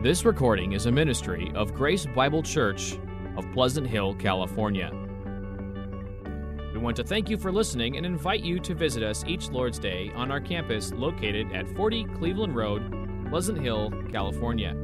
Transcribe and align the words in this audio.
This 0.00 0.24
recording 0.24 0.74
is 0.74 0.86
a 0.86 0.92
ministry 0.92 1.50
of 1.56 1.74
Grace 1.74 2.06
Bible 2.06 2.40
Church 2.40 2.96
of 3.36 3.44
Pleasant 3.52 3.84
Hill, 3.84 4.14
California. 4.14 4.92
We 6.72 6.78
want 6.78 6.96
to 6.98 7.02
thank 7.02 7.28
you 7.28 7.36
for 7.36 7.50
listening 7.50 7.96
and 7.96 8.06
invite 8.06 8.44
you 8.44 8.60
to 8.60 8.76
visit 8.76 9.02
us 9.02 9.24
each 9.26 9.50
Lord's 9.50 9.80
Day 9.80 10.12
on 10.14 10.30
our 10.30 10.40
campus 10.40 10.92
located 10.92 11.50
at 11.52 11.68
40 11.74 12.04
Cleveland 12.16 12.54
Road, 12.54 13.28
Pleasant 13.28 13.58
Hill, 13.58 13.92
California, 14.12 14.76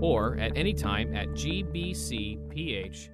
or 0.00 0.36
at 0.36 0.56
any 0.56 0.74
time 0.74 1.12
at 1.12 1.30
gbcph.org. 1.30 3.10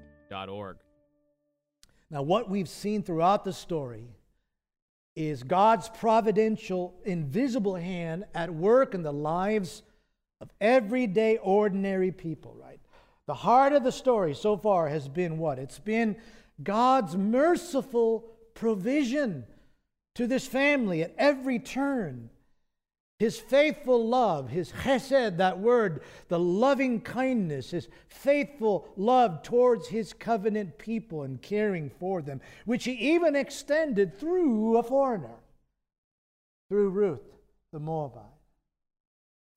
Now, 2.11 2.21
what 2.21 2.51
we've 2.51 2.69
seen 2.69 3.03
throughout 3.03 3.45
the 3.45 3.55
story 3.55 4.11
is 5.17 5.43
God's 5.43 5.89
providential, 5.89 7.01
invisible 7.07 7.77
hand 7.77 8.27
at 8.35 8.53
work 8.53 8.93
in 8.95 9.03
the 9.03 9.15
lives 9.15 9.83
of 10.41 10.51
everyday, 10.61 11.37
ordinary 11.39 12.13
people, 12.13 12.55
right? 12.61 12.81
The 13.27 13.35
heart 13.35 13.73
of 13.73 13.85
the 13.85 13.93
story 13.93 14.35
so 14.35 14.57
far 14.57 14.89
has 14.89 15.09
been 15.09 15.39
what? 15.39 15.59
It's 15.59 15.79
been 15.79 16.17
God's 16.63 17.17
merciful 17.17 18.25
provision 18.55 19.45
to 20.15 20.27
this 20.27 20.47
family 20.47 21.03
at 21.03 21.15
every 21.19 21.59
turn. 21.59 22.31
His 23.19 23.39
faithful 23.39 24.07
love, 24.07 24.49
his 24.49 24.71
chesed, 24.71 25.39
that 25.39 25.59
word, 25.59 26.03
the 26.29 26.39
loving 26.39 27.01
kindness, 27.01 27.73
his 27.73 27.89
faithful 28.07 28.89
love 28.97 29.43
towards 29.43 29.89
his 29.89 30.13
covenant 30.13 30.79
people 30.79 31.25
and 31.25 31.43
caring 31.43 31.91
for 31.91 32.23
them, 32.23 32.41
which 32.65 32.85
he 32.85 32.93
even 32.93 33.35
extended 33.35 34.19
through 34.19 34.77
a 34.77 34.85
foreigner, 34.85 35.35
through 36.69 36.91
Ruth 36.91 37.23
the 37.73 37.81
Moabite. 37.81 38.38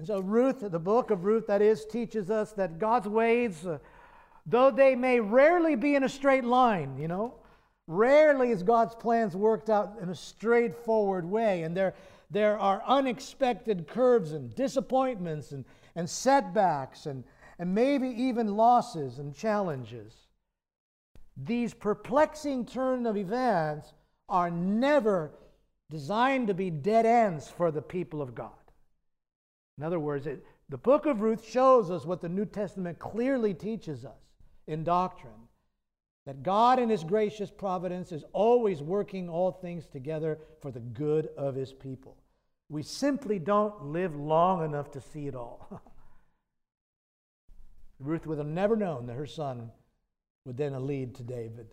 And 0.02 0.08
so, 0.08 0.20
Ruth, 0.20 0.62
the 0.62 0.80
book 0.80 1.12
of 1.12 1.26
Ruth, 1.26 1.46
that 1.46 1.62
is, 1.62 1.86
teaches 1.86 2.32
us 2.32 2.54
that 2.54 2.80
God's 2.80 3.08
ways, 3.08 3.68
uh, 3.68 3.78
though 4.48 4.72
they 4.72 4.96
may 4.96 5.20
rarely 5.20 5.76
be 5.76 5.94
in 5.94 6.04
a 6.04 6.10
straight 6.10 6.44
line, 6.44 6.98
you 6.98 7.08
know, 7.08 7.36
rarely 7.86 8.50
is 8.50 8.64
God's 8.64 8.96
plans 8.96 9.36
worked 9.36 9.70
out 9.70 9.98
in 10.02 10.10
a 10.10 10.16
straightforward 10.16 11.24
way. 11.24 11.62
And 11.62 11.78
there, 11.78 11.94
there 12.32 12.58
are 12.58 12.82
unexpected 12.88 13.88
curves 13.88 14.32
and 14.32 14.56
disappointments 14.56 15.52
and, 15.52 15.66
and 15.96 16.10
setbacks 16.10 17.06
and, 17.06 17.24
and 17.60 17.76
maybe 17.76 18.10
even 18.10 18.58
losses 18.58 19.20
and 19.20 19.36
challenges. 19.36 20.16
These 21.38 21.76
perplexing 21.76 22.66
turn 22.66 23.06
of 23.06 23.18
events 23.18 23.94
are 24.28 24.50
never 24.50 25.30
designed 25.92 26.48
to 26.48 26.56
be 26.56 26.72
dead 26.72 27.06
ends 27.06 27.50
for 27.50 27.70
the 27.70 27.84
people 27.84 28.24
of 28.24 28.34
God. 28.34 28.50
In 29.78 29.84
other 29.84 30.00
words, 30.00 30.28
it, 30.28 30.46
the 30.70 30.78
book 30.78 31.06
of 31.06 31.22
Ruth 31.22 31.46
shows 31.46 31.92
us 31.92 32.06
what 32.06 32.22
the 32.22 32.30
New 32.30 32.46
Testament 32.46 33.00
clearly 33.00 33.54
teaches 33.54 34.06
us 34.06 34.20
in 34.68 34.84
doctrine 34.84 35.34
that 36.26 36.44
God, 36.44 36.80
in 36.80 36.90
His 36.90 37.04
gracious 37.04 37.50
providence, 37.50 38.12
is 38.12 38.24
always 38.32 38.82
working 38.82 39.28
all 39.28 39.52
things 39.52 39.88
together 39.88 40.38
for 40.62 40.72
the 40.72 40.80
good 40.80 41.30
of 41.36 41.56
His 41.56 41.74
people. 41.74 42.18
We 42.70 42.84
simply 42.84 43.40
don't 43.40 43.86
live 43.86 44.16
long 44.16 44.64
enough 44.64 44.92
to 44.92 45.02
see 45.02 45.28
it 45.28 45.36
all. 45.36 45.82
Ruth 48.00 48.26
would 48.26 48.38
have 48.38 48.48
never 48.48 48.76
known 48.76 49.08
that 49.08 49.16
her 49.16 49.26
son 49.26 49.72
would 50.46 50.58
then 50.58 50.88
lead 50.88 51.16
to 51.16 51.24
David. 51.24 51.68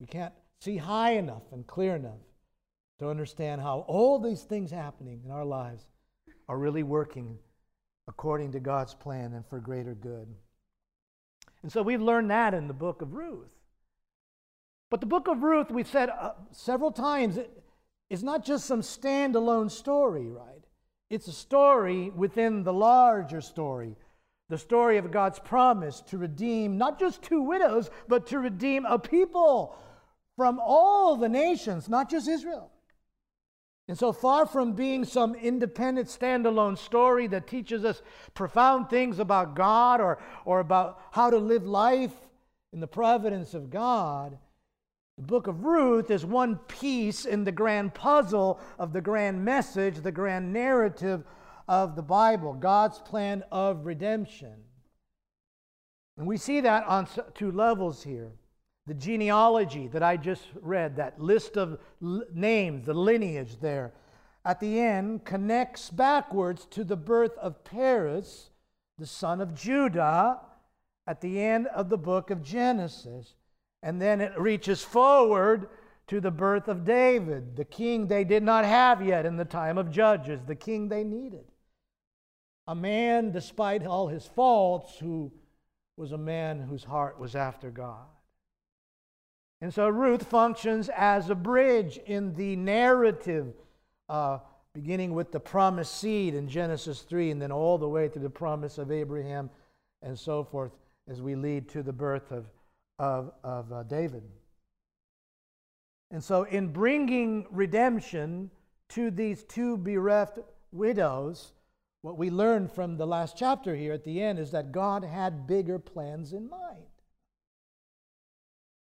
We 0.00 0.06
can't 0.06 0.34
see 0.60 0.76
high 0.76 1.12
enough 1.12 1.52
and 1.52 1.66
clear 1.66 1.96
enough 1.96 2.20
to 2.98 3.08
understand 3.08 3.60
how 3.60 3.84
all 3.86 4.18
these 4.18 4.42
things 4.42 4.70
happening 4.70 5.22
in 5.24 5.30
our 5.30 5.44
lives 5.44 5.86
are 6.48 6.58
really 6.58 6.82
working 6.82 7.38
according 8.08 8.52
to 8.52 8.60
God's 8.60 8.94
plan 8.94 9.32
and 9.32 9.44
for 9.46 9.58
greater 9.58 9.94
good. 9.94 10.28
And 11.62 11.72
so 11.72 11.82
we've 11.82 12.00
learned 12.00 12.30
that 12.30 12.54
in 12.54 12.68
the 12.68 12.74
book 12.74 13.02
of 13.02 13.14
Ruth. 13.14 13.50
But 14.90 15.00
the 15.00 15.06
book 15.06 15.26
of 15.26 15.42
Ruth, 15.42 15.70
we've 15.70 15.88
said 15.88 16.10
uh, 16.10 16.32
several 16.52 16.92
times, 16.92 17.36
it, 17.36 17.50
is 18.08 18.22
not 18.22 18.44
just 18.44 18.66
some 18.66 18.82
standalone 18.82 19.70
story, 19.70 20.28
right? 20.28 20.62
It's 21.10 21.26
a 21.26 21.32
story 21.32 22.10
within 22.10 22.62
the 22.62 22.72
larger 22.72 23.40
story. 23.40 23.96
The 24.48 24.58
story 24.58 24.98
of 24.98 25.10
God's 25.10 25.40
promise 25.40 26.02
to 26.02 26.18
redeem 26.18 26.78
not 26.78 27.00
just 27.00 27.22
two 27.22 27.42
widows, 27.42 27.90
but 28.06 28.28
to 28.28 28.38
redeem 28.38 28.84
a 28.84 28.98
people 28.98 29.76
from 30.36 30.60
all 30.62 31.16
the 31.16 31.28
nations, 31.28 31.88
not 31.88 32.08
just 32.08 32.28
Israel. 32.28 32.70
And 33.88 33.96
so 33.96 34.12
far 34.12 34.46
from 34.46 34.72
being 34.72 35.04
some 35.04 35.34
independent, 35.36 36.08
standalone 36.08 36.76
story 36.76 37.28
that 37.28 37.46
teaches 37.46 37.84
us 37.84 38.02
profound 38.34 38.90
things 38.90 39.20
about 39.20 39.54
God 39.54 40.00
or, 40.00 40.18
or 40.44 40.58
about 40.58 41.00
how 41.12 41.30
to 41.30 41.38
live 41.38 41.64
life 41.64 42.12
in 42.72 42.80
the 42.80 42.88
providence 42.88 43.54
of 43.54 43.70
God, 43.70 44.36
the 45.16 45.22
book 45.22 45.46
of 45.46 45.64
Ruth 45.64 46.10
is 46.10 46.26
one 46.26 46.56
piece 46.56 47.24
in 47.24 47.44
the 47.44 47.52
grand 47.52 47.94
puzzle 47.94 48.60
of 48.78 48.92
the 48.92 49.00
grand 49.00 49.44
message, 49.44 49.96
the 49.96 50.12
grand 50.12 50.52
narrative 50.52 51.24
of 51.68 51.96
the 51.96 52.02
Bible, 52.02 52.52
God's 52.54 52.98
plan 52.98 53.44
of 53.50 53.86
redemption. 53.86 54.54
And 56.18 56.26
we 56.26 56.36
see 56.36 56.60
that 56.60 56.84
on 56.86 57.08
two 57.34 57.52
levels 57.52 58.02
here 58.02 58.32
the 58.86 58.94
genealogy 58.94 59.88
that 59.88 60.02
I 60.02 60.16
just 60.16 60.44
read, 60.60 60.96
that 60.96 61.20
list 61.20 61.56
of 61.56 61.78
names, 62.00 62.86
the 62.86 62.94
lineage 62.94 63.58
there, 63.60 63.92
at 64.44 64.60
the 64.60 64.78
end 64.78 65.24
connects 65.24 65.90
backwards 65.90 66.66
to 66.66 66.84
the 66.84 66.96
birth 66.96 67.36
of 67.38 67.64
Perez, 67.64 68.50
the 68.96 69.06
son 69.06 69.40
of 69.40 69.54
Judah, 69.54 70.40
at 71.06 71.20
the 71.20 71.40
end 71.40 71.66
of 71.68 71.88
the 71.88 71.98
book 71.98 72.30
of 72.30 72.42
Genesis. 72.42 73.34
And 73.82 74.00
then 74.00 74.20
it 74.20 74.38
reaches 74.38 74.82
forward 74.82 75.68
to 76.06 76.20
the 76.20 76.30
birth 76.30 76.68
of 76.68 76.84
David, 76.84 77.56
the 77.56 77.64
king 77.64 78.06
they 78.06 78.22
did 78.22 78.44
not 78.44 78.64
have 78.64 79.04
yet 79.04 79.26
in 79.26 79.36
the 79.36 79.44
time 79.44 79.76
of 79.76 79.90
Judges, 79.90 80.40
the 80.46 80.54
king 80.54 80.88
they 80.88 81.02
needed. 81.02 81.44
A 82.68 82.74
man, 82.74 83.32
despite 83.32 83.84
all 83.84 84.06
his 84.06 84.26
faults, 84.26 84.98
who 84.98 85.32
was 85.96 86.12
a 86.12 86.18
man 86.18 86.60
whose 86.60 86.84
heart 86.84 87.18
was 87.18 87.34
after 87.34 87.70
God. 87.70 88.06
And 89.60 89.72
so 89.72 89.88
Ruth 89.88 90.24
functions 90.24 90.90
as 90.94 91.30
a 91.30 91.34
bridge 91.34 91.98
in 92.06 92.34
the 92.34 92.56
narrative, 92.56 93.54
uh, 94.08 94.38
beginning 94.74 95.14
with 95.14 95.32
the 95.32 95.40
promised 95.40 95.98
seed 95.98 96.34
in 96.34 96.48
Genesis 96.48 97.02
3, 97.02 97.30
and 97.30 97.40
then 97.40 97.50
all 97.50 97.78
the 97.78 97.88
way 97.88 98.08
to 98.08 98.18
the 98.18 98.30
promise 98.30 98.76
of 98.76 98.90
Abraham 98.90 99.48
and 100.02 100.18
so 100.18 100.44
forth 100.44 100.72
as 101.08 101.22
we 101.22 101.34
lead 101.34 101.68
to 101.70 101.82
the 101.82 101.92
birth 101.92 102.30
of, 102.32 102.46
of, 102.98 103.32
of 103.42 103.72
uh, 103.72 103.82
David. 103.84 104.22
And 106.10 106.22
so, 106.22 106.44
in 106.44 106.68
bringing 106.68 107.46
redemption 107.50 108.50
to 108.90 109.10
these 109.10 109.42
two 109.42 109.76
bereft 109.76 110.38
widows, 110.70 111.52
what 112.02 112.18
we 112.18 112.30
learn 112.30 112.68
from 112.68 112.96
the 112.96 113.06
last 113.06 113.36
chapter 113.36 113.74
here 113.74 113.92
at 113.92 114.04
the 114.04 114.22
end 114.22 114.38
is 114.38 114.52
that 114.52 114.70
God 114.70 115.02
had 115.02 115.46
bigger 115.46 115.78
plans 115.78 116.32
in 116.32 116.48
mind. 116.48 116.84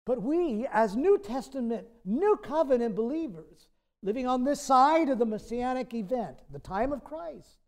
But 0.06 0.22
we, 0.22 0.67
as 0.72 0.95
New 0.95 1.19
Testament, 1.19 1.88
New 2.06 2.35
Covenant 2.38 2.95
believers, 2.95 3.67
living 4.01 4.28
on 4.28 4.44
this 4.44 4.62
side 4.62 5.09
of 5.09 5.19
the 5.19 5.25
messianic 5.25 5.94
event, 5.94 6.39
the 6.51 6.59
time 6.59 6.91
of 6.91 7.03
Christ, 7.03 7.59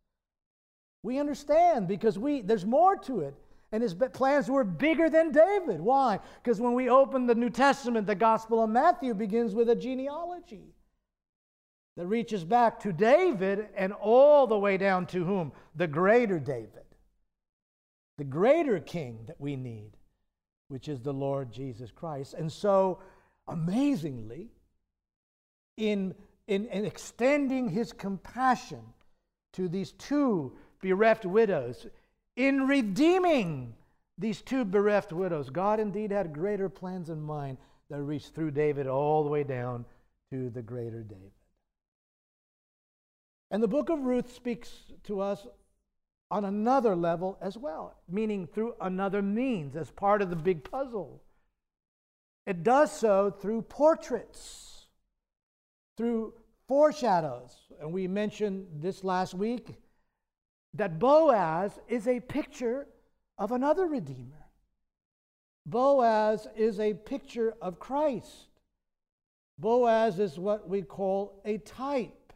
we 1.03 1.19
understand 1.19 1.87
because 1.87 2.17
we 2.17 2.41
there's 2.41 2.65
more 2.65 2.95
to 2.97 3.21
it. 3.21 3.35
And 3.71 3.81
his 3.81 3.95
plans 3.95 4.49
were 4.49 4.63
bigger 4.63 5.09
than 5.09 5.31
David. 5.31 5.81
Why? 5.81 6.19
Because 6.43 6.61
when 6.61 6.73
we 6.73 6.89
open 6.89 7.25
the 7.25 7.33
New 7.33 7.49
Testament, 7.49 8.05
the 8.05 8.13
Gospel 8.13 8.63
of 8.63 8.69
Matthew 8.69 9.15
begins 9.15 9.55
with 9.55 9.67
a 9.67 9.75
genealogy 9.75 10.75
that 11.97 12.05
reaches 12.05 12.43
back 12.43 12.79
to 12.81 12.93
David 12.93 13.67
and 13.75 13.91
all 13.91 14.45
the 14.45 14.57
way 14.57 14.77
down 14.77 15.07
to 15.07 15.25
whom? 15.25 15.51
The 15.75 15.87
greater 15.87 16.39
David, 16.39 16.85
the 18.19 18.23
greater 18.23 18.79
king 18.79 19.23
that 19.25 19.41
we 19.41 19.55
need 19.55 19.97
which 20.73 20.89
is 20.89 21.01
the 21.01 21.13
Lord 21.13 21.51
Jesus 21.51 21.91
Christ. 21.91 22.33
And 22.33 22.51
so, 22.51 22.97
amazingly, 23.47 24.49
in, 25.77 26.15
in, 26.47 26.65
in 26.65 26.83
extending 26.83 27.69
his 27.69 27.93
compassion 27.93 28.81
to 29.51 29.67
these 29.67 29.91
two 29.91 30.51
bereft 30.81 31.27
widows, 31.27 31.85
in 32.35 32.65
redeeming 32.65 33.75
these 34.17 34.41
two 34.41 34.65
bereft 34.65 35.13
widows, 35.13 35.51
God 35.51 35.79
indeed 35.79 36.09
had 36.09 36.33
greater 36.33 36.69
plans 36.69 37.11
in 37.11 37.21
mind 37.21 37.59
that 37.91 38.01
reached 38.01 38.33
through 38.33 38.49
David 38.49 38.87
all 38.87 39.23
the 39.23 39.29
way 39.29 39.43
down 39.43 39.85
to 40.31 40.49
the 40.49 40.63
greater 40.63 41.03
David. 41.03 41.33
And 43.51 43.61
the 43.61 43.67
book 43.67 43.91
of 43.91 43.99
Ruth 43.99 44.33
speaks 44.33 44.71
to 45.03 45.19
us 45.19 45.45
on 46.33 46.45
another 46.45 46.95
level 46.95 47.37
as 47.43 47.59
well, 47.59 47.95
meaning 48.09 48.47
through 48.47 48.73
another 48.81 49.21
means 49.21 49.75
as 49.75 49.91
part 49.91 50.19
of 50.19 50.31
the 50.31 50.35
big 50.35 50.63
puzzle. 50.63 51.21
It 52.47 52.63
does 52.63 52.91
so 52.91 53.29
through 53.29 53.61
portraits, 53.61 54.87
through 55.95 56.33
foreshadows. 56.67 57.55
And 57.79 57.93
we 57.93 58.07
mentioned 58.07 58.65
this 58.81 59.03
last 59.03 59.35
week 59.35 59.75
that 60.73 60.97
Boaz 60.97 61.79
is 61.87 62.07
a 62.07 62.19
picture 62.19 62.87
of 63.37 63.51
another 63.51 63.85
Redeemer. 63.85 64.47
Boaz 65.67 66.47
is 66.57 66.79
a 66.79 66.95
picture 66.95 67.53
of 67.61 67.79
Christ. 67.79 68.47
Boaz 69.59 70.19
is 70.19 70.39
what 70.39 70.67
we 70.67 70.81
call 70.81 71.43
a 71.45 71.59
type, 71.59 72.33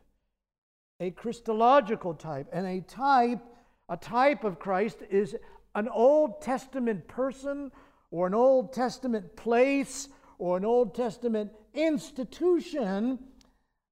a 0.99 1.09
Christological 1.09 2.13
type. 2.13 2.47
And 2.53 2.67
a 2.67 2.81
type, 2.81 3.41
a 3.89 3.97
type 3.97 4.43
of 4.43 4.59
Christ 4.59 4.97
is 5.09 5.35
an 5.75 5.87
Old 5.87 6.41
Testament 6.41 7.07
person 7.07 7.71
or 8.11 8.27
an 8.27 8.33
Old 8.33 8.73
Testament 8.73 9.35
place 9.35 10.09
or 10.39 10.57
an 10.57 10.65
Old 10.65 10.95
Testament 10.95 11.51
institution 11.73 13.19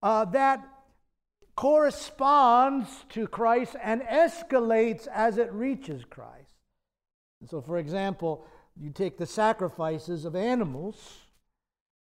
uh, 0.02 0.26
that 0.26 0.68
corresponds 1.56 2.90
to 3.10 3.28
Christ 3.28 3.76
and 3.82 4.02
escalates 4.02 5.08
as 5.08 5.38
it 5.38 5.52
reaches 5.54 6.04
Christ. 6.06 6.52
And 7.40 7.50
so, 7.50 7.62
for 7.62 7.78
example, 7.78 8.46
you 8.76 8.90
take 8.90 9.18
the 9.18 9.26
sacrifices 9.26 10.26
of 10.26 10.36
animals, 10.36 11.25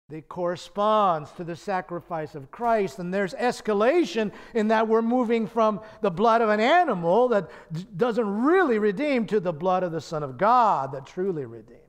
they 0.09 0.23
corresponds 0.23 1.31
to 1.33 1.45
the 1.45 1.55
sacrifice 1.55 2.35
of 2.35 2.51
Christ, 2.51 2.99
and 2.99 3.13
there's 3.13 3.35
escalation 3.35 4.33
in 4.55 4.69
that 4.69 4.89
we're 4.89 5.03
moving 5.03 5.47
from 5.47 5.81
the 6.01 6.11
blood 6.11 6.41
of 6.41 6.49
an 6.49 6.61
animal 6.61 7.29
that 7.29 7.51
doesn't 7.95 8.43
really 8.43 8.79
redeem 8.79 9.27
to 9.27 9.39
the 9.39 9.53
blood 9.53 9.83
of 9.83 9.93
the 9.93 10.01
Son 10.01 10.23
of 10.23 10.39
God 10.39 10.93
that 10.93 11.05
truly 11.05 11.45
redeems. 11.45 11.83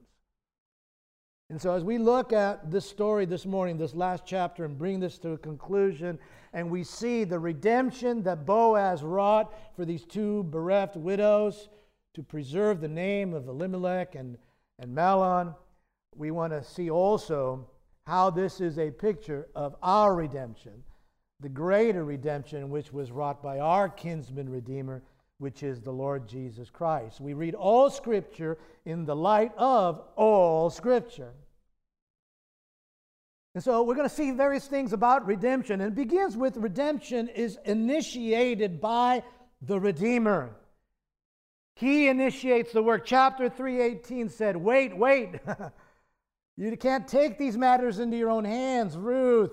And 1.50 1.62
so, 1.62 1.74
as 1.74 1.86
we 1.86 1.98
look 1.98 2.34
at 2.34 2.70
this 2.70 2.88
story 2.88 3.26
this 3.26 3.46
morning, 3.46 3.78
this 3.78 3.96
last 3.96 4.24
chapter, 4.26 4.66
and 4.66 4.78
bring 4.78 5.00
this 5.00 5.18
to 5.20 5.32
a 5.32 5.38
conclusion, 5.38 6.20
and 6.52 6.70
we 6.70 6.84
see 6.84 7.24
the 7.24 7.40
redemption 7.40 8.22
that 8.24 8.46
Boaz 8.46 9.02
wrought 9.02 9.54
for 9.78 9.86
these 9.86 10.06
two 10.06 10.44
bereft 10.44 10.98
widows 10.98 11.70
to 12.16 12.22
preserve 12.22 12.82
the 12.82 12.88
name 12.90 13.34
of 13.34 13.48
Elimelech 13.48 14.16
and, 14.16 14.38
and 14.78 14.94
Mahlon, 14.94 15.56
we 16.16 16.32
want 16.32 16.52
to 16.52 16.62
see 16.64 16.90
also 16.90 17.66
how 18.06 18.30
this 18.30 18.62
is 18.62 18.78
a 18.80 18.92
picture 18.92 19.48
of 19.56 19.76
our 19.84 20.16
redemption, 20.16 20.84
the 21.40 21.50
greater 21.50 22.04
redemption 22.04 22.70
which 22.70 22.92
was 22.92 23.12
wrought 23.12 23.42
by 23.42 23.60
our 23.60 23.90
kinsman 23.90 24.50
redeemer, 24.50 25.04
which 25.38 25.64
is 25.64 25.82
the 25.82 25.92
Lord 25.92 26.28
Jesus 26.28 26.70
Christ. 26.70 27.22
We 27.22 27.34
read 27.34 27.56
all 27.56 27.90
Scripture 27.90 28.58
in 28.86 29.06
the 29.06 29.16
light 29.16 29.52
of 29.58 30.02
all 30.16 30.70
Scripture. 30.70 31.34
And 33.56 33.64
so 33.64 33.84
we're 33.84 33.96
going 33.96 34.08
to 34.08 34.14
see 34.14 34.32
various 34.32 34.68
things 34.68 34.94
about 34.94 35.26
redemption. 35.26 35.82
And 35.82 35.92
it 35.92 35.96
begins 35.96 36.38
with 36.38 36.56
redemption 36.58 37.28
is 37.30 37.58
initiated 37.66 38.80
by 38.80 39.24
the 39.62 39.80
Redeemer. 39.80 40.56
He 41.76 42.08
initiates 42.08 42.74
the 42.74 42.84
work. 42.84 43.06
Chapter 43.06 43.50
318 43.50 44.30
said, 44.30 44.56
Wait, 44.58 44.96
wait. 44.96 45.40
you 46.60 46.78
can't 46.78 47.08
take 47.08 47.38
these 47.38 47.58
matters 47.58 48.00
into 48.00 48.18
your 48.18 48.30
own 48.30 48.46
hands, 48.46 48.98
Ruth. 48.98 49.52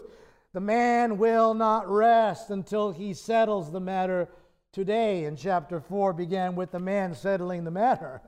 The 0.52 0.60
man 0.60 1.18
will 1.18 1.54
not 1.54 1.88
rest 1.88 2.50
until 2.50 2.90
he 2.90 3.14
settles 3.14 3.70
the 3.70 3.80
matter 3.80 4.28
today. 4.72 5.24
And 5.24 5.38
chapter 5.38 5.80
4 5.80 6.12
began 6.12 6.56
with 6.56 6.72
the 6.72 6.80
man 6.80 7.14
settling 7.14 7.64
the 7.64 7.70
matter. 7.70 8.22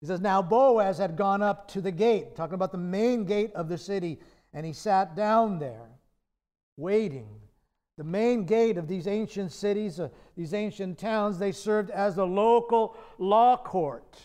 He 0.00 0.06
says, 0.06 0.20
Now 0.20 0.42
Boaz 0.42 0.98
had 0.98 1.16
gone 1.16 1.42
up 1.42 1.68
to 1.68 1.80
the 1.80 1.92
gate, 1.92 2.36
talking 2.36 2.54
about 2.54 2.72
the 2.72 2.78
main 2.78 3.24
gate 3.24 3.52
of 3.54 3.68
the 3.68 3.78
city 3.78 4.18
and 4.52 4.66
he 4.66 4.72
sat 4.72 5.14
down 5.14 5.58
there, 5.58 5.88
waiting. 6.76 7.28
The 7.96 8.04
main 8.04 8.46
gate 8.46 8.78
of 8.78 8.88
these 8.88 9.06
ancient 9.06 9.52
cities, 9.52 10.00
uh, 10.00 10.08
these 10.36 10.54
ancient 10.54 10.98
towns, 10.98 11.38
they 11.38 11.52
served 11.52 11.90
as 11.90 12.16
a 12.16 12.24
local 12.24 12.96
law 13.18 13.56
court. 13.56 14.16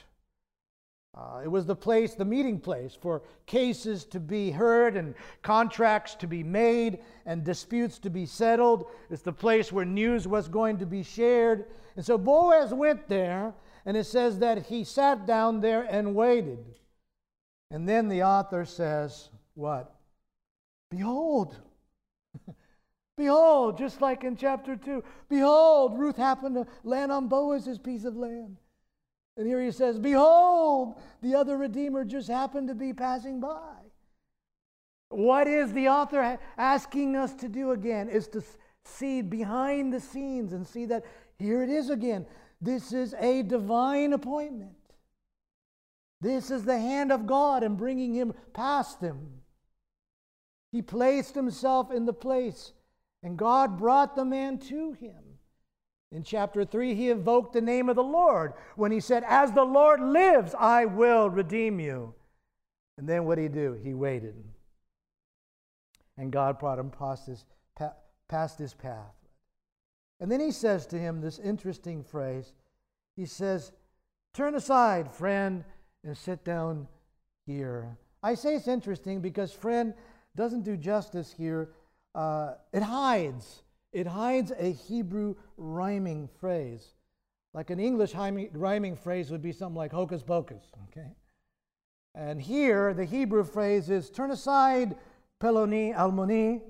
Uh, 1.15 1.39
it 1.41 1.47
was 1.47 1.65
the 1.65 1.75
place, 1.75 2.13
the 2.13 2.25
meeting 2.25 2.59
place 2.59 2.93
for 2.93 3.21
cases 3.45 4.03
to 4.03 4.19
be 4.19 4.51
heard 4.51 4.97
and 4.97 5.15
contracts 5.43 6.13
to 6.15 6.27
be 6.27 6.43
made 6.43 6.99
and 7.25 7.45
disputes 7.45 7.97
to 7.99 8.09
be 8.09 8.25
settled. 8.25 8.87
It's 9.09 9.21
the 9.21 9.31
place 9.31 9.71
where 9.71 9.85
news 9.85 10.27
was 10.27 10.49
going 10.49 10.77
to 10.79 10.85
be 10.85 11.03
shared. 11.03 11.65
And 11.95 12.05
so 12.05 12.17
Boaz 12.17 12.73
went 12.73 13.07
there, 13.07 13.53
and 13.85 13.95
it 13.95 14.03
says 14.03 14.39
that 14.39 14.65
he 14.65 14.83
sat 14.83 15.25
down 15.25 15.61
there 15.61 15.83
and 15.83 16.15
waited. 16.15 16.65
And 17.71 17.87
then 17.87 18.09
the 18.09 18.23
author 18.23 18.65
says, 18.65 19.29
What? 19.53 19.95
Behold, 20.91 21.55
behold, 23.17 23.77
just 23.77 24.01
like 24.01 24.25
in 24.25 24.35
chapter 24.35 24.75
2, 24.75 25.01
behold, 25.29 25.97
Ruth 25.97 26.17
happened 26.17 26.55
to 26.55 26.67
land 26.83 27.13
on 27.13 27.29
Boaz's 27.29 27.79
piece 27.79 28.03
of 28.03 28.17
land. 28.17 28.57
And 29.37 29.47
here 29.47 29.61
he 29.61 29.71
says, 29.71 29.99
Behold, 29.99 30.99
the 31.21 31.35
other 31.35 31.57
Redeemer 31.57 32.05
just 32.05 32.29
happened 32.29 32.69
to 32.69 32.75
be 32.75 32.93
passing 32.93 33.39
by. 33.39 33.75
What 35.09 35.47
is 35.47 35.73
the 35.73 35.89
author 35.89 36.39
asking 36.57 37.15
us 37.15 37.33
to 37.35 37.49
do 37.49 37.71
again? 37.71 38.09
Is 38.09 38.27
to 38.29 38.43
see 38.85 39.21
behind 39.21 39.93
the 39.93 39.99
scenes 39.99 40.53
and 40.53 40.65
see 40.65 40.85
that 40.85 41.03
here 41.37 41.63
it 41.63 41.69
is 41.69 41.89
again. 41.89 42.25
This 42.61 42.93
is 42.93 43.13
a 43.19 43.43
divine 43.43 44.13
appointment. 44.13 44.71
This 46.21 46.49
is 46.49 46.63
the 46.63 46.79
hand 46.79 47.11
of 47.11 47.27
God 47.27 47.63
in 47.63 47.75
bringing 47.75 48.13
him 48.13 48.33
past 48.53 49.01
him. 49.01 49.41
He 50.71 50.81
placed 50.81 51.35
himself 51.35 51.91
in 51.91 52.05
the 52.05 52.13
place, 52.13 52.73
and 53.21 53.37
God 53.37 53.77
brought 53.77 54.15
the 54.15 54.25
man 54.25 54.57
to 54.59 54.93
him. 54.93 55.24
In 56.15 56.23
chapter 56.23 56.63
3, 56.63 56.95
he 56.95 57.09
invoked 57.09 57.51
the 57.51 57.59
name 57.59 57.89
of 57.89 57.97
the 57.97 58.03
Lord 58.03 58.53
when 58.77 58.89
he 58.89 59.01
said, 59.01 59.25
As 59.27 59.51
the 59.51 59.65
Lord 59.65 59.99
lives, 59.99 60.55
I 60.57 60.85
will 60.85 61.29
redeem 61.29 61.77
you. 61.77 62.13
And 62.97 63.07
then 63.07 63.25
what 63.25 63.35
did 63.35 63.41
he 63.41 63.47
do? 63.49 63.73
He 63.73 63.93
waited. 63.93 64.33
And 66.17 66.31
God 66.31 66.57
brought 66.57 66.79
him 66.79 66.89
past 66.89 67.27
his, 67.27 67.43
past 68.29 68.57
his 68.57 68.73
path. 68.73 69.13
And 70.21 70.31
then 70.31 70.39
he 70.39 70.51
says 70.51 70.87
to 70.87 70.97
him 70.97 71.19
this 71.19 71.37
interesting 71.37 72.01
phrase. 72.01 72.53
He 73.17 73.25
says, 73.25 73.73
Turn 74.33 74.55
aside, 74.55 75.11
friend, 75.11 75.65
and 76.05 76.17
sit 76.17 76.45
down 76.45 76.87
here. 77.45 77.97
I 78.23 78.35
say 78.35 78.55
it's 78.55 78.69
interesting 78.69 79.19
because, 79.19 79.51
friend, 79.51 79.93
doesn't 80.33 80.63
do 80.63 80.77
justice 80.77 81.35
here. 81.37 81.71
Uh, 82.13 82.53
it 82.71 82.83
hides. 82.83 83.63
It 83.95 84.07
hides 84.07 84.51
a 84.51 84.73
Hebrew 84.73 85.35
rhyming 85.55 86.27
phrase. 86.41 86.85
Like 87.53 87.69
an 87.69 87.79
English 87.79 88.13
rhyming 88.13 88.97
phrase 88.97 89.31
would 89.31 89.41
be 89.41 89.53
something 89.53 89.77
like 89.77 89.93
hocus 89.93 90.21
pocus, 90.21 90.65
okay? 90.89 91.15
And 92.13 92.41
here, 92.41 92.93
the 92.93 93.05
Hebrew 93.05 93.45
phrase 93.45 93.89
is 93.89 94.09
turn 94.09 94.31
aside, 94.31 94.97
peloni, 95.41 95.95
almoni. 95.95 96.61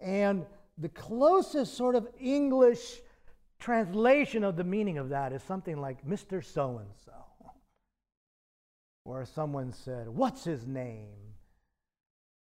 And 0.00 0.46
the 0.78 0.88
closest 0.88 1.74
sort 1.74 1.94
of 1.94 2.08
English 2.18 3.02
translation 3.58 4.44
of 4.44 4.56
the 4.56 4.64
meaning 4.64 4.96
of 4.96 5.10
that 5.10 5.34
is 5.34 5.42
something 5.42 5.78
like 5.78 6.06
Mr. 6.06 6.42
So 6.42 6.78
and 6.78 6.88
so. 7.04 7.12
Or 9.04 9.26
someone 9.26 9.72
said, 9.72 10.08
What's 10.08 10.42
his 10.42 10.66
name? 10.66 11.34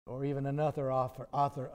Or 0.04 0.26
even 0.26 0.44
another 0.44 0.92
author, 0.92 1.28
author 1.32 1.70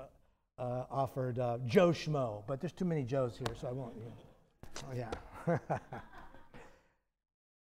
uh, 0.60 0.86
offered 0.92 1.40
uh, 1.40 1.58
Joe 1.66 1.90
Schmo, 1.90 2.44
but 2.48 2.60
there's 2.60 2.74
too 2.74 2.86
many 2.86 3.04
Joes 3.04 3.38
here, 3.38 3.56
so 3.60 3.68
I 3.68 3.72
won't. 3.72 3.96
You 3.96 4.06
know. 4.06 4.12
Oh, 4.88 4.94
yeah. 4.96 5.90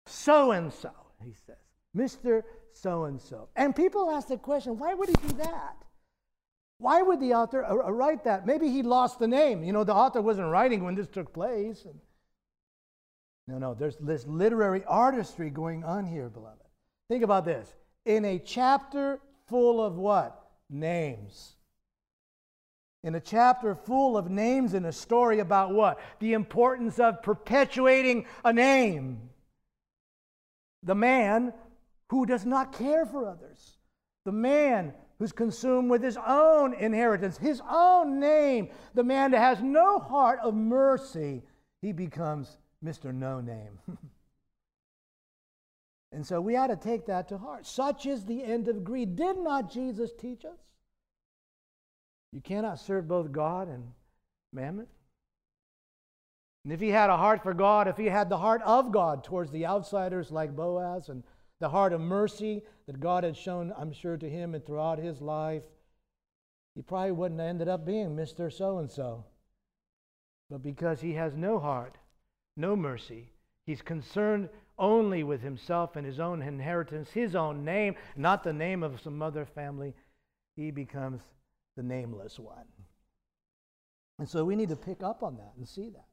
so 0.06 0.52
and 0.52 0.72
so, 0.72 0.92
he 1.24 1.34
says. 1.34 1.56
Mr. 1.96 2.44
So 2.74 3.06
and 3.06 3.20
so. 3.20 3.50
And 3.56 3.76
people 3.76 4.10
ask 4.12 4.28
the 4.28 4.38
question 4.38 4.78
why 4.78 4.94
would 4.94 5.10
he 5.10 5.16
do 5.28 5.36
that? 5.38 5.76
Why 6.78 7.02
would 7.02 7.20
the 7.20 7.34
author 7.34 7.64
uh, 7.64 7.88
uh, 7.88 7.92
write 7.92 8.24
that? 8.24 8.46
Maybe 8.46 8.70
he 8.70 8.82
lost 8.82 9.20
the 9.20 9.28
name. 9.28 9.64
You 9.64 9.74
know, 9.74 9.84
the 9.84 9.94
author 9.94 10.22
wasn't 10.22 10.48
writing 10.48 10.84
when 10.84 10.96
this 10.96 11.08
took 11.08 11.34
place. 11.34 11.86
And 11.86 12.00
no, 13.48 13.58
no, 13.58 13.74
there's 13.74 13.98
this 13.98 14.26
literary 14.26 14.84
artistry 14.86 15.50
going 15.50 15.84
on 15.84 16.06
here, 16.06 16.30
beloved. 16.30 16.62
Think 17.10 17.24
about 17.24 17.46
this. 17.46 17.74
In 18.06 18.26
a 18.26 18.40
chapter 18.40 19.20
full 19.48 19.84
of 19.84 19.96
what? 19.98 20.42
names. 20.72 21.56
In 23.04 23.16
a 23.16 23.20
chapter 23.20 23.74
full 23.74 24.16
of 24.16 24.30
names 24.30 24.74
and 24.74 24.86
a 24.86 24.92
story 24.92 25.40
about 25.40 25.74
what? 25.74 26.00
The 26.20 26.34
importance 26.34 27.00
of 27.00 27.24
perpetuating 27.24 28.26
a 28.46 28.54
name. 28.54 29.30
The 30.84 30.96
man 30.96 31.54
who 32.10 32.26
does 32.26 32.46
not 32.46 32.74
care 32.74 33.06
for 33.06 33.28
others. 33.28 33.78
The 34.26 34.32
man 34.32 34.94
who's 35.18 35.32
consumed 35.32 35.90
with 35.90 36.04
his 36.04 36.18
own 36.18 36.74
inheritance, 36.76 37.38
his 37.38 37.62
own 37.70 38.20
name. 38.20 38.70
The 38.94 39.04
man 39.04 39.32
that 39.32 39.40
has 39.40 39.62
no 39.62 39.98
heart 40.00 40.40
of 40.44 40.54
mercy. 40.54 41.42
He 41.82 41.92
becomes 41.92 42.58
Mr. 42.84 43.14
No 43.14 43.42
Name. 43.42 43.80
And 46.14 46.26
so 46.26 46.42
we 46.42 46.58
ought 46.58 46.68
to 46.68 46.76
take 46.76 47.06
that 47.06 47.30
to 47.30 47.38
heart. 47.38 47.66
Such 47.66 48.06
is 48.06 48.26
the 48.26 48.44
end 48.44 48.68
of 48.68 48.84
greed. 48.84 49.16
Did 49.16 49.38
not 49.38 49.72
Jesus 49.72 50.12
teach 50.12 50.44
us? 50.44 50.60
You 52.32 52.42
cannot 52.42 52.80
serve 52.80 53.08
both 53.08 53.32
God 53.32 53.68
and 53.68 53.92
mammon. 54.54 54.88
And 56.64 56.72
if 56.72 56.80
he 56.80 56.90
had 56.90 57.10
a 57.10 57.18
heart 57.18 57.42
for 57.42 57.54
God, 57.54 57.88
if 57.88 57.98
he 57.98 58.06
had 58.06 58.30
the 58.30 58.38
heart 58.38 58.62
of 58.64 58.92
God 58.92 59.24
towards 59.24 59.52
the 59.52 59.66
outsiders 59.66 60.32
like 60.32 60.56
Boaz 60.56 61.10
and 61.10 61.24
the 61.60 61.70
heart 61.70 61.94
of 61.94 62.02
mercy 62.02 62.62
that 62.86 63.00
God 63.00 63.24
had 63.24 63.36
shown, 63.36 63.74
I'm 63.78 63.92
sure, 63.92 64.18
to 64.18 64.30
him 64.30 64.54
and 64.54 64.66
throughout 64.66 65.00
his 65.00 65.22
life, 65.22 65.64
he 66.76 66.82
probably 66.82 67.12
wouldn't 67.12 67.40
have 67.40 67.50
ended 67.50 67.68
up 67.68 67.86
being 67.86 68.16
Mr. 68.16 68.52
So 68.52 68.78
and 68.78 68.90
so. 68.90 69.26
But 70.50 70.64
because 70.64 71.02
he 71.02 71.14
has 71.14 71.36
no 71.36 71.60
heart, 71.60 71.98
no 72.56 72.76
mercy, 72.76 73.32
he's 73.66 73.82
concerned 73.82 74.50
only 74.78 75.24
with 75.24 75.42
himself 75.42 75.96
and 75.96 76.06
his 76.06 76.20
own 76.20 76.42
inheritance, 76.42 77.12
his 77.12 77.36
own 77.36 77.66
name, 77.66 77.96
not 78.16 78.44
the 78.44 78.54
name 78.54 78.84
of 78.84 79.02
some 79.02 79.22
other 79.22 79.46
family, 79.46 79.94
he 80.56 80.72
becomes 80.72 81.22
the 81.76 81.84
nameless 81.84 82.40
one. 82.40 82.66
And 84.20 84.28
so 84.28 84.46
we 84.46 84.56
need 84.56 84.70
to 84.70 84.76
pick 84.76 85.04
up 85.04 85.24
on 85.24 85.38
that 85.38 85.54
and 85.58 85.68
see 85.68 85.90
that. 85.90 86.06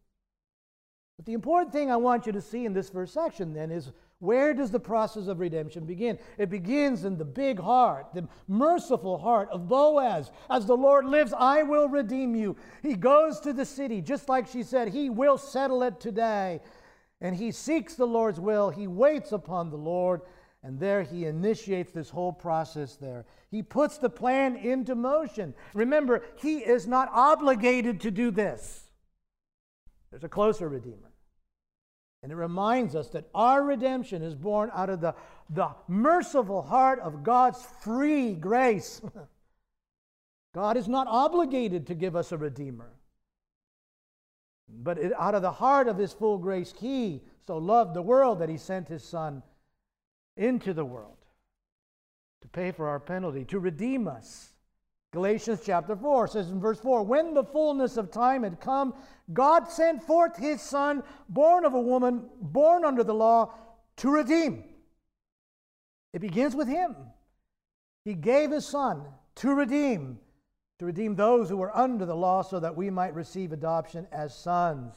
But 1.16 1.26
the 1.26 1.32
important 1.32 1.72
thing 1.72 1.90
I 1.90 1.96
want 1.96 2.26
you 2.26 2.32
to 2.32 2.40
see 2.40 2.64
in 2.64 2.72
this 2.72 2.88
first 2.88 3.12
section 3.12 3.52
then 3.52 3.70
is 3.70 3.90
where 4.20 4.54
does 4.54 4.70
the 4.70 4.80
process 4.80 5.26
of 5.26 5.40
redemption 5.40 5.84
begin? 5.84 6.18
It 6.38 6.50
begins 6.50 7.04
in 7.04 7.18
the 7.18 7.24
big 7.24 7.60
heart, 7.60 8.06
the 8.14 8.26
merciful 8.48 9.18
heart 9.18 9.48
of 9.50 9.68
Boaz. 9.68 10.30
As 10.48 10.66
the 10.66 10.76
Lord 10.76 11.04
lives, 11.04 11.32
I 11.36 11.62
will 11.62 11.88
redeem 11.88 12.34
you. 12.34 12.56
He 12.82 12.94
goes 12.94 13.40
to 13.40 13.52
the 13.52 13.64
city, 13.64 14.00
just 14.00 14.28
like 14.28 14.46
she 14.48 14.62
said, 14.62 14.88
He 14.88 15.10
will 15.10 15.38
settle 15.38 15.82
it 15.82 16.00
today. 16.00 16.60
And 17.20 17.34
he 17.34 17.50
seeks 17.50 17.94
the 17.94 18.06
Lord's 18.06 18.38
will, 18.38 18.70
he 18.70 18.86
waits 18.86 19.32
upon 19.32 19.70
the 19.70 19.76
Lord, 19.76 20.20
and 20.68 20.78
there 20.78 21.02
he 21.02 21.24
initiates 21.24 21.92
this 21.92 22.10
whole 22.10 22.30
process 22.30 22.96
there. 22.96 23.24
He 23.50 23.62
puts 23.62 23.96
the 23.96 24.10
plan 24.10 24.54
into 24.54 24.94
motion. 24.94 25.54
Remember, 25.72 26.22
he 26.36 26.58
is 26.58 26.86
not 26.86 27.08
obligated 27.10 28.02
to 28.02 28.10
do 28.10 28.30
this. 28.30 28.90
There's 30.10 30.24
a 30.24 30.28
closer 30.28 30.68
Redeemer. 30.68 31.10
And 32.22 32.30
it 32.30 32.34
reminds 32.34 32.94
us 32.94 33.08
that 33.10 33.30
our 33.34 33.64
redemption 33.64 34.20
is 34.20 34.34
born 34.34 34.70
out 34.74 34.90
of 34.90 35.00
the, 35.00 35.14
the 35.48 35.70
merciful 35.88 36.60
heart 36.60 37.00
of 37.00 37.22
God's 37.22 37.66
free 37.80 38.34
grace. 38.34 39.00
God 40.54 40.76
is 40.76 40.86
not 40.86 41.06
obligated 41.08 41.86
to 41.86 41.94
give 41.94 42.14
us 42.14 42.30
a 42.30 42.36
Redeemer. 42.36 42.90
But 44.68 44.98
it, 44.98 45.12
out 45.18 45.34
of 45.34 45.40
the 45.40 45.50
heart 45.50 45.88
of 45.88 45.96
His 45.96 46.12
full 46.12 46.36
grace, 46.36 46.74
He 46.78 47.22
so 47.46 47.56
loved 47.56 47.94
the 47.94 48.02
world 48.02 48.40
that 48.40 48.50
He 48.50 48.58
sent 48.58 48.86
His 48.86 49.02
Son 49.02 49.42
into 50.38 50.72
the 50.72 50.84
world 50.84 51.18
to 52.40 52.48
pay 52.48 52.70
for 52.70 52.88
our 52.88 53.00
penalty, 53.00 53.44
to 53.44 53.58
redeem 53.58 54.08
us. 54.08 54.52
Galatians 55.12 55.60
chapter 55.64 55.96
4 55.96 56.28
says 56.28 56.50
in 56.50 56.60
verse 56.60 56.78
4 56.80 57.02
When 57.02 57.34
the 57.34 57.44
fullness 57.44 57.96
of 57.96 58.10
time 58.10 58.42
had 58.42 58.60
come, 58.60 58.94
God 59.32 59.68
sent 59.68 60.02
forth 60.02 60.36
his 60.36 60.62
Son, 60.62 61.02
born 61.28 61.64
of 61.64 61.74
a 61.74 61.80
woman, 61.80 62.28
born 62.40 62.84
under 62.84 63.02
the 63.02 63.14
law, 63.14 63.52
to 63.96 64.10
redeem. 64.10 64.64
It 66.12 66.20
begins 66.20 66.54
with 66.54 66.68
him. 66.68 66.94
He 68.04 68.14
gave 68.14 68.50
his 68.50 68.66
Son 68.66 69.04
to 69.36 69.54
redeem, 69.54 70.18
to 70.78 70.86
redeem 70.86 71.16
those 71.16 71.48
who 71.48 71.56
were 71.56 71.76
under 71.76 72.06
the 72.06 72.16
law 72.16 72.42
so 72.42 72.60
that 72.60 72.76
we 72.76 72.90
might 72.90 73.14
receive 73.14 73.52
adoption 73.52 74.06
as 74.12 74.34
sons. 74.34 74.94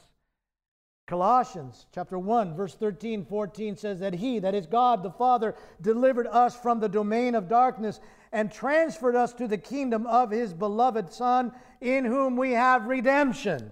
Colossians 1.07 1.87
chapter 1.93 2.17
1 2.17 2.55
verse 2.55 2.75
13 2.75 3.25
14 3.25 3.75
says 3.75 3.99
that 3.99 4.13
he 4.13 4.39
that 4.39 4.55
is 4.55 4.65
God 4.65 5.03
the 5.03 5.11
Father 5.11 5.55
delivered 5.81 6.27
us 6.27 6.55
from 6.55 6.79
the 6.79 6.87
domain 6.87 7.35
of 7.35 7.49
darkness 7.49 7.99
and 8.31 8.51
transferred 8.51 9.15
us 9.15 9.33
to 9.33 9.47
the 9.47 9.57
kingdom 9.57 10.07
of 10.07 10.31
his 10.31 10.53
beloved 10.53 11.11
son 11.11 11.51
in 11.81 12.05
whom 12.05 12.37
we 12.37 12.51
have 12.51 12.85
redemption. 12.85 13.71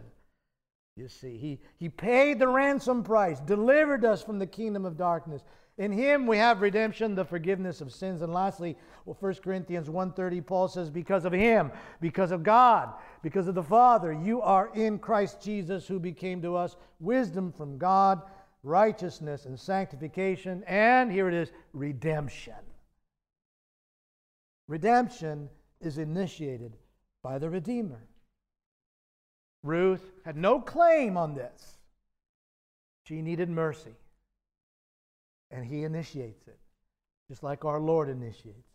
You 0.99 1.07
see, 1.07 1.37
he, 1.37 1.61
he 1.77 1.87
paid 1.87 2.39
the 2.39 2.47
ransom 2.49 3.03
price, 3.03 3.39
delivered 3.39 4.03
us 4.03 4.21
from 4.21 4.37
the 4.37 4.45
kingdom 4.45 4.85
of 4.85 4.97
darkness. 4.97 5.43
In 5.79 5.93
him 5.93 6.27
we 6.27 6.37
have 6.37 6.61
redemption, 6.61 7.15
the 7.15 7.23
forgiveness 7.23 7.79
of 7.79 7.93
sins. 7.93 8.21
And 8.21 8.33
lastly, 8.33 8.77
well, 9.05 9.15
1 9.17 9.35
Corinthians 9.35 9.87
1.30, 9.87 10.45
Paul 10.45 10.67
says, 10.67 10.89
because 10.89 11.23
of 11.23 11.31
him, 11.31 11.71
because 12.01 12.31
of 12.31 12.43
God, 12.43 12.93
because 13.23 13.47
of 13.47 13.55
the 13.55 13.63
Father, 13.63 14.11
you 14.11 14.41
are 14.41 14.69
in 14.75 14.99
Christ 14.99 15.41
Jesus, 15.41 15.87
who 15.87 15.97
became 15.97 16.41
to 16.41 16.57
us 16.57 16.75
wisdom 16.99 17.53
from 17.53 17.77
God, 17.77 18.21
righteousness 18.61 19.45
and 19.45 19.57
sanctification, 19.57 20.65
and 20.67 21.09
here 21.09 21.29
it 21.29 21.33
is, 21.33 21.49
redemption. 21.71 22.53
Redemption 24.67 25.49
is 25.79 25.97
initiated 25.97 26.75
by 27.23 27.39
the 27.39 27.49
Redeemer. 27.49 28.03
Ruth 29.63 30.11
had 30.25 30.35
no 30.35 30.59
claim 30.59 31.15
on 31.15 31.35
this. 31.35 31.77
She 33.05 33.21
needed 33.21 33.49
mercy. 33.49 33.95
And 35.51 35.65
he 35.65 35.83
initiates 35.83 36.47
it, 36.47 36.59
just 37.27 37.43
like 37.43 37.65
our 37.65 37.79
Lord 37.79 38.09
initiates 38.09 38.47
it. 38.47 38.65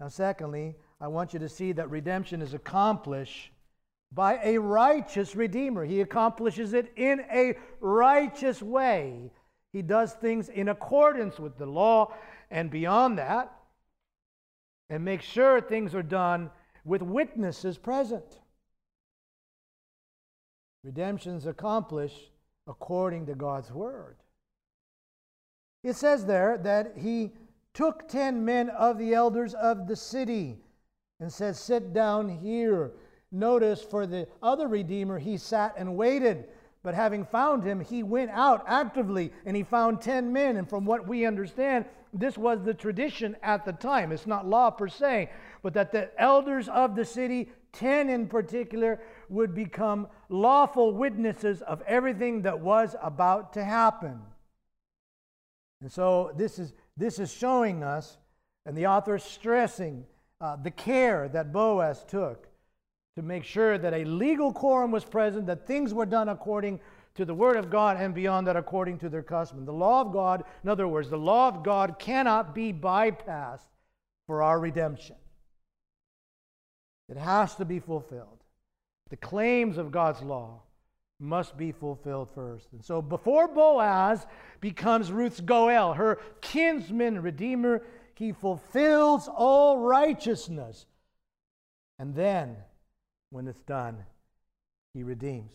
Now, 0.00 0.08
secondly, 0.08 0.76
I 1.00 1.08
want 1.08 1.32
you 1.32 1.40
to 1.40 1.48
see 1.48 1.72
that 1.72 1.90
redemption 1.90 2.40
is 2.40 2.54
accomplished 2.54 3.50
by 4.12 4.38
a 4.42 4.58
righteous 4.58 5.34
Redeemer. 5.34 5.84
He 5.84 6.00
accomplishes 6.00 6.72
it 6.72 6.92
in 6.96 7.20
a 7.32 7.56
righteous 7.80 8.62
way. 8.62 9.32
He 9.72 9.82
does 9.82 10.12
things 10.14 10.48
in 10.48 10.68
accordance 10.68 11.38
with 11.38 11.58
the 11.58 11.66
law 11.66 12.14
and 12.50 12.70
beyond 12.70 13.18
that, 13.18 13.52
and 14.88 15.04
makes 15.04 15.24
sure 15.24 15.60
things 15.60 15.94
are 15.94 16.02
done 16.02 16.50
with 16.84 17.02
witnesses 17.02 17.76
present. 17.76 18.40
Redemption 20.84 21.34
is 21.34 21.46
accomplished 21.46 22.30
according 22.66 23.26
to 23.26 23.34
God's 23.34 23.70
word. 23.70 24.16
It 25.82 25.94
says 25.94 26.26
there 26.26 26.58
that 26.58 26.94
he 26.96 27.32
took 27.72 28.08
ten 28.08 28.44
men 28.44 28.70
of 28.70 28.98
the 28.98 29.14
elders 29.14 29.54
of 29.54 29.86
the 29.86 29.96
city 29.96 30.58
and 31.20 31.32
said, 31.32 31.56
Sit 31.56 31.92
down 31.92 32.28
here. 32.28 32.92
Notice 33.30 33.82
for 33.82 34.06
the 34.06 34.26
other 34.42 34.68
Redeemer, 34.68 35.18
he 35.18 35.36
sat 35.36 35.74
and 35.76 35.96
waited. 35.96 36.46
But 36.82 36.94
having 36.94 37.24
found 37.24 37.62
him, 37.62 37.80
he 37.80 38.02
went 38.02 38.30
out 38.30 38.64
actively 38.66 39.32
and 39.44 39.56
he 39.56 39.62
found 39.62 40.00
10 40.00 40.32
men. 40.32 40.56
And 40.56 40.68
from 40.68 40.84
what 40.84 41.06
we 41.06 41.26
understand, 41.26 41.84
this 42.12 42.38
was 42.38 42.62
the 42.62 42.72
tradition 42.72 43.36
at 43.42 43.64
the 43.64 43.72
time. 43.72 44.12
It's 44.12 44.26
not 44.26 44.46
law 44.46 44.70
per 44.70 44.88
se, 44.88 45.30
but 45.62 45.74
that 45.74 45.92
the 45.92 46.10
elders 46.20 46.68
of 46.68 46.94
the 46.96 47.04
city, 47.04 47.50
10 47.72 48.08
in 48.08 48.26
particular, 48.26 49.00
would 49.28 49.54
become 49.54 50.08
lawful 50.30 50.92
witnesses 50.92 51.60
of 51.62 51.82
everything 51.82 52.42
that 52.42 52.58
was 52.58 52.96
about 53.02 53.52
to 53.52 53.64
happen. 53.64 54.20
And 55.80 55.90
so 55.90 56.32
this 56.36 56.58
is, 56.58 56.72
this 56.96 57.18
is 57.18 57.32
showing 57.32 57.84
us, 57.84 58.18
and 58.66 58.76
the 58.76 58.86
author 58.86 59.16
is 59.16 59.22
stressing 59.22 60.04
uh, 60.40 60.56
the 60.56 60.70
care 60.70 61.28
that 61.28 61.52
Boaz 61.52 62.04
took 62.06 62.48
to 63.16 63.22
make 63.22 63.44
sure 63.44 63.78
that 63.78 63.94
a 63.94 64.04
legal 64.04 64.52
quorum 64.52 64.90
was 64.90 65.04
present, 65.04 65.46
that 65.46 65.66
things 65.66 65.92
were 65.92 66.06
done 66.06 66.28
according 66.28 66.80
to 67.14 67.24
the 67.24 67.34
Word 67.34 67.56
of 67.56 67.68
God, 67.68 67.96
and 67.98 68.14
beyond 68.14 68.46
that, 68.46 68.56
according 68.56 68.98
to 68.98 69.08
their 69.08 69.24
custom. 69.24 69.64
The 69.64 69.72
law 69.72 70.02
of 70.02 70.12
God, 70.12 70.44
in 70.62 70.68
other 70.68 70.86
words, 70.86 71.10
the 71.10 71.18
law 71.18 71.48
of 71.48 71.64
God 71.64 71.98
cannot 71.98 72.54
be 72.54 72.72
bypassed 72.72 73.66
for 74.26 74.42
our 74.42 74.60
redemption. 74.60 75.16
It 77.08 77.16
has 77.16 77.56
to 77.56 77.64
be 77.64 77.80
fulfilled. 77.80 78.44
The 79.10 79.16
claims 79.16 79.78
of 79.78 79.90
God's 79.90 80.22
law 80.22 80.62
must 81.20 81.56
be 81.56 81.72
fulfilled 81.72 82.30
first. 82.34 82.68
And 82.72 82.84
so 82.84 83.02
before 83.02 83.48
Boaz 83.48 84.26
becomes 84.60 85.10
Ruth's 85.10 85.40
Goel, 85.40 85.94
her 85.94 86.20
kinsman 86.40 87.22
redeemer, 87.22 87.82
he 88.14 88.32
fulfills 88.32 89.28
all 89.28 89.78
righteousness. 89.78 90.86
And 91.98 92.14
then, 92.14 92.56
when 93.30 93.48
it's 93.48 93.62
done, 93.62 94.04
he 94.94 95.02
redeems. 95.02 95.52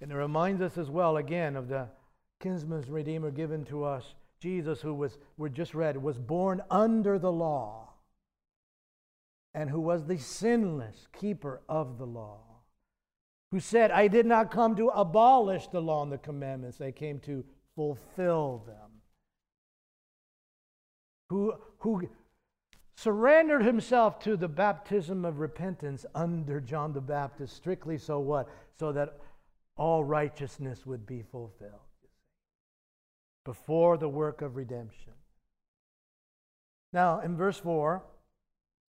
And 0.00 0.12
it 0.12 0.16
reminds 0.16 0.62
us 0.62 0.78
as 0.78 0.88
well, 0.88 1.16
again, 1.16 1.56
of 1.56 1.68
the 1.68 1.88
kinsman's 2.40 2.88
redeemer 2.88 3.30
given 3.30 3.64
to 3.66 3.84
us, 3.84 4.14
Jesus, 4.40 4.80
who 4.80 4.94
was, 4.94 5.18
we 5.36 5.50
just 5.50 5.74
read, 5.74 5.96
was 5.96 6.18
born 6.18 6.62
under 6.70 7.18
the 7.18 7.32
law 7.32 7.90
and 9.52 9.68
who 9.68 9.80
was 9.80 10.06
the 10.06 10.16
sinless 10.16 11.08
keeper 11.12 11.60
of 11.68 11.98
the 11.98 12.06
law 12.06 12.49
who 13.50 13.60
said, 13.60 13.90
I 13.90 14.08
did 14.08 14.26
not 14.26 14.50
come 14.50 14.76
to 14.76 14.88
abolish 14.88 15.66
the 15.68 15.82
law 15.82 16.02
and 16.02 16.12
the 16.12 16.18
commandments, 16.18 16.80
I 16.80 16.92
came 16.92 17.18
to 17.20 17.44
fulfill 17.74 18.62
them. 18.66 18.90
Who, 21.30 21.54
who 21.78 22.08
surrendered 22.96 23.64
himself 23.64 24.18
to 24.20 24.36
the 24.36 24.48
baptism 24.48 25.24
of 25.24 25.38
repentance 25.38 26.04
under 26.14 26.60
John 26.60 26.92
the 26.92 27.00
Baptist, 27.00 27.56
strictly 27.56 27.98
so 27.98 28.20
what? 28.20 28.48
So 28.78 28.92
that 28.92 29.18
all 29.76 30.04
righteousness 30.04 30.84
would 30.86 31.06
be 31.06 31.22
fulfilled 31.22 31.72
before 33.44 33.96
the 33.96 34.08
work 34.08 34.42
of 34.42 34.56
redemption. 34.56 35.12
Now, 36.92 37.20
in 37.20 37.36
verse 37.36 37.58
4, 37.58 38.02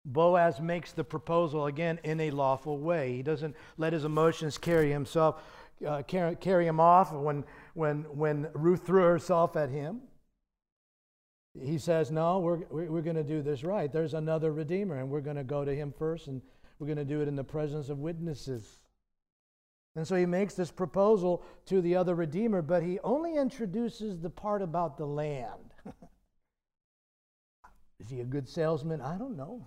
Boaz 0.05 0.61
makes 0.61 0.93
the 0.93 1.05
proposal 1.05 1.67
again 1.67 2.01
in 2.05 2.21
a 2.21 2.31
lawful 2.31 2.79
way. 2.79 3.13
He 3.17 3.23
doesn't 3.23 3.55
let 3.77 3.93
his 3.93 4.05
emotions 4.05 4.57
carry 4.57 4.91
himself, 4.91 5.43
uh, 5.87 6.03
carry, 6.03 6.37
carry 6.37 6.67
him 6.67 6.81
off 6.81 7.13
when, 7.13 7.45
when, 7.75 8.03
when 8.05 8.49
Ruth 8.55 8.87
threw 8.87 9.03
herself 9.03 9.57
at 9.57 9.69
him. 9.69 10.01
He 11.59 11.79
says, 11.79 12.11
No, 12.11 12.39
we're, 12.39 12.65
we're 12.71 13.03
going 13.03 13.17
to 13.17 13.25
do 13.25 13.43
this 13.43 13.65
right. 13.65 13.93
There's 13.93 14.15
another 14.15 14.53
Redeemer, 14.53 14.99
and 14.99 15.11
we're 15.11 15.21
going 15.21 15.37
to 15.37 15.45
go 15.45 15.65
to 15.65 15.75
him 15.75 15.93
first, 15.97 16.29
and 16.29 16.41
we're 16.79 16.87
going 16.87 16.97
to 16.97 17.05
do 17.05 17.21
it 17.21 17.29
in 17.29 17.37
the 17.37 17.45
presence 17.45 17.89
of 17.89 17.99
witnesses. 17.99 18.81
And 19.97 20.07
so 20.07 20.15
he 20.15 20.27
makes 20.27 20.55
this 20.55 20.71
proposal 20.71 21.43
to 21.67 21.81
the 21.81 21.97
other 21.97 22.15
Redeemer, 22.15 22.63
but 22.63 22.83
he 22.83 23.01
only 23.01 23.37
introduces 23.37 24.21
the 24.21 24.31
part 24.31 24.63
about 24.63 24.97
the 24.97 25.07
land. 25.07 25.70
Is 28.01 28.09
he 28.09 28.21
a 28.21 28.25
good 28.25 28.49
salesman? 28.49 29.01
I 29.01 29.19
don't 29.19 29.37
know. 29.37 29.63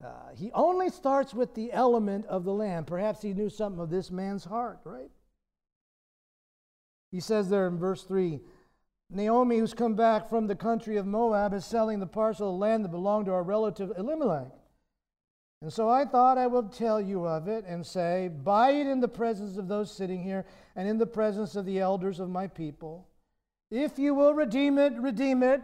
uh, 0.04 0.34
he 0.36 0.52
only 0.52 0.90
starts 0.90 1.32
with 1.32 1.54
the 1.54 1.72
element 1.72 2.26
of 2.26 2.44
the 2.44 2.52
land. 2.52 2.86
Perhaps 2.86 3.22
he 3.22 3.32
knew 3.32 3.48
something 3.48 3.80
of 3.80 3.90
this 3.90 4.10
man's 4.10 4.44
heart, 4.44 4.80
right? 4.84 5.10
He 7.10 7.20
says 7.20 7.48
there 7.48 7.66
in 7.66 7.78
verse 7.78 8.02
3 8.04 8.40
Naomi, 9.10 9.58
who's 9.58 9.72
come 9.72 9.94
back 9.94 10.28
from 10.28 10.46
the 10.46 10.54
country 10.54 10.98
of 10.98 11.06
Moab, 11.06 11.54
is 11.54 11.64
selling 11.64 11.98
the 11.98 12.06
parcel 12.06 12.50
of 12.50 12.60
land 12.60 12.84
that 12.84 12.90
belonged 12.90 13.24
to 13.24 13.32
our 13.32 13.42
relative 13.42 13.90
Elimelech. 13.96 14.52
And 15.62 15.72
so 15.72 15.88
I 15.88 16.04
thought 16.04 16.36
I 16.36 16.46
will 16.46 16.64
tell 16.64 17.00
you 17.00 17.26
of 17.26 17.48
it 17.48 17.64
and 17.66 17.84
say, 17.84 18.28
Buy 18.28 18.72
it 18.72 18.86
in 18.86 19.00
the 19.00 19.08
presence 19.08 19.56
of 19.56 19.66
those 19.66 19.90
sitting 19.90 20.22
here 20.22 20.44
and 20.76 20.86
in 20.86 20.98
the 20.98 21.06
presence 21.06 21.56
of 21.56 21.64
the 21.64 21.80
elders 21.80 22.20
of 22.20 22.28
my 22.28 22.46
people. 22.46 23.08
If 23.70 23.98
you 23.98 24.14
will 24.14 24.34
redeem 24.34 24.76
it, 24.78 24.92
redeem 24.94 25.42
it. 25.42 25.62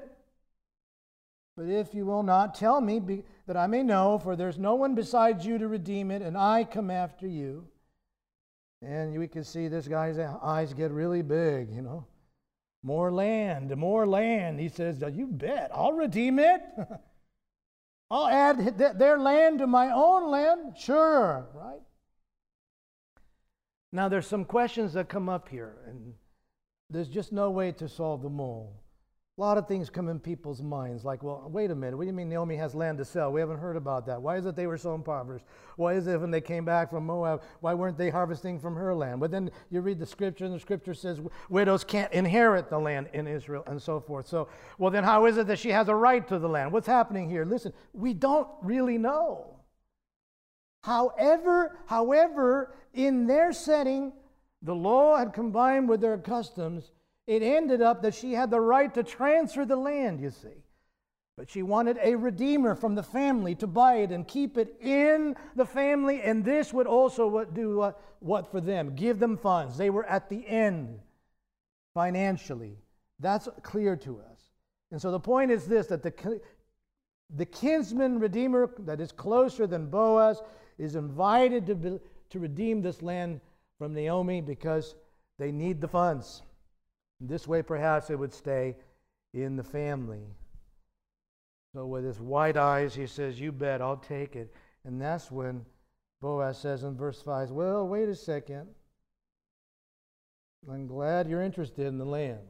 But 1.56 1.68
if 1.68 1.94
you 1.94 2.04
will 2.04 2.22
not, 2.22 2.54
tell 2.54 2.80
me 2.80 2.98
be, 2.98 3.22
that 3.46 3.56
I 3.56 3.66
may 3.66 3.82
know, 3.82 4.18
for 4.18 4.34
there's 4.34 4.58
no 4.58 4.74
one 4.74 4.94
besides 4.94 5.46
you 5.46 5.58
to 5.58 5.68
redeem 5.68 6.10
it, 6.10 6.22
and 6.22 6.36
I 6.36 6.64
come 6.64 6.90
after 6.90 7.26
you. 7.26 7.66
And 8.82 9.16
we 9.18 9.28
can 9.28 9.44
see 9.44 9.68
this 9.68 9.88
guy's 9.88 10.18
eyes 10.18 10.74
get 10.74 10.90
really 10.90 11.22
big, 11.22 11.70
you 11.70 11.82
know. 11.82 12.06
More 12.82 13.10
land, 13.10 13.74
more 13.76 14.06
land. 14.06 14.60
He 14.60 14.68
says, 14.68 15.02
You 15.12 15.26
bet, 15.26 15.70
I'll 15.72 15.94
redeem 15.94 16.38
it. 16.38 16.60
I'll 18.10 18.28
add 18.28 18.76
their 18.76 19.18
land 19.18 19.60
to 19.60 19.66
my 19.66 19.90
own 19.90 20.30
land. 20.30 20.76
Sure, 20.76 21.48
right? 21.54 21.80
Now, 23.90 24.08
there's 24.08 24.26
some 24.26 24.44
questions 24.44 24.92
that 24.92 25.08
come 25.08 25.28
up 25.28 25.48
here, 25.48 25.76
and 25.86 26.14
there's 26.90 27.08
just 27.08 27.32
no 27.32 27.50
way 27.50 27.72
to 27.72 27.88
solve 27.88 28.22
them 28.22 28.40
all. 28.40 28.83
A 29.36 29.40
lot 29.40 29.58
of 29.58 29.66
things 29.66 29.90
come 29.90 30.08
in 30.08 30.20
people's 30.20 30.62
minds, 30.62 31.04
like, 31.04 31.24
well, 31.24 31.48
wait 31.52 31.72
a 31.72 31.74
minute, 31.74 31.96
what 31.96 32.04
do 32.04 32.06
you 32.06 32.12
mean 32.12 32.28
Naomi 32.28 32.54
has 32.54 32.72
land 32.72 32.98
to 32.98 33.04
sell? 33.04 33.32
We 33.32 33.40
haven't 33.40 33.58
heard 33.58 33.74
about 33.74 34.06
that. 34.06 34.22
Why 34.22 34.36
is 34.36 34.46
it 34.46 34.54
they 34.54 34.68
were 34.68 34.78
so 34.78 34.94
impoverished? 34.94 35.44
Why 35.74 35.94
is 35.94 36.06
it 36.06 36.20
when 36.20 36.30
they 36.30 36.40
came 36.40 36.64
back 36.64 36.88
from 36.88 37.04
Moab, 37.04 37.42
why 37.60 37.74
weren't 37.74 37.98
they 37.98 38.10
harvesting 38.10 38.60
from 38.60 38.76
her 38.76 38.94
land? 38.94 39.18
But 39.18 39.32
then 39.32 39.50
you 39.70 39.80
read 39.80 39.98
the 39.98 40.06
scripture, 40.06 40.44
and 40.44 40.54
the 40.54 40.60
scripture 40.60 40.94
says 40.94 41.20
widows 41.48 41.82
can't 41.82 42.12
inherit 42.12 42.70
the 42.70 42.78
land 42.78 43.08
in 43.12 43.26
Israel 43.26 43.64
and 43.66 43.82
so 43.82 43.98
forth. 43.98 44.28
So, 44.28 44.46
well, 44.78 44.92
then 44.92 45.02
how 45.02 45.26
is 45.26 45.36
it 45.36 45.48
that 45.48 45.58
she 45.58 45.70
has 45.70 45.88
a 45.88 45.96
right 45.96 46.26
to 46.28 46.38
the 46.38 46.48
land? 46.48 46.70
What's 46.70 46.86
happening 46.86 47.28
here? 47.28 47.44
Listen, 47.44 47.72
we 47.92 48.14
don't 48.14 48.46
really 48.62 48.98
know. 48.98 49.56
However, 50.84 51.76
however, 51.86 52.76
in 52.92 53.26
their 53.26 53.52
setting, 53.52 54.12
the 54.62 54.76
law 54.76 55.16
had 55.16 55.32
combined 55.32 55.88
with 55.88 56.00
their 56.00 56.18
customs 56.18 56.92
it 57.26 57.42
ended 57.42 57.80
up 57.80 58.02
that 58.02 58.14
she 58.14 58.32
had 58.32 58.50
the 58.50 58.60
right 58.60 58.92
to 58.94 59.02
transfer 59.02 59.64
the 59.64 59.76
land, 59.76 60.20
you 60.20 60.30
see. 60.30 60.64
But 61.36 61.50
she 61.50 61.62
wanted 61.62 61.98
a 62.00 62.14
redeemer 62.14 62.74
from 62.74 62.94
the 62.94 63.02
family 63.02 63.54
to 63.56 63.66
buy 63.66 63.96
it 63.96 64.10
and 64.10 64.26
keep 64.26 64.56
it 64.56 64.76
in 64.80 65.34
the 65.56 65.64
family, 65.64 66.22
and 66.22 66.44
this 66.44 66.72
would 66.72 66.86
also 66.86 67.44
do 67.44 67.92
what, 68.20 68.50
for 68.50 68.60
them? 68.60 68.94
Give 68.94 69.18
them 69.18 69.36
funds. 69.36 69.76
They 69.76 69.90
were 69.90 70.04
at 70.04 70.28
the 70.28 70.46
end 70.46 71.00
financially. 71.92 72.78
That's 73.18 73.48
clear 73.62 73.96
to 73.96 74.20
us. 74.20 74.40
And 74.92 75.00
so 75.00 75.10
the 75.10 75.20
point 75.20 75.50
is 75.50 75.66
this 75.66 75.88
that 75.88 76.02
the, 76.02 76.40
the 77.34 77.46
kinsman 77.46 78.20
redeemer 78.20 78.70
that 78.80 79.00
is 79.00 79.10
closer 79.10 79.66
than 79.66 79.86
Boaz 79.86 80.40
is 80.78 80.94
invited 80.94 81.66
to, 81.66 81.74
be, 81.74 81.98
to 82.30 82.38
redeem 82.38 82.80
this 82.80 83.02
land 83.02 83.40
from 83.78 83.92
Naomi 83.92 84.40
because 84.40 84.94
they 85.38 85.50
need 85.50 85.80
the 85.80 85.88
funds. 85.88 86.42
This 87.28 87.46
way, 87.48 87.62
perhaps 87.62 88.10
it 88.10 88.18
would 88.18 88.32
stay 88.32 88.76
in 89.32 89.56
the 89.56 89.62
family. 89.62 90.26
So, 91.74 91.86
with 91.86 92.04
his 92.04 92.20
wide 92.20 92.56
eyes, 92.56 92.94
he 92.94 93.06
says, 93.06 93.40
You 93.40 93.50
bet, 93.50 93.82
I'll 93.82 93.96
take 93.96 94.36
it. 94.36 94.54
And 94.84 95.00
that's 95.00 95.30
when 95.30 95.64
Boaz 96.20 96.58
says 96.58 96.84
in 96.84 96.96
verse 96.96 97.20
5, 97.20 97.50
Well, 97.50 97.88
wait 97.88 98.08
a 98.08 98.14
second. 98.14 98.66
I'm 100.70 100.86
glad 100.86 101.28
you're 101.28 101.42
interested 101.42 101.86
in 101.86 101.98
the 101.98 102.04
land. 102.04 102.40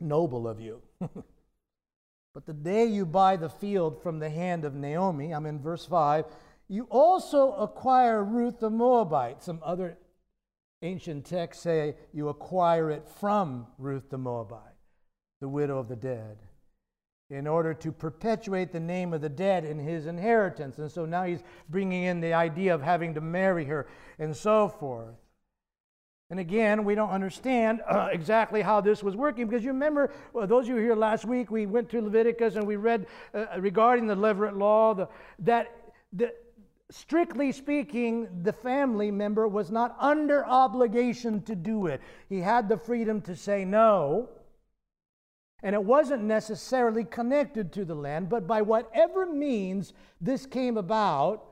Noble 0.00 0.48
of 0.48 0.60
you. 0.60 0.80
but 1.00 2.46
the 2.46 2.54
day 2.54 2.86
you 2.86 3.04
buy 3.04 3.36
the 3.36 3.48
field 3.48 4.02
from 4.02 4.18
the 4.18 4.30
hand 4.30 4.64
of 4.64 4.74
Naomi, 4.74 5.32
I'm 5.32 5.46
in 5.46 5.60
verse 5.60 5.84
5, 5.84 6.24
you 6.68 6.86
also 6.90 7.52
acquire 7.52 8.24
Ruth 8.24 8.60
the 8.60 8.70
Moabite. 8.70 9.42
Some 9.42 9.60
other 9.62 9.98
Ancient 10.82 11.24
texts 11.24 11.62
say 11.62 11.96
you 12.12 12.28
acquire 12.28 12.90
it 12.90 13.08
from 13.08 13.66
Ruth 13.78 14.10
the 14.10 14.18
Moabite, 14.18 14.60
the 15.40 15.48
widow 15.48 15.78
of 15.78 15.88
the 15.88 15.96
dead, 15.96 16.38
in 17.30 17.46
order 17.46 17.72
to 17.74 17.90
perpetuate 17.90 18.72
the 18.72 18.80
name 18.80 19.14
of 19.14 19.22
the 19.22 19.28
dead 19.28 19.64
in 19.64 19.78
his 19.78 20.06
inheritance. 20.06 20.78
And 20.78 20.90
so 20.90 21.06
now 21.06 21.24
he's 21.24 21.42
bringing 21.68 22.04
in 22.04 22.20
the 22.20 22.34
idea 22.34 22.74
of 22.74 22.82
having 22.82 23.14
to 23.14 23.20
marry 23.20 23.64
her 23.64 23.86
and 24.18 24.36
so 24.36 24.68
forth. 24.68 25.14
And 26.28 26.40
again, 26.40 26.84
we 26.84 26.94
don't 26.94 27.10
understand 27.10 27.80
uh, 27.88 28.08
exactly 28.12 28.60
how 28.60 28.80
this 28.82 29.02
was 29.02 29.16
working 29.16 29.46
because 29.46 29.64
you 29.64 29.72
remember, 29.72 30.12
well, 30.32 30.46
those 30.46 30.64
of 30.64 30.70
you 30.70 30.76
here 30.76 30.94
last 30.94 31.24
week, 31.24 31.50
we 31.50 31.64
went 31.64 31.88
to 31.90 32.02
Leviticus 32.02 32.56
and 32.56 32.66
we 32.66 32.76
read 32.76 33.06
uh, 33.32 33.46
regarding 33.58 34.06
the 34.06 34.16
Levirate 34.16 34.58
law 34.58 34.92
the, 34.92 35.08
that 35.38 35.72
the, 36.12 36.32
strictly 36.90 37.52
speaking, 37.52 38.28
the 38.42 38.52
family 38.52 39.10
member 39.10 39.48
was 39.48 39.70
not 39.70 39.96
under 39.98 40.46
obligation 40.46 41.42
to 41.42 41.54
do 41.54 41.86
it. 41.86 42.00
He 42.28 42.40
had 42.40 42.68
the 42.68 42.76
freedom 42.76 43.20
to 43.22 43.34
say 43.34 43.64
no. 43.64 44.28
And 45.62 45.74
it 45.74 45.82
wasn't 45.82 46.22
necessarily 46.22 47.04
connected 47.04 47.72
to 47.72 47.84
the 47.84 47.94
land, 47.94 48.28
but 48.28 48.46
by 48.46 48.62
whatever 48.62 49.26
means 49.26 49.94
this 50.20 50.46
came 50.46 50.76
about, 50.76 51.44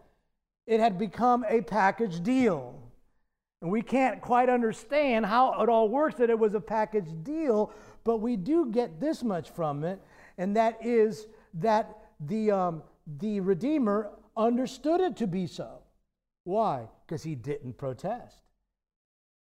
it 0.66 0.78
had 0.78 0.98
become 0.98 1.44
a 1.48 1.62
package 1.62 2.22
deal. 2.22 2.80
And 3.60 3.70
we 3.70 3.82
can't 3.82 4.20
quite 4.20 4.50
understand 4.50 5.24
how 5.24 5.60
it 5.62 5.68
all 5.68 5.88
works 5.88 6.16
that 6.16 6.30
it 6.30 6.38
was 6.38 6.54
a 6.54 6.60
package 6.60 7.08
deal, 7.22 7.72
but 8.04 8.18
we 8.18 8.36
do 8.36 8.66
get 8.70 9.00
this 9.00 9.22
much 9.22 9.50
from 9.50 9.84
it, 9.84 10.00
and 10.36 10.54
that 10.56 10.76
is 10.84 11.26
that 11.54 11.98
the, 12.20 12.50
um, 12.50 12.82
the 13.18 13.40
Redeemer 13.40 14.10
understood 14.36 15.00
it 15.00 15.16
to 15.18 15.26
be 15.26 15.46
so. 15.46 15.78
Why? 16.44 16.88
Because 17.06 17.22
he 17.22 17.34
didn't 17.34 17.78
protest. 17.78 18.36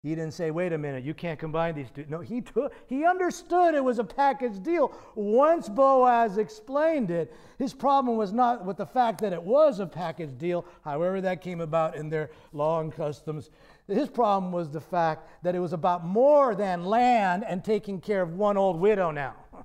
He 0.04 0.10
didn't 0.10 0.34
say, 0.34 0.52
wait 0.52 0.72
a 0.72 0.78
minute, 0.78 1.02
you 1.02 1.12
can't 1.12 1.40
combine 1.40 1.74
these 1.74 1.90
two. 1.90 2.04
No, 2.08 2.20
he, 2.20 2.40
took, 2.40 2.72
he 2.86 3.04
understood 3.04 3.74
it 3.74 3.82
was 3.82 3.98
a 3.98 4.04
package 4.04 4.62
deal. 4.62 4.92
Once 5.16 5.68
Boaz 5.68 6.38
explained 6.38 7.10
it, 7.10 7.34
his 7.58 7.74
problem 7.74 8.16
was 8.16 8.32
not 8.32 8.64
with 8.64 8.76
the 8.76 8.86
fact 8.86 9.20
that 9.22 9.32
it 9.32 9.42
was 9.42 9.80
a 9.80 9.86
package 9.86 10.38
deal, 10.38 10.64
however 10.84 11.20
that 11.20 11.42
came 11.42 11.60
about 11.60 11.96
in 11.96 12.08
their 12.08 12.30
law 12.52 12.80
and 12.80 12.92
customs. 12.92 13.50
His 13.88 14.08
problem 14.08 14.52
was 14.52 14.70
the 14.70 14.80
fact 14.80 15.28
that 15.42 15.56
it 15.56 15.60
was 15.60 15.72
about 15.72 16.06
more 16.06 16.54
than 16.54 16.84
land 16.84 17.44
and 17.44 17.64
taking 17.64 18.00
care 18.00 18.22
of 18.22 18.34
one 18.34 18.56
old 18.56 18.78
widow 18.80 19.10
now. 19.10 19.34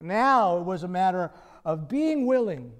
Now 0.00 0.58
it 0.58 0.64
was 0.64 0.84
a 0.84 0.88
matter 0.88 1.32
of 1.64 1.88
being 1.88 2.24
willing 2.24 2.72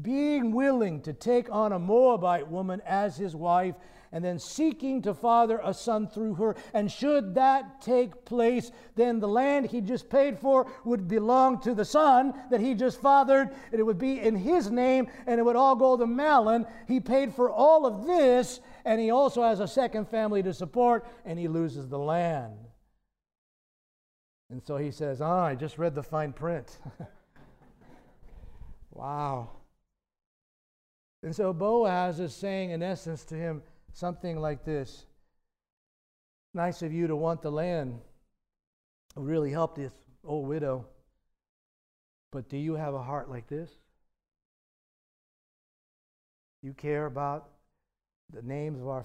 being 0.00 0.52
willing 0.52 1.00
to 1.02 1.12
take 1.12 1.50
on 1.50 1.72
a 1.72 1.78
Moabite 1.78 2.48
woman 2.48 2.80
as 2.86 3.16
his 3.16 3.34
wife 3.34 3.74
and 4.12 4.24
then 4.24 4.38
seeking 4.38 5.00
to 5.02 5.14
father 5.14 5.60
a 5.62 5.72
son 5.72 6.08
through 6.08 6.34
her. 6.34 6.56
And 6.74 6.90
should 6.90 7.34
that 7.36 7.80
take 7.80 8.24
place, 8.24 8.72
then 8.96 9.20
the 9.20 9.28
land 9.28 9.66
he 9.66 9.80
just 9.80 10.10
paid 10.10 10.38
for 10.38 10.70
would 10.84 11.06
belong 11.06 11.60
to 11.60 11.74
the 11.74 11.84
son 11.84 12.34
that 12.50 12.60
he 12.60 12.74
just 12.74 13.00
fathered, 13.00 13.50
and 13.70 13.80
it 13.80 13.84
would 13.84 13.98
be 13.98 14.20
in 14.20 14.34
his 14.34 14.70
name, 14.70 15.08
and 15.26 15.38
it 15.38 15.44
would 15.44 15.56
all 15.56 15.76
go 15.76 15.96
to 15.96 16.06
Mahlon. 16.06 16.66
He 16.88 17.00
paid 17.00 17.32
for 17.34 17.50
all 17.50 17.86
of 17.86 18.06
this, 18.06 18.60
and 18.84 19.00
he 19.00 19.10
also 19.10 19.42
has 19.42 19.60
a 19.60 19.68
second 19.68 20.08
family 20.08 20.42
to 20.42 20.52
support, 20.52 21.06
and 21.24 21.38
he 21.38 21.46
loses 21.46 21.88
the 21.88 21.98
land. 21.98 22.58
And 24.50 24.60
so 24.66 24.76
he 24.76 24.90
says, 24.90 25.20
Ah, 25.20 25.44
I 25.44 25.54
just 25.54 25.78
read 25.78 25.94
the 25.94 26.02
fine 26.02 26.32
print. 26.32 26.78
wow. 28.90 29.50
And 31.22 31.34
so 31.36 31.52
Boaz 31.52 32.18
is 32.18 32.34
saying, 32.34 32.70
in 32.70 32.82
essence, 32.82 33.24
to 33.26 33.34
him 33.34 33.62
something 33.92 34.40
like 34.40 34.64
this 34.64 35.06
Nice 36.52 36.82
of 36.82 36.92
you 36.92 37.06
to 37.06 37.14
want 37.14 37.42
the 37.42 37.50
land. 37.50 38.00
It 39.16 39.20
really 39.20 39.52
help 39.52 39.76
this 39.76 39.92
old 40.24 40.48
widow. 40.48 40.86
But 42.32 42.48
do 42.48 42.56
you 42.56 42.74
have 42.74 42.94
a 42.94 43.02
heart 43.02 43.30
like 43.30 43.46
this? 43.46 43.70
You 46.62 46.72
care 46.72 47.06
about 47.06 47.50
the 48.32 48.42
names 48.42 48.80
of 48.80 48.88
our 48.88 49.04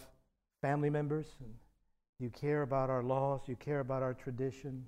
family 0.62 0.90
members? 0.90 1.28
And 1.40 1.54
you 2.20 2.30
care 2.30 2.64
about 2.64 2.90
our 2.90 3.04
laws? 3.04 3.42
You 3.46 3.56
care 3.56 3.80
about 3.80 4.02
our 4.02 4.14
tradition? 4.14 4.86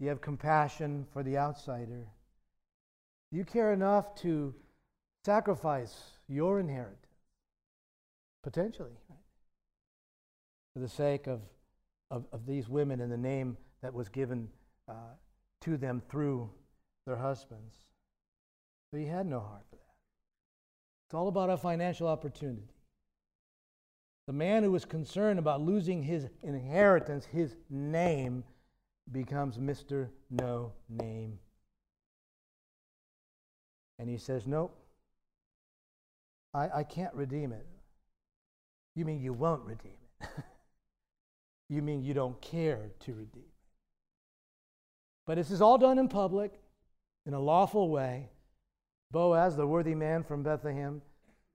You 0.00 0.08
have 0.08 0.20
compassion 0.20 1.06
for 1.12 1.22
the 1.22 1.36
outsider? 1.36 2.06
You 3.30 3.44
care 3.44 3.72
enough 3.72 4.14
to 4.16 4.54
sacrifice 5.24 5.94
your 6.28 6.58
inheritance, 6.58 6.98
potentially, 8.42 8.98
right? 9.08 9.18
for 10.74 10.80
the 10.80 10.88
sake 10.88 11.26
of, 11.26 11.40
of, 12.10 12.24
of, 12.32 12.46
these 12.46 12.68
women 12.68 13.00
and 13.00 13.12
the 13.12 13.16
name 13.16 13.56
that 13.82 13.92
was 13.92 14.08
given 14.08 14.48
uh, 14.88 15.14
to 15.60 15.76
them 15.76 16.02
through 16.08 16.50
their 17.06 17.16
husbands. 17.16 17.74
But 18.90 19.00
he 19.00 19.06
had 19.06 19.26
no 19.26 19.40
heart 19.40 19.64
for 19.70 19.76
that. 19.76 19.82
It's 21.06 21.14
all 21.14 21.28
about 21.28 21.50
a 21.50 21.56
financial 21.56 22.08
opportunity. 22.08 22.68
The 24.26 24.32
man 24.32 24.62
who 24.62 24.70
was 24.70 24.84
concerned 24.84 25.38
about 25.38 25.60
losing 25.60 26.02
his 26.02 26.28
inheritance, 26.42 27.26
his 27.26 27.56
name, 27.68 28.44
becomes 29.10 29.58
Mr. 29.58 30.08
No 30.30 30.72
Name. 30.88 31.38
And 33.98 34.08
he 34.08 34.16
says, 34.16 34.46
Nope, 34.46 34.76
I, 36.54 36.68
I 36.76 36.82
can't 36.84 37.14
redeem 37.14 37.52
it. 37.52 37.66
You 38.94 39.04
mean 39.04 39.20
you 39.20 39.32
won't 39.32 39.64
redeem 39.64 39.92
it? 40.20 40.28
you 41.68 41.82
mean 41.82 42.02
you 42.02 42.14
don't 42.14 42.40
care 42.40 42.90
to 43.00 43.12
redeem 43.12 43.44
it? 43.44 43.52
But 45.26 45.36
this 45.36 45.50
is 45.50 45.62
all 45.62 45.78
done 45.78 45.98
in 45.98 46.08
public, 46.08 46.60
in 47.26 47.34
a 47.34 47.40
lawful 47.40 47.88
way. 47.88 48.28
Boaz, 49.10 49.56
the 49.56 49.66
worthy 49.66 49.94
man 49.94 50.22
from 50.22 50.42
Bethlehem, 50.42 51.00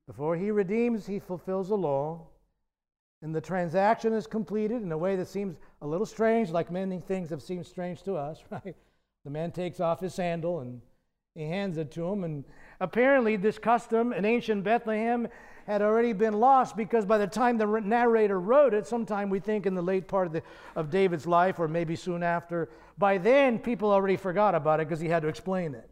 before 0.07 0.37
he 0.37 0.51
redeems, 0.51 1.05
he 1.05 1.19
fulfills 1.19 1.67
the 1.67 1.77
law. 1.77 2.27
And 3.21 3.35
the 3.35 3.41
transaction 3.41 4.13
is 4.13 4.27
completed 4.27 4.83
in 4.83 4.91
a 4.91 4.97
way 4.97 5.15
that 5.15 5.27
seems 5.27 5.57
a 5.81 5.87
little 5.87 6.05
strange, 6.05 6.51
like 6.51 6.71
many 6.71 6.99
things 6.99 7.29
have 7.31 7.41
seemed 7.41 7.65
strange 7.65 8.03
to 8.03 8.15
us, 8.15 8.43
right? 8.51 8.75
The 9.25 9.31
man 9.31 9.51
takes 9.51 9.79
off 9.79 9.99
his 9.99 10.13
sandal 10.13 10.59
and 10.61 10.81
he 11.35 11.43
hands 11.43 11.77
it 11.77 11.91
to 11.91 12.07
him. 12.07 12.23
And 12.23 12.45
apparently, 12.79 13.35
this 13.35 13.57
custom 13.57 14.13
in 14.13 14.25
ancient 14.25 14.63
Bethlehem 14.63 15.27
had 15.67 15.81
already 15.81 16.13
been 16.13 16.33
lost 16.33 16.77
because 16.77 17.05
by 17.05 17.17
the 17.17 17.27
time 17.27 17.57
the 17.57 17.65
narrator 17.65 18.39
wrote 18.39 18.73
it, 18.73 18.87
sometime 18.87 19.29
we 19.29 19.39
think 19.39 19.65
in 19.65 19.75
the 19.75 19.81
late 19.81 20.07
part 20.07 20.27
of, 20.27 20.33
the, 20.33 20.41
of 20.75 20.89
David's 20.89 21.27
life 21.27 21.59
or 21.59 21.67
maybe 21.67 21.95
soon 21.95 22.23
after, 22.23 22.69
by 22.97 23.17
then 23.17 23.59
people 23.59 23.91
already 23.91 24.15
forgot 24.15 24.55
about 24.55 24.79
it 24.79 24.87
because 24.87 25.01
he 25.01 25.09
had 25.09 25.21
to 25.23 25.27
explain 25.27 25.75
it. 25.75 25.89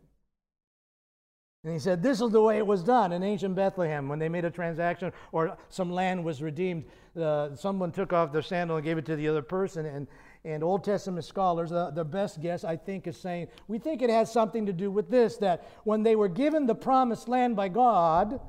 And 1.65 1.73
he 1.73 1.79
said, 1.79 2.01
This 2.01 2.21
is 2.21 2.31
the 2.31 2.41
way 2.41 2.57
it 2.57 2.65
was 2.65 2.83
done 2.83 3.11
in 3.11 3.21
ancient 3.23 3.55
Bethlehem 3.55 4.07
when 4.07 4.19
they 4.19 4.29
made 4.29 4.45
a 4.45 4.51
transaction 4.51 5.11
or 5.31 5.57
some 5.69 5.91
land 5.91 6.23
was 6.23 6.41
redeemed. 6.41 6.85
Uh, 7.19 7.55
someone 7.55 7.91
took 7.91 8.13
off 8.13 8.31
their 8.31 8.43
sandal 8.43 8.77
and 8.77 8.85
gave 8.85 8.97
it 8.97 9.05
to 9.07 9.15
the 9.15 9.27
other 9.27 9.41
person. 9.41 9.85
And, 9.85 10.07
and 10.45 10.63
Old 10.63 10.83
Testament 10.83 11.25
scholars, 11.25 11.71
uh, 11.71 11.89
their 11.89 12.03
best 12.03 12.39
guess, 12.39 12.63
I 12.63 12.75
think, 12.75 13.07
is 13.07 13.17
saying, 13.17 13.47
We 13.67 13.79
think 13.79 14.01
it 14.01 14.11
has 14.11 14.31
something 14.31 14.67
to 14.67 14.73
do 14.73 14.91
with 14.91 15.09
this 15.09 15.37
that 15.37 15.67
when 15.83 16.03
they 16.03 16.15
were 16.15 16.29
given 16.29 16.67
the 16.67 16.75
promised 16.75 17.27
land 17.27 17.55
by 17.55 17.67
God, 17.67 18.39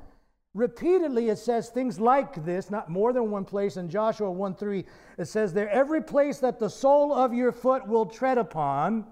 repeatedly 0.53 1.29
it 1.29 1.39
says 1.39 1.69
things 1.69 1.99
like 1.99 2.45
this, 2.45 2.69
not 2.69 2.89
more 2.89 3.13
than 3.13 3.31
one 3.31 3.45
place. 3.45 3.77
In 3.77 3.89
Joshua 3.89 4.29
1 4.29 4.55
3, 4.55 4.85
it 5.17 5.25
says 5.25 5.53
there, 5.53 5.69
Every 5.69 6.01
place 6.01 6.37
that 6.39 6.59
the 6.59 6.69
sole 6.69 7.13
of 7.13 7.33
your 7.33 7.51
foot 7.51 7.87
will 7.87 8.05
tread 8.05 8.37
upon, 8.37 9.03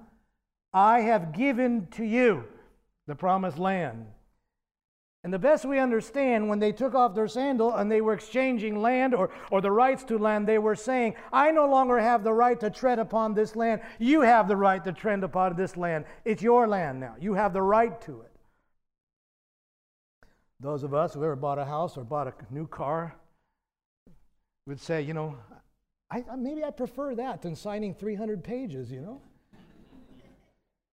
I 0.71 1.02
have 1.02 1.34
given 1.34 1.88
to 1.91 2.06
you 2.06 2.43
the 3.08 3.15
promised 3.15 3.58
land. 3.58 4.06
And 5.25 5.33
the 5.33 5.39
best 5.39 5.65
we 5.65 5.79
understand, 5.79 6.47
when 6.47 6.59
they 6.59 6.71
took 6.71 6.93
off 6.93 7.15
their 7.15 7.27
sandal 7.27 7.75
and 7.75 7.91
they 7.91 7.99
were 7.99 8.13
exchanging 8.13 8.79
land 8.79 9.15
or, 9.15 9.31
or 9.49 9.59
the 9.59 9.71
rights 9.71 10.03
to 10.03 10.19
land, 10.19 10.47
they 10.47 10.59
were 10.59 10.75
saying, 10.75 11.15
I 11.33 11.49
no 11.49 11.65
longer 11.65 11.97
have 11.97 12.23
the 12.23 12.31
right 12.31 12.59
to 12.59 12.69
tread 12.69 12.99
upon 12.99 13.33
this 13.33 13.55
land. 13.55 13.81
You 13.97 14.21
have 14.21 14.47
the 14.47 14.55
right 14.55 14.83
to 14.83 14.91
tread 14.91 15.23
upon 15.23 15.55
this 15.55 15.77
land. 15.77 16.05
It's 16.25 16.43
your 16.43 16.67
land 16.67 16.99
now. 16.99 17.15
You 17.19 17.33
have 17.33 17.53
the 17.53 17.63
right 17.63 17.99
to 18.01 18.21
it. 18.21 18.31
Those 20.59 20.83
of 20.83 20.93
us 20.93 21.15
who 21.15 21.23
ever 21.23 21.35
bought 21.35 21.57
a 21.57 21.65
house 21.65 21.97
or 21.97 22.03
bought 22.03 22.27
a 22.27 22.33
new 22.53 22.67
car 22.67 23.15
would 24.67 24.79
say, 24.79 25.01
you 25.01 25.15
know, 25.15 25.35
I, 26.11 26.23
maybe 26.38 26.63
I 26.63 26.69
prefer 26.69 27.15
that 27.15 27.41
than 27.41 27.55
signing 27.55 27.95
300 27.95 28.43
pages, 28.43 28.91
you 28.91 29.01
know? 29.01 29.21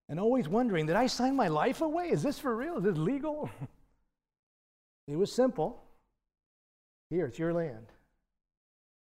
and 0.08 0.18
always 0.18 0.48
wondering, 0.48 0.86
did 0.86 0.96
I 0.96 1.06
sign 1.06 1.36
my 1.36 1.48
life 1.48 1.82
away? 1.82 2.08
Is 2.08 2.22
this 2.22 2.38
for 2.38 2.56
real? 2.56 2.78
Is 2.78 2.84
this 2.84 2.96
legal? 2.96 3.50
it 5.06 5.16
was 5.16 5.32
simple. 5.32 5.82
Here, 7.10 7.26
it's 7.26 7.38
your 7.38 7.52
land. 7.52 7.86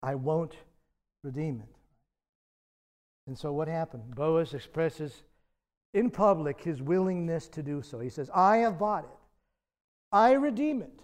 I 0.03 0.15
won't 0.15 0.55
redeem 1.23 1.61
it. 1.61 1.75
And 3.27 3.37
so 3.37 3.53
what 3.53 3.69
happened? 3.69 4.15
Boaz 4.15 4.55
expresses 4.55 5.23
in 5.93 6.11
public 6.11 6.61
his 6.63 6.81
willingness 6.81 7.49
to 7.49 7.63
do 7.63 7.83
so. 7.83 7.99
He 7.99 8.09
says, 8.09 8.31
I 8.35 8.59
have 8.59 8.79
bought 8.79 9.05
it. 9.05 9.19
I 10.13 10.33
redeem 10.33 10.83
it. 10.83 11.01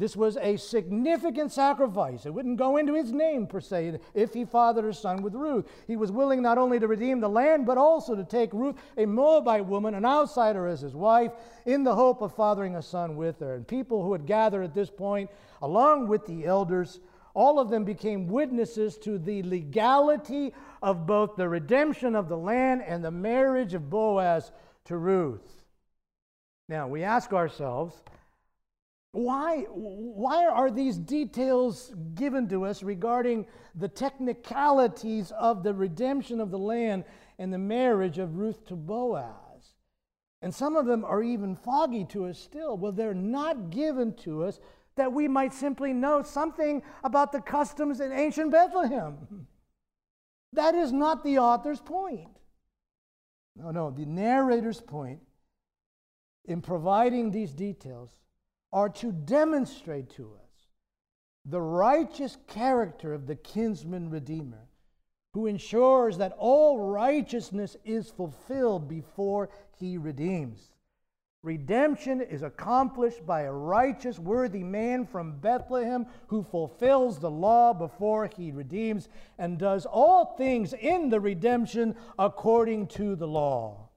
This 0.00 0.16
was 0.16 0.38
a 0.38 0.56
significant 0.56 1.52
sacrifice. 1.52 2.24
It 2.24 2.32
wouldn't 2.32 2.56
go 2.56 2.78
into 2.78 2.94
his 2.94 3.12
name, 3.12 3.46
per 3.46 3.60
se, 3.60 3.98
if 4.14 4.32
he 4.32 4.46
fathered 4.46 4.86
a 4.86 4.94
son 4.94 5.20
with 5.20 5.34
Ruth. 5.34 5.70
He 5.86 5.96
was 5.96 6.10
willing 6.10 6.40
not 6.40 6.56
only 6.56 6.80
to 6.80 6.88
redeem 6.88 7.20
the 7.20 7.28
land, 7.28 7.66
but 7.66 7.76
also 7.76 8.14
to 8.14 8.24
take 8.24 8.50
Ruth, 8.54 8.76
a 8.96 9.04
Moabite 9.04 9.66
woman, 9.66 9.92
an 9.92 10.06
outsider, 10.06 10.66
as 10.66 10.80
his 10.80 10.94
wife, 10.94 11.32
in 11.66 11.84
the 11.84 11.94
hope 11.94 12.22
of 12.22 12.34
fathering 12.34 12.76
a 12.76 12.82
son 12.82 13.14
with 13.14 13.40
her. 13.40 13.56
And 13.56 13.68
people 13.68 14.02
who 14.02 14.12
had 14.12 14.24
gathered 14.24 14.62
at 14.62 14.72
this 14.72 14.88
point, 14.88 15.28
along 15.60 16.08
with 16.08 16.24
the 16.24 16.46
elders, 16.46 17.00
all 17.34 17.58
of 17.58 17.68
them 17.68 17.84
became 17.84 18.26
witnesses 18.26 18.96
to 19.00 19.18
the 19.18 19.42
legality 19.42 20.54
of 20.82 21.06
both 21.06 21.36
the 21.36 21.46
redemption 21.46 22.16
of 22.16 22.30
the 22.30 22.38
land 22.38 22.82
and 22.86 23.04
the 23.04 23.10
marriage 23.10 23.74
of 23.74 23.90
Boaz 23.90 24.50
to 24.86 24.96
Ruth. 24.96 25.62
Now, 26.70 26.88
we 26.88 27.02
ask 27.02 27.34
ourselves, 27.34 28.00
why, 29.12 29.62
why 29.68 30.46
are 30.46 30.70
these 30.70 30.96
details 30.96 31.92
given 32.14 32.48
to 32.48 32.64
us 32.64 32.82
regarding 32.82 33.46
the 33.74 33.88
technicalities 33.88 35.32
of 35.32 35.62
the 35.64 35.74
redemption 35.74 36.40
of 36.40 36.50
the 36.50 36.58
land 36.58 37.04
and 37.38 37.52
the 37.52 37.58
marriage 37.58 38.18
of 38.18 38.36
Ruth 38.36 38.64
to 38.66 38.76
Boaz? 38.76 39.74
And 40.42 40.54
some 40.54 40.76
of 40.76 40.86
them 40.86 41.04
are 41.04 41.22
even 41.22 41.56
foggy 41.56 42.04
to 42.06 42.26
us 42.26 42.38
still. 42.38 42.76
Well, 42.76 42.92
they're 42.92 43.12
not 43.12 43.70
given 43.70 44.14
to 44.18 44.44
us 44.44 44.60
that 44.96 45.12
we 45.12 45.26
might 45.26 45.52
simply 45.52 45.92
know 45.92 46.22
something 46.22 46.82
about 47.02 47.32
the 47.32 47.40
customs 47.40 48.00
in 48.00 48.12
ancient 48.12 48.50
Bethlehem. 48.50 49.46
That 50.52 50.74
is 50.74 50.90
not 50.90 51.22
the 51.22 51.38
author's 51.38 51.80
point. 51.80 52.36
No, 53.54 53.70
no, 53.70 53.92
the 53.92 54.04
narrator's 54.04 54.80
point 54.80 55.20
in 56.44 56.60
providing 56.60 57.30
these 57.30 57.52
details 57.52 58.16
are 58.72 58.88
to 58.88 59.12
demonstrate 59.12 60.10
to 60.10 60.24
us 60.24 60.68
the 61.44 61.60
righteous 61.60 62.36
character 62.46 63.12
of 63.12 63.26
the 63.26 63.36
kinsman 63.36 64.10
redeemer 64.10 64.68
who 65.32 65.46
ensures 65.46 66.18
that 66.18 66.34
all 66.38 66.78
righteousness 66.78 67.76
is 67.84 68.10
fulfilled 68.10 68.88
before 68.88 69.48
he 69.78 69.96
redeems. 69.96 70.70
Redemption 71.42 72.20
is 72.20 72.42
accomplished 72.42 73.24
by 73.24 73.42
a 73.42 73.52
righteous, 73.52 74.18
worthy 74.18 74.62
man 74.62 75.06
from 75.06 75.38
Bethlehem 75.38 76.04
who 76.26 76.42
fulfills 76.42 77.18
the 77.18 77.30
law 77.30 77.72
before 77.72 78.26
he 78.26 78.50
redeems 78.50 79.08
and 79.38 79.58
does 79.58 79.86
all 79.86 80.34
things 80.36 80.74
in 80.74 81.08
the 81.08 81.20
redemption 81.20 81.96
according 82.18 82.88
to 82.88 83.16
the 83.16 83.28
law 83.28 83.88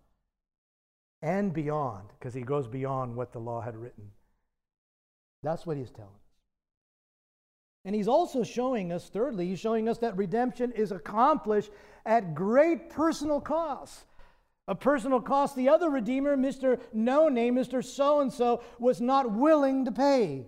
and 1.21 1.53
beyond, 1.53 2.07
because 2.17 2.33
he 2.33 2.43
goes 2.43 2.67
beyond 2.67 3.15
what 3.15 3.33
the 3.33 3.39
law 3.39 3.59
had 3.59 3.75
written. 3.75 4.11
That's 5.43 5.65
what 5.65 5.77
he's 5.77 5.91
telling 5.91 6.09
us. 6.09 6.23
And 7.85 7.93
he's 7.93 8.07
also 8.07 8.43
showing 8.43 8.91
us, 8.93 9.09
thirdly, 9.09 9.47
he's 9.47 9.59
showing 9.59 9.89
us 9.89 9.97
that 9.99 10.15
redemption 10.15 10.71
is 10.71 10.91
accomplished 10.91 11.69
at 12.05 12.33
great 12.33 12.89
personal 12.89 13.41
cost. 13.41 14.05
A 14.69 14.75
personal 14.75 15.19
cost 15.19 15.57
the 15.57 15.67
other 15.67 15.89
Redeemer, 15.89 16.37
Mr. 16.37 16.79
No 16.93 17.27
Name, 17.27 17.55
Mr. 17.55 17.83
So 17.83 18.21
and 18.21 18.31
so, 18.31 18.63
was 18.79 19.01
not 19.01 19.31
willing 19.31 19.83
to 19.83 19.91
pay. 19.91 20.45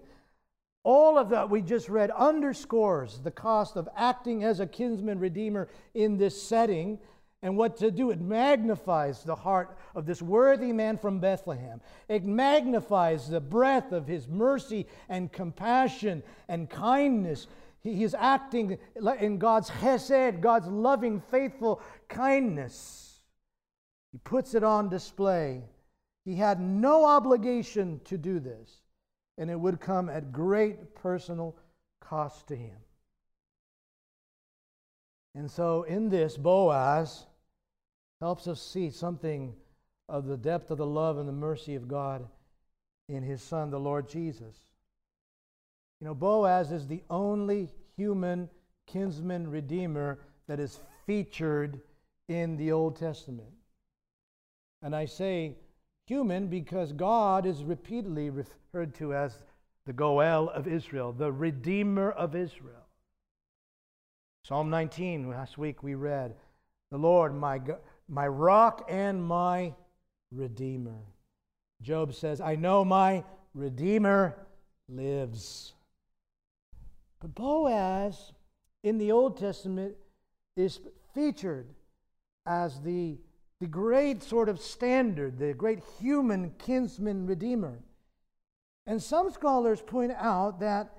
All 0.85 1.17
of 1.17 1.29
that 1.29 1.49
we 1.49 1.61
just 1.61 1.89
read 1.89 2.11
underscores 2.11 3.19
the 3.19 3.31
cost 3.31 3.75
of 3.75 3.89
acting 3.97 4.43
as 4.43 4.59
a 4.59 4.67
kinsman 4.67 5.19
redeemer 5.19 5.67
in 5.93 6.17
this 6.17 6.41
setting 6.41 6.99
and 7.45 7.55
what 7.55 7.77
to 7.77 7.91
do. 7.91 8.09
It 8.09 8.19
magnifies 8.19 9.23
the 9.23 9.35
heart 9.35 9.77
of 9.93 10.07
this 10.07 10.19
worthy 10.19 10.73
man 10.73 10.97
from 10.97 11.19
Bethlehem. 11.19 11.79
It 12.09 12.25
magnifies 12.25 13.29
the 13.29 13.39
breadth 13.39 13.91
of 13.91 14.07
his 14.07 14.27
mercy 14.27 14.87
and 15.09 15.31
compassion 15.31 16.23
and 16.47 16.67
kindness. 16.67 17.45
He 17.83 18.03
is 18.03 18.15
acting 18.15 18.79
in 19.19 19.37
God's 19.37 19.69
chesed, 19.69 20.41
God's 20.41 20.67
loving, 20.67 21.21
faithful 21.29 21.83
kindness. 22.07 23.19
He 24.11 24.17
puts 24.17 24.55
it 24.55 24.63
on 24.63 24.89
display. 24.89 25.61
He 26.23 26.33
had 26.33 26.59
no 26.59 27.05
obligation 27.05 28.01
to 28.05 28.17
do 28.17 28.39
this, 28.39 28.81
and 29.37 29.51
it 29.51 29.59
would 29.59 29.79
come 29.79 30.09
at 30.09 30.31
great 30.31 30.95
personal 30.95 31.55
cost 31.99 32.47
to 32.47 32.55
him. 32.55 32.77
And 35.35 35.51
so, 35.51 35.83
in 35.83 36.09
this, 36.09 36.37
Boaz 36.37 37.27
helps 38.25 38.47
us 38.47 38.59
see 38.59 38.89
something 38.89 39.53
of 40.09 40.25
the 40.25 40.35
depth 40.35 40.71
of 40.71 40.79
the 40.79 40.85
love 40.85 41.19
and 41.19 41.29
the 41.29 41.33
mercy 41.33 41.75
of 41.75 41.87
God 41.87 42.27
in 43.07 43.21
his 43.21 43.39
son, 43.39 43.69
the 43.69 43.79
Lord 43.79 44.09
Jesus. 44.09 44.55
You 46.01 46.07
know, 46.07 46.15
Boaz 46.15 46.71
is 46.71 46.87
the 46.87 47.03
only 47.11 47.69
human 47.95 48.49
kinsman 48.87 49.47
redeemer 49.47 50.17
that 50.47 50.59
is 50.59 50.79
featured 51.05 51.79
in 52.27 52.57
the 52.57 52.71
Old 52.71 52.95
Testament. 52.95 53.47
And 54.81 54.95
I 54.95 55.05
say 55.05 55.53
human 56.07 56.47
because 56.47 56.93
God 56.93 57.45
is 57.45 57.63
repeatedly 57.63 58.31
referred 58.31 58.95
to 58.95 59.13
as 59.13 59.37
the 59.85 59.93
Goel 59.93 60.49
of 60.49 60.67
Israel, 60.67 61.13
the 61.13 61.31
Redeemer 61.31 62.09
of 62.09 62.35
Israel. 62.35 62.87
Psalm 64.47 64.71
19, 64.71 65.29
last 65.29 65.59
week 65.59 65.83
we 65.83 65.93
read, 65.93 66.33
The 66.89 66.97
Lord, 66.97 67.35
my, 67.35 67.61
my 68.07 68.27
rock 68.27 68.85
and 68.89 69.23
my 69.23 69.73
Redeemer. 70.31 70.99
Job 71.81 72.13
says, 72.13 72.41
I 72.41 72.55
know 72.55 72.83
my 72.83 73.23
Redeemer 73.53 74.35
lives. 74.89 75.73
But 77.19 77.33
Boaz 77.35 78.33
in 78.83 78.97
the 78.97 79.11
Old 79.11 79.37
Testament 79.37 79.95
is 80.55 80.79
featured 81.13 81.67
as 82.45 82.79
the, 82.81 83.17
the 83.59 83.67
great 83.67 84.21
sort 84.21 84.49
of 84.49 84.59
standard, 84.59 85.39
the 85.39 85.53
great 85.53 85.79
human 85.99 86.51
kinsman 86.59 87.25
redeemer. 87.25 87.79
And 88.85 89.01
some 89.01 89.31
scholars 89.31 89.81
point 89.81 90.11
out 90.11 90.59
that, 90.59 90.93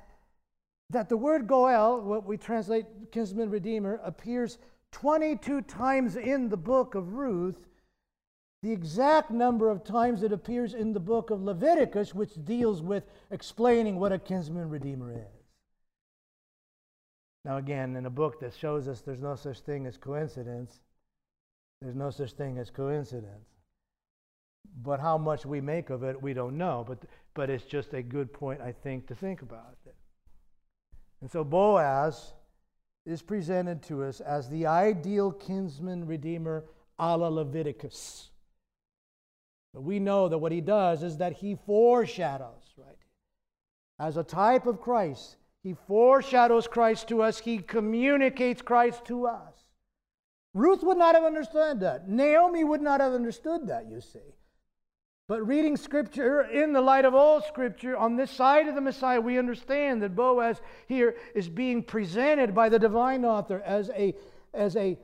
that 0.90 1.08
the 1.08 1.16
word 1.16 1.46
Goel, 1.46 2.00
what 2.00 2.26
we 2.26 2.36
translate 2.36 2.86
kinsman 3.12 3.50
redeemer, 3.50 4.00
appears 4.02 4.58
22 4.96 5.60
times 5.60 6.16
in 6.16 6.48
the 6.48 6.56
book 6.56 6.94
of 6.94 7.12
Ruth, 7.12 7.68
the 8.62 8.72
exact 8.72 9.30
number 9.30 9.68
of 9.68 9.84
times 9.84 10.22
it 10.22 10.32
appears 10.32 10.72
in 10.72 10.94
the 10.94 11.00
book 11.00 11.28
of 11.28 11.42
Leviticus, 11.42 12.14
which 12.14 12.42
deals 12.46 12.80
with 12.80 13.04
explaining 13.30 14.00
what 14.00 14.10
a 14.10 14.18
kinsman 14.18 14.70
redeemer 14.70 15.12
is. 15.12 15.44
Now, 17.44 17.58
again, 17.58 17.94
in 17.94 18.06
a 18.06 18.10
book 18.10 18.40
that 18.40 18.54
shows 18.54 18.88
us 18.88 19.02
there's 19.02 19.20
no 19.20 19.36
such 19.36 19.58
thing 19.60 19.84
as 19.84 19.98
coincidence, 19.98 20.80
there's 21.82 21.94
no 21.94 22.08
such 22.08 22.32
thing 22.32 22.56
as 22.56 22.70
coincidence. 22.70 23.50
But 24.82 24.98
how 24.98 25.18
much 25.18 25.44
we 25.44 25.60
make 25.60 25.90
of 25.90 26.04
it, 26.04 26.22
we 26.22 26.32
don't 26.32 26.56
know. 26.56 26.86
But, 26.88 27.00
but 27.34 27.50
it's 27.50 27.66
just 27.66 27.92
a 27.92 28.02
good 28.02 28.32
point, 28.32 28.62
I 28.62 28.72
think, 28.72 29.08
to 29.08 29.14
think 29.14 29.42
about 29.42 29.76
it. 29.84 29.94
And 31.20 31.30
so 31.30 31.44
Boaz 31.44 32.32
is 33.06 33.22
presented 33.22 33.82
to 33.84 34.04
us 34.04 34.20
as 34.20 34.48
the 34.48 34.66
ideal 34.66 35.32
kinsman 35.32 36.06
redeemer 36.06 36.64
a 36.98 37.16
la 37.16 37.28
Leviticus. 37.28 38.30
But 39.72 39.82
we 39.82 39.98
know 39.98 40.28
that 40.28 40.38
what 40.38 40.52
he 40.52 40.60
does 40.60 41.02
is 41.02 41.18
that 41.18 41.34
he 41.34 41.54
foreshadows, 41.66 42.74
right? 42.76 42.98
As 43.98 44.16
a 44.16 44.24
type 44.24 44.66
of 44.66 44.80
Christ, 44.80 45.36
he 45.66 45.74
foreshadows 45.88 46.68
Christ 46.68 47.08
to 47.08 47.22
us, 47.22 47.40
He 47.40 47.58
communicates 47.58 48.62
Christ 48.62 49.04
to 49.06 49.26
us. 49.26 49.64
Ruth 50.54 50.84
would 50.84 50.96
not 50.96 51.16
have 51.16 51.24
understood 51.24 51.80
that. 51.80 52.08
Naomi 52.08 52.62
would 52.62 52.80
not 52.80 53.00
have 53.00 53.12
understood 53.12 53.66
that, 53.66 53.90
you 53.90 54.00
see. 54.00 54.36
But 55.28 55.44
reading 55.46 55.76
Scripture 55.76 56.42
in 56.42 56.72
the 56.72 56.80
light 56.80 57.04
of 57.04 57.14
all 57.14 57.42
Scripture, 57.42 57.96
on 57.96 58.14
this 58.14 58.30
side 58.30 58.68
of 58.68 58.76
the 58.76 58.80
Messiah, 58.80 59.20
we 59.20 59.38
understand 59.38 60.00
that 60.02 60.14
Boaz 60.14 60.60
here 60.86 61.16
is 61.34 61.48
being 61.48 61.82
presented 61.82 62.54
by 62.54 62.68
the 62.68 62.78
divine 62.78 63.24
author 63.24 63.60
as 63.66 63.90
a, 63.90 64.14
as 64.54 64.76
a, 64.76 64.96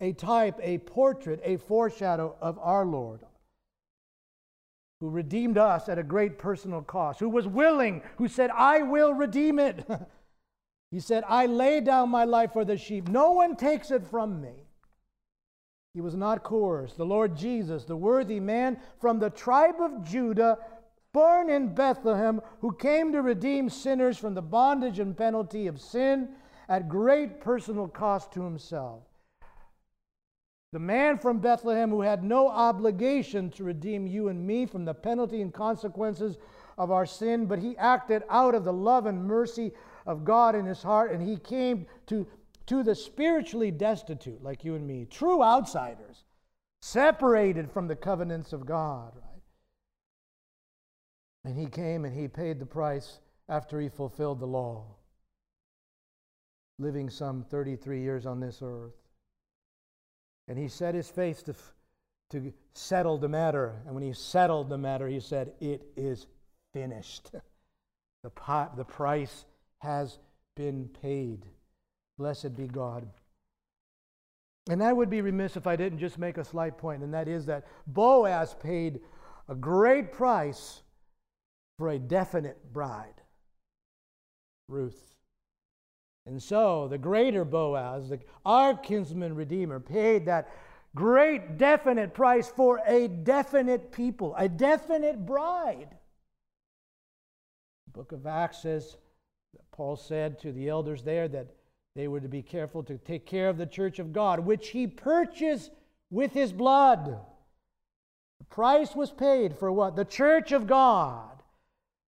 a 0.00 0.12
type, 0.12 0.60
a 0.62 0.78
portrait, 0.78 1.40
a 1.42 1.56
foreshadow 1.56 2.36
of 2.40 2.56
our 2.60 2.86
Lord, 2.86 3.20
who 5.00 5.10
redeemed 5.10 5.58
us 5.58 5.88
at 5.88 5.98
a 5.98 6.04
great 6.04 6.38
personal 6.38 6.82
cost, 6.82 7.18
who 7.18 7.28
was 7.28 7.48
willing, 7.48 8.02
who 8.16 8.28
said, 8.28 8.50
I 8.50 8.82
will 8.82 9.12
redeem 9.12 9.58
it. 9.58 9.84
he 10.92 11.00
said, 11.00 11.24
I 11.26 11.46
lay 11.46 11.80
down 11.80 12.10
my 12.10 12.24
life 12.24 12.52
for 12.52 12.64
the 12.64 12.76
sheep. 12.76 13.08
No 13.08 13.32
one 13.32 13.56
takes 13.56 13.90
it 13.90 14.06
from 14.06 14.40
me. 14.40 14.67
He 15.98 16.02
was 16.02 16.14
not 16.14 16.44
coerced. 16.44 16.96
The 16.96 17.04
Lord 17.04 17.34
Jesus, 17.34 17.84
the 17.84 17.96
worthy 17.96 18.38
man 18.38 18.78
from 19.00 19.18
the 19.18 19.30
tribe 19.30 19.80
of 19.80 20.04
Judah, 20.04 20.56
born 21.12 21.50
in 21.50 21.74
Bethlehem, 21.74 22.40
who 22.60 22.70
came 22.70 23.10
to 23.10 23.20
redeem 23.20 23.68
sinners 23.68 24.16
from 24.16 24.34
the 24.34 24.40
bondage 24.40 25.00
and 25.00 25.18
penalty 25.18 25.66
of 25.66 25.80
sin 25.80 26.28
at 26.68 26.88
great 26.88 27.40
personal 27.40 27.88
cost 27.88 28.30
to 28.34 28.44
himself. 28.44 29.02
The 30.70 30.78
man 30.78 31.18
from 31.18 31.40
Bethlehem 31.40 31.90
who 31.90 32.02
had 32.02 32.22
no 32.22 32.46
obligation 32.46 33.50
to 33.50 33.64
redeem 33.64 34.06
you 34.06 34.28
and 34.28 34.46
me 34.46 34.66
from 34.66 34.84
the 34.84 34.94
penalty 34.94 35.42
and 35.42 35.52
consequences 35.52 36.38
of 36.78 36.92
our 36.92 37.06
sin, 37.06 37.46
but 37.46 37.58
he 37.58 37.76
acted 37.76 38.22
out 38.30 38.54
of 38.54 38.62
the 38.62 38.72
love 38.72 39.06
and 39.06 39.24
mercy 39.24 39.72
of 40.06 40.24
God 40.24 40.54
in 40.54 40.64
his 40.64 40.80
heart, 40.80 41.10
and 41.10 41.20
he 41.20 41.38
came 41.38 41.88
to, 42.06 42.24
to 42.68 42.82
the 42.82 42.94
spiritually 42.94 43.70
destitute, 43.70 44.42
like 44.42 44.62
you 44.62 44.74
and 44.74 44.86
me, 44.86 45.06
true 45.10 45.42
outsiders, 45.42 46.24
separated 46.82 47.70
from 47.70 47.88
the 47.88 47.96
covenants 47.96 48.52
of 48.52 48.66
God, 48.66 49.12
right? 49.16 49.42
And 51.44 51.58
he 51.58 51.66
came 51.66 52.04
and 52.04 52.14
he 52.14 52.28
paid 52.28 52.60
the 52.60 52.66
price 52.66 53.20
after 53.48 53.80
he 53.80 53.88
fulfilled 53.88 54.38
the 54.38 54.46
law, 54.46 54.84
living 56.78 57.08
some 57.08 57.42
33 57.42 58.02
years 58.02 58.26
on 58.26 58.38
this 58.38 58.60
earth. 58.62 58.92
And 60.46 60.58
he 60.58 60.68
set 60.68 60.94
his 60.94 61.08
face 61.08 61.42
to, 61.44 61.54
to 62.30 62.52
settle 62.74 63.16
the 63.16 63.28
matter. 63.28 63.80
And 63.86 63.94
when 63.94 64.04
he 64.04 64.12
settled 64.12 64.68
the 64.68 64.76
matter, 64.76 65.08
he 65.08 65.20
said, 65.20 65.52
It 65.60 65.86
is 65.96 66.26
finished. 66.74 67.30
the, 68.22 68.30
pot, 68.30 68.76
the 68.76 68.84
price 68.84 69.46
has 69.78 70.18
been 70.54 70.90
paid. 71.00 71.46
Blessed 72.18 72.56
be 72.56 72.66
God. 72.66 73.08
And 74.68 74.82
I 74.82 74.92
would 74.92 75.08
be 75.08 75.22
remiss 75.22 75.56
if 75.56 75.66
I 75.66 75.76
didn't 75.76 75.98
just 75.98 76.18
make 76.18 76.36
a 76.36 76.44
slight 76.44 76.76
point, 76.76 77.02
and 77.02 77.14
that 77.14 77.28
is 77.28 77.46
that 77.46 77.66
Boaz 77.86 78.54
paid 78.60 79.00
a 79.48 79.54
great 79.54 80.12
price 80.12 80.82
for 81.78 81.88
a 81.88 81.98
definite 81.98 82.72
bride 82.72 83.22
Ruth. 84.68 85.14
And 86.26 86.42
so 86.42 86.88
the 86.88 86.98
greater 86.98 87.44
Boaz, 87.44 88.10
the, 88.10 88.20
our 88.44 88.76
kinsman 88.76 89.34
redeemer, 89.34 89.80
paid 89.80 90.26
that 90.26 90.50
great 90.94 91.56
definite 91.56 92.12
price 92.12 92.48
for 92.48 92.82
a 92.86 93.08
definite 93.08 93.92
people, 93.92 94.34
a 94.36 94.48
definite 94.48 95.24
bride. 95.24 95.96
The 97.86 97.92
book 97.92 98.12
of 98.12 98.26
Acts 98.26 98.62
says, 98.62 98.98
Paul 99.72 99.96
said 99.96 100.38
to 100.40 100.52
the 100.52 100.68
elders 100.68 101.02
there 101.02 101.28
that 101.28 101.54
they 101.98 102.06
were 102.06 102.20
to 102.20 102.28
be 102.28 102.42
careful 102.42 102.84
to 102.84 102.96
take 102.96 103.26
care 103.26 103.48
of 103.48 103.58
the 103.58 103.66
church 103.66 103.98
of 103.98 104.12
God, 104.12 104.38
which 104.38 104.68
he 104.68 104.86
purchased 104.86 105.72
with 106.10 106.32
his 106.32 106.52
blood. 106.52 107.18
The 108.38 108.44
price 108.44 108.94
was 108.94 109.10
paid 109.10 109.58
for 109.58 109.72
what? 109.72 109.96
The 109.96 110.04
church 110.04 110.52
of 110.52 110.68
God. 110.68 111.42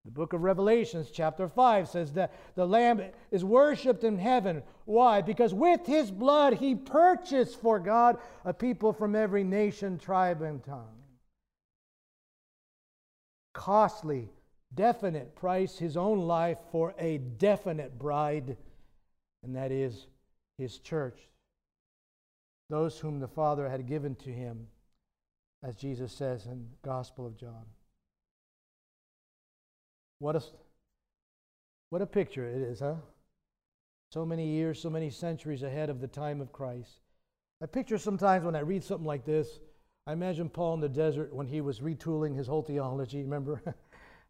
The 0.04 0.12
book 0.12 0.32
of 0.32 0.44
Revelations, 0.44 1.10
chapter 1.12 1.48
5, 1.48 1.88
says 1.88 2.12
that 2.12 2.32
the 2.54 2.68
Lamb 2.68 3.02
is 3.32 3.42
worshiped 3.42 4.04
in 4.04 4.16
heaven. 4.16 4.62
Why? 4.84 5.22
Because 5.22 5.52
with 5.52 5.84
his 5.86 6.12
blood 6.12 6.54
he 6.54 6.76
purchased 6.76 7.60
for 7.60 7.80
God 7.80 8.16
a 8.44 8.54
people 8.54 8.92
from 8.92 9.16
every 9.16 9.42
nation, 9.42 9.98
tribe, 9.98 10.40
and 10.40 10.62
tongue. 10.62 11.02
Costly, 13.54 14.28
definite 14.72 15.34
price, 15.34 15.78
his 15.78 15.96
own 15.96 16.20
life 16.20 16.58
for 16.70 16.94
a 16.96 17.18
definite 17.18 17.98
bride, 17.98 18.56
and 19.42 19.56
that 19.56 19.72
is 19.72 20.06
his 20.58 20.78
church. 20.78 21.18
Those 22.68 22.98
whom 22.98 23.18
the 23.18 23.28
Father 23.28 23.68
had 23.68 23.86
given 23.88 24.14
to 24.16 24.30
him, 24.30 24.66
as 25.62 25.76
Jesus 25.76 26.12
says 26.12 26.46
in 26.46 26.68
the 26.70 26.88
Gospel 26.88 27.26
of 27.26 27.36
John. 27.36 27.64
What 30.18 30.36
a, 30.36 30.42
what 31.88 32.02
a 32.02 32.06
picture 32.06 32.46
it 32.46 32.62
is, 32.62 32.80
huh? 32.80 32.96
So 34.12 34.24
many 34.26 34.46
years, 34.46 34.80
so 34.80 34.90
many 34.90 35.10
centuries 35.10 35.62
ahead 35.62 35.88
of 35.88 36.00
the 36.00 36.08
time 36.08 36.40
of 36.40 36.52
Christ. 36.52 37.00
I 37.62 37.66
picture 37.66 37.98
sometimes 37.98 38.44
when 38.44 38.56
I 38.56 38.60
read 38.60 38.84
something 38.84 39.06
like 39.06 39.24
this, 39.24 39.60
I 40.06 40.12
imagine 40.12 40.48
Paul 40.48 40.74
in 40.74 40.80
the 40.80 40.88
desert 40.88 41.32
when 41.34 41.46
he 41.46 41.60
was 41.60 41.80
retooling 41.80 42.36
his 42.36 42.46
whole 42.46 42.62
theology, 42.62 43.22
remember? 43.22 43.62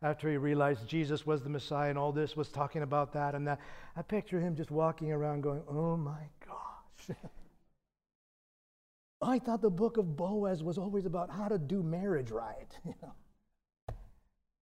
After 0.03 0.31
he 0.31 0.39
realized 0.39 0.89
Jesus 0.89 1.27
was 1.27 1.43
the 1.43 1.51
Messiah 1.51 1.91
and 1.91 1.99
all 1.99 2.13
this 2.13 2.37
was 2.37 2.49
talking 2.49 2.83
about 2.83 3.13
that 3.13 3.35
and 3.35 3.47
that. 3.47 3.61
I 3.97 4.03
picture 4.03 4.41
him 4.41 4.57
just 4.57 4.71
walking 4.71 5.13
around 5.13 5.43
going, 5.43 5.63
oh 5.69 5.97
my 5.97 6.23
gosh. 6.47 7.17
I 9.23 9.39
thought 9.39 9.61
the 9.61 9.69
book 9.69 9.99
of 9.99 10.17
Boaz 10.17 10.63
was 10.63 10.79
always 10.79 11.05
about 11.05 11.31
how 11.31 11.49
to 11.49 11.59
do 11.59 11.83
marriage 11.83 12.31
right. 12.31 12.79
You 12.85 12.95
know, 13.03 13.13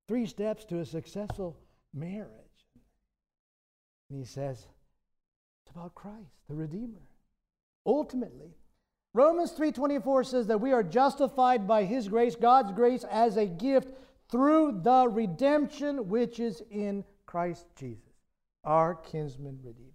three 0.08 0.26
steps 0.26 0.64
to 0.66 0.80
a 0.80 0.86
successful 0.86 1.56
marriage. 1.94 2.28
And 4.10 4.18
he 4.18 4.24
says, 4.24 4.66
it's 5.68 5.70
about 5.70 5.94
Christ, 5.94 6.32
the 6.48 6.54
Redeemer. 6.56 7.02
Ultimately, 7.86 8.56
Romans 9.14 9.52
3:24 9.52 10.26
says 10.26 10.46
that 10.46 10.60
we 10.60 10.72
are 10.72 10.82
justified 10.82 11.66
by 11.66 11.84
his 11.84 12.08
grace, 12.08 12.36
God's 12.36 12.72
grace 12.72 13.04
as 13.04 13.36
a 13.36 13.46
gift 13.46 13.88
through 14.30 14.80
the 14.82 15.08
redemption 15.08 16.08
which 16.08 16.38
is 16.40 16.62
in 16.70 17.04
Christ 17.26 17.66
Jesus, 17.76 18.14
our 18.64 18.94
kinsman 18.94 19.58
redeemer. 19.62 19.88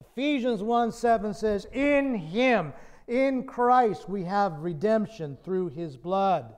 Ephesians 0.00 0.62
1 0.62 0.92
7 0.92 1.34
says, 1.34 1.66
In 1.72 2.14
him, 2.14 2.72
in 3.08 3.44
Christ, 3.44 4.08
we 4.08 4.24
have 4.24 4.60
redemption 4.60 5.36
through 5.42 5.70
his 5.70 5.96
blood, 5.96 6.54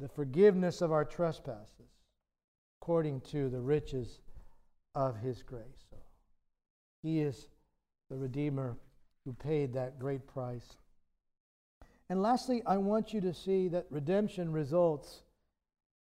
the 0.00 0.08
forgiveness 0.08 0.80
of 0.80 0.92
our 0.92 1.04
trespasses, 1.04 1.90
according 2.80 3.20
to 3.22 3.48
the 3.48 3.60
riches 3.60 4.20
of 4.94 5.16
his 5.18 5.42
grace. 5.42 5.86
So 5.90 5.96
he 7.02 7.20
is 7.20 7.48
the 8.10 8.16
Redeemer 8.16 8.76
who 9.24 9.32
paid 9.32 9.72
that 9.74 9.98
great 9.98 10.26
price. 10.26 10.76
And 12.08 12.22
lastly, 12.22 12.62
I 12.66 12.76
want 12.76 13.12
you 13.12 13.20
to 13.22 13.34
see 13.34 13.68
that 13.68 13.86
redemption 13.90 14.52
results 14.52 15.22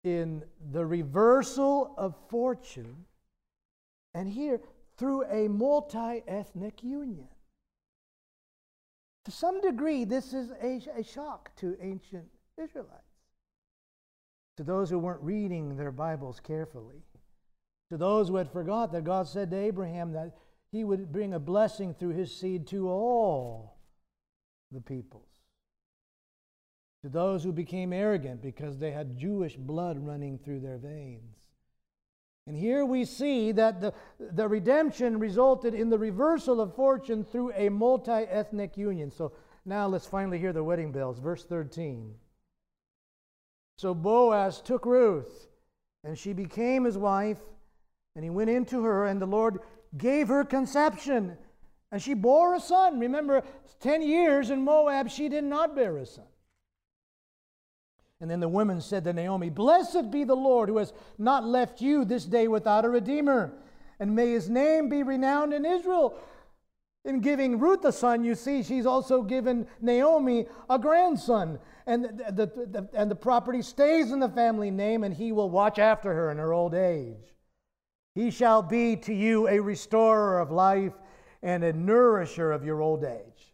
in 0.05 0.43
the 0.71 0.85
reversal 0.85 1.93
of 1.97 2.15
fortune, 2.29 2.95
and 4.13 4.29
here 4.29 4.61
through 4.97 5.25
a 5.25 5.49
multi 5.49 6.23
ethnic 6.27 6.83
union. 6.83 7.27
To 9.25 9.31
some 9.31 9.59
degree, 9.59 10.05
this 10.05 10.33
is 10.33 10.51
a, 10.61 10.81
a, 10.95 11.03
shock 11.03 11.49
to 11.57 11.75
ancient 11.81 12.25
Israelites, 12.61 13.01
to 14.57 14.63
those 14.63 14.91
who 14.91 14.99
weren't 14.99 15.23
reading 15.23 15.75
their 15.75 15.91
Bibles 15.91 16.39
carefully, 16.39 17.01
to 17.89 17.97
those 17.97 18.29
who 18.29 18.35
had 18.35 18.51
forgot 18.51 18.91
that 18.91 19.03
God 19.03 19.27
said 19.27 19.49
to 19.49 19.57
Abraham 19.57 20.11
that 20.13 20.37
he 20.71 20.83
would 20.83 21.11
bring 21.11 21.33
a 21.33 21.39
blessing 21.39 21.95
through 21.95 22.09
his 22.09 22.35
seed 22.35 22.67
to 22.67 22.87
all 22.89 23.79
the 24.71 24.81
peoples 24.81 25.34
to 27.05 27.09
those 27.09 27.43
who 27.43 27.51
became 27.51 27.93
arrogant 27.93 28.41
because 28.41 28.79
they 28.79 28.89
had 28.89 29.15
Jewish 29.15 29.55
blood 29.55 30.03
running 30.03 30.39
through 30.39 30.59
their 30.61 30.79
veins. 30.79 31.35
And 32.47 32.57
here 32.57 32.83
we 32.83 33.05
see 33.05 33.51
that 33.51 33.79
the, 33.79 33.93
the 34.19 34.47
redemption 34.47 35.19
resulted 35.19 35.75
in 35.75 35.91
the 35.91 35.99
reversal 35.99 36.59
of 36.59 36.75
fortune 36.75 37.23
through 37.23 37.53
a 37.53 37.69
multi 37.69 38.11
ethnic 38.11 38.75
union. 38.75 39.11
So 39.11 39.33
now 39.65 39.85
let's 39.85 40.07
finally 40.07 40.39
hear 40.39 40.51
the 40.51 40.63
wedding 40.63 40.91
bells. 40.91 41.19
Verse 41.19 41.45
13. 41.45 42.15
So 43.77 43.93
Boaz 43.93 44.59
took 44.59 44.87
Ruth, 44.87 45.47
and 46.03 46.17
she 46.17 46.33
became 46.33 46.85
his 46.85 46.97
wife, 46.97 47.37
and 48.15 48.23
he 48.23 48.31
went 48.31 48.49
into 48.49 48.83
her, 48.83 49.05
and 49.05 49.21
the 49.21 49.27
Lord 49.27 49.59
gave 49.95 50.27
her 50.29 50.43
conception, 50.43 51.37
and 51.91 52.01
she 52.01 52.15
bore 52.15 52.55
a 52.55 52.59
son. 52.59 52.99
Remember, 52.99 53.43
10 53.79 54.01
years 54.01 54.49
in 54.49 54.63
Moab, 54.63 55.11
she 55.11 55.29
did 55.29 55.43
not 55.43 55.75
bear 55.75 55.97
a 55.97 56.05
son. 56.07 56.25
And 58.25 58.31
then 58.31 58.39
the 58.39 58.49
women 58.49 58.81
said 58.81 59.03
to 59.03 59.13
Naomi, 59.13 59.51
Blessed 59.51 60.09
be 60.09 60.23
the 60.23 60.33
Lord 60.33 60.67
who 60.67 60.77
has 60.77 60.93
not 61.19 61.45
left 61.45 61.79
you 61.79 62.03
this 62.03 62.25
day 62.25 62.47
without 62.47 62.83
a 62.83 62.89
redeemer, 62.89 63.53
and 63.99 64.15
may 64.15 64.31
his 64.31 64.49
name 64.49 64.89
be 64.89 65.03
renowned 65.03 65.53
in 65.53 65.63
Israel. 65.63 66.17
In 67.03 67.19
giving 67.19 67.59
Ruth 67.59 67.85
a 67.85 67.91
son, 67.91 68.23
you 68.23 68.33
see, 68.33 68.63
she's 68.63 68.87
also 68.87 69.21
given 69.21 69.67
Naomi 69.79 70.47
a 70.71 70.79
grandson. 70.79 71.59
And 71.85 72.05
the, 72.05 72.31
the, 72.47 72.65
the, 72.65 72.89
and 72.95 73.11
the 73.11 73.15
property 73.15 73.61
stays 73.61 74.11
in 74.11 74.17
the 74.17 74.29
family 74.29 74.71
name, 74.71 75.03
and 75.03 75.13
he 75.13 75.31
will 75.31 75.51
watch 75.51 75.77
after 75.77 76.11
her 76.11 76.31
in 76.31 76.39
her 76.39 76.51
old 76.51 76.73
age. 76.73 77.35
He 78.15 78.31
shall 78.31 78.63
be 78.63 78.95
to 78.95 79.13
you 79.13 79.47
a 79.47 79.59
restorer 79.59 80.39
of 80.39 80.49
life 80.49 80.93
and 81.43 81.63
a 81.63 81.73
nourisher 81.73 82.51
of 82.51 82.65
your 82.65 82.81
old 82.81 83.03
age. 83.03 83.53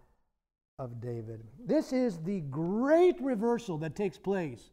of 0.81 0.99
David. 0.99 1.43
This 1.63 1.93
is 1.93 2.17
the 2.17 2.41
great 2.41 3.21
reversal 3.21 3.77
that 3.77 3.95
takes 3.95 4.17
place 4.17 4.71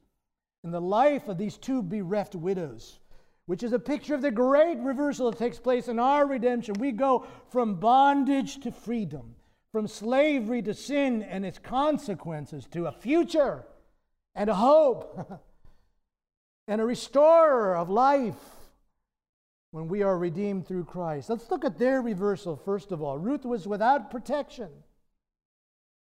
in 0.65 0.71
the 0.71 0.81
life 0.81 1.29
of 1.29 1.37
these 1.37 1.59
two 1.59 1.83
bereft 1.83 2.35
widows, 2.35 2.99
which 3.45 3.63
is 3.63 3.75
a 3.75 3.79
picture 3.79 4.15
of 4.15 4.23
the 4.23 4.31
great 4.31 4.79
reversal 4.79 5.31
that 5.31 5.39
takes 5.39 5.59
place 5.59 5.87
in 5.87 5.99
our 5.99 6.27
redemption. 6.27 6.77
We 6.79 6.93
go 6.93 7.27
from 7.51 7.75
bondage 7.75 8.59
to 8.61 8.73
freedom, 8.73 9.35
from 9.71 9.87
slavery 9.87 10.63
to 10.63 10.73
sin 10.73 11.23
and 11.23 11.45
its 11.45 11.59
consequences 11.59 12.67
to 12.73 12.87
a 12.87 12.93
future 12.93 13.67
and 14.35 14.49
a 14.49 14.55
hope 14.55 15.43
and 16.69 16.81
a 16.81 16.87
restorer 16.87 17.77
of 17.77 17.91
life 17.91 18.35
when 19.73 19.89
we 19.89 20.03
are 20.03 20.17
redeemed 20.17 20.67
through 20.67 20.85
Christ. 20.85 21.29
Let's 21.29 21.51
look 21.51 21.67
at 21.67 21.79
their 21.79 22.01
reversal 22.01 22.57
first 22.57 22.93
of 22.93 23.03
all. 23.03 23.19
Ruth 23.19 23.45
was 23.45 23.69
without 23.69 24.11
protection. 24.11 24.71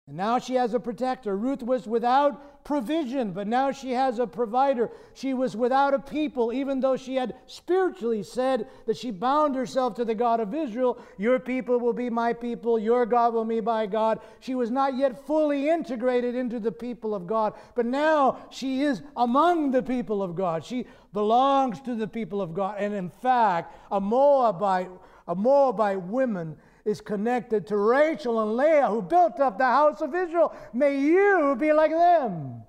And 0.08 0.16
now 0.16 0.38
she 0.38 0.54
has 0.54 0.72
a 0.72 0.78
protector. 0.78 1.36
Ruth 1.36 1.64
was 1.64 1.88
without 1.88 2.64
provision, 2.64 3.32
but 3.32 3.48
now 3.48 3.72
she 3.72 3.90
has 3.90 4.20
a 4.20 4.26
provider. 4.26 4.88
She 5.14 5.34
was 5.34 5.56
without 5.56 5.94
a 5.94 5.98
people, 5.98 6.52
even 6.52 6.78
though 6.78 6.96
she 6.96 7.16
had 7.16 7.34
spiritually 7.46 8.22
said 8.22 8.68
that 8.86 8.96
she 8.96 9.10
bound 9.10 9.56
herself 9.56 9.94
to 9.96 10.04
the 10.04 10.14
God 10.14 10.38
of 10.38 10.54
Israel. 10.54 10.96
Your 11.18 11.40
people 11.40 11.80
will 11.80 11.92
be 11.92 12.08
my 12.08 12.32
people, 12.32 12.78
your 12.78 13.04
God 13.04 13.34
will 13.34 13.44
be 13.44 13.60
my 13.60 13.86
God. 13.86 14.20
She 14.38 14.54
was 14.54 14.70
not 14.70 14.96
yet 14.96 15.26
fully 15.26 15.68
integrated 15.68 16.36
into 16.36 16.60
the 16.60 16.72
people 16.72 17.12
of 17.12 17.26
God, 17.26 17.54
but 17.74 17.86
now 17.86 18.38
she 18.50 18.82
is 18.82 19.02
among 19.16 19.72
the 19.72 19.82
people 19.82 20.22
of 20.22 20.36
God. 20.36 20.64
She 20.64 20.86
belongs 21.12 21.80
to 21.80 21.96
the 21.96 22.08
people 22.08 22.40
of 22.40 22.54
God. 22.54 22.76
And 22.78 22.94
in 22.94 23.10
fact, 23.10 23.76
a 23.90 24.00
Moabite, 24.00 24.90
a 25.26 25.34
Moabite 25.34 26.02
woman 26.02 26.56
is 26.86 27.00
connected 27.00 27.66
to 27.66 27.76
Rachel 27.76 28.40
and 28.40 28.56
Leah, 28.56 28.86
who 28.86 29.02
built 29.02 29.40
up 29.40 29.58
the 29.58 29.64
house 29.64 30.00
of 30.00 30.14
Israel. 30.14 30.54
May 30.72 30.98
you 30.98 31.56
be 31.58 31.72
like 31.72 31.90
them. 31.90 32.62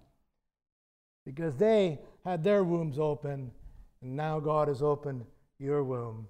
Because 1.24 1.56
they 1.56 2.00
had 2.26 2.44
their 2.44 2.64
wombs 2.64 2.98
open, 2.98 3.52
and 4.02 4.16
now 4.16 4.40
God 4.40 4.70
has 4.70 4.82
opened 4.82 5.24
your 5.60 5.84
womb. 5.84 6.28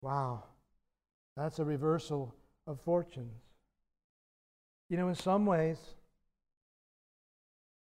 Wow, 0.00 0.44
that's 1.36 1.58
a 1.58 1.64
reversal 1.64 2.34
of 2.66 2.80
fortunes. 2.80 3.42
You 4.88 4.96
know, 4.96 5.08
in 5.08 5.14
some 5.14 5.44
ways, 5.44 5.78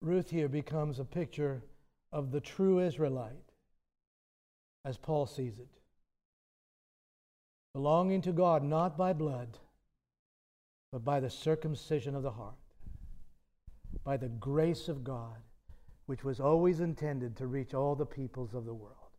Ruth 0.01 0.31
here 0.31 0.49
becomes 0.49 0.99
a 0.99 1.05
picture 1.05 1.63
of 2.11 2.33
the 2.33 2.41
true 2.41 2.81
Israelite 2.81 3.33
as 4.85 4.97
Paul 4.97 5.27
sees 5.27 5.59
it 5.59 5.78
belonging 7.79 8.21
to 8.21 8.33
God 8.33 8.65
not 8.65 8.99
by 8.99 9.13
blood, 9.13 9.57
but 10.91 11.05
by 11.05 11.21
the 11.21 11.31
circumcision 11.31 12.17
of 12.17 12.25
the 12.25 12.31
heart, 12.33 12.57
by 14.03 14.17
the 14.17 14.29
grace 14.29 14.89
of 14.89 15.05
God, 15.05 15.37
which 16.07 16.25
was 16.25 16.41
always 16.41 16.81
intended 16.81 17.37
to 17.37 17.47
reach 17.47 17.75
all 17.75 17.95
the 17.95 18.05
peoples 18.05 18.53
of 18.53 18.65
the 18.65 18.75
world. 18.75 19.13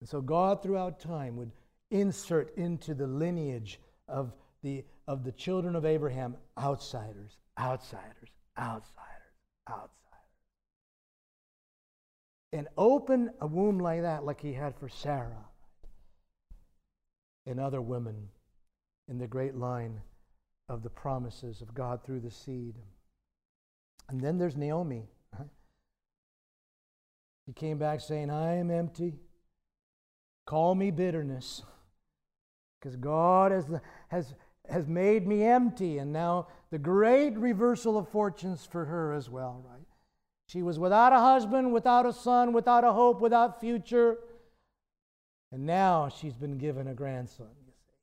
And 0.00 0.08
so 0.08 0.20
God 0.20 0.64
throughout 0.64 0.98
time 0.98 1.36
would 1.36 1.52
insert 1.92 2.56
into 2.56 2.92
the 2.92 3.06
lineage 3.06 3.78
of 4.08 4.32
the, 4.64 4.84
of 5.06 5.22
the 5.22 5.30
children 5.30 5.76
of 5.76 5.86
Abraham 5.86 6.34
outsiders, 6.58 7.38
outsiders, 7.56 8.30
outsiders, 8.58 9.36
outsiders. 9.70 9.92
And 12.52 12.66
open 12.76 13.30
a 13.40 13.46
womb 13.46 13.78
like 13.78 14.02
that, 14.02 14.24
like 14.24 14.40
he 14.40 14.54
had 14.54 14.74
for 14.74 14.88
Sarah 14.88 15.44
and 17.46 17.60
other 17.60 17.80
women 17.80 18.28
in 19.08 19.18
the 19.18 19.26
great 19.26 19.54
line 19.54 20.00
of 20.68 20.82
the 20.82 20.90
promises 20.90 21.60
of 21.60 21.74
God 21.74 22.04
through 22.04 22.20
the 22.20 22.30
seed. 22.30 22.74
And 24.08 24.20
then 24.20 24.38
there's 24.38 24.56
Naomi. 24.56 25.04
She 27.46 27.52
came 27.52 27.78
back 27.78 28.00
saying, 28.00 28.28
I 28.28 28.56
am 28.56 28.72
empty. 28.72 29.14
Call 30.46 30.74
me 30.74 30.90
bitterness. 30.90 31.62
Because 32.80 32.96
God 32.96 33.52
has, 33.52 33.66
has, 34.08 34.34
has 34.68 34.88
made 34.88 35.26
me 35.28 35.44
empty. 35.44 35.98
And 35.98 36.12
now 36.12 36.48
the 36.70 36.78
great 36.78 37.36
reversal 37.36 37.96
of 37.96 38.08
fortunes 38.08 38.66
for 38.66 38.84
her 38.86 39.12
as 39.12 39.30
well, 39.30 39.64
right? 39.68 39.86
She 40.48 40.62
was 40.62 40.78
without 40.78 41.12
a 41.12 41.20
husband, 41.20 41.72
without 41.72 42.04
a 42.04 42.12
son, 42.12 42.52
without 42.52 42.84
a 42.84 42.92
hope, 42.92 43.20
without 43.20 43.60
future. 43.60 44.18
And 45.56 45.64
now 45.64 46.10
she's 46.10 46.34
been 46.34 46.58
given 46.58 46.86
a 46.86 46.92
grandson, 46.92 47.46
you 47.64 47.72
see, 47.72 47.94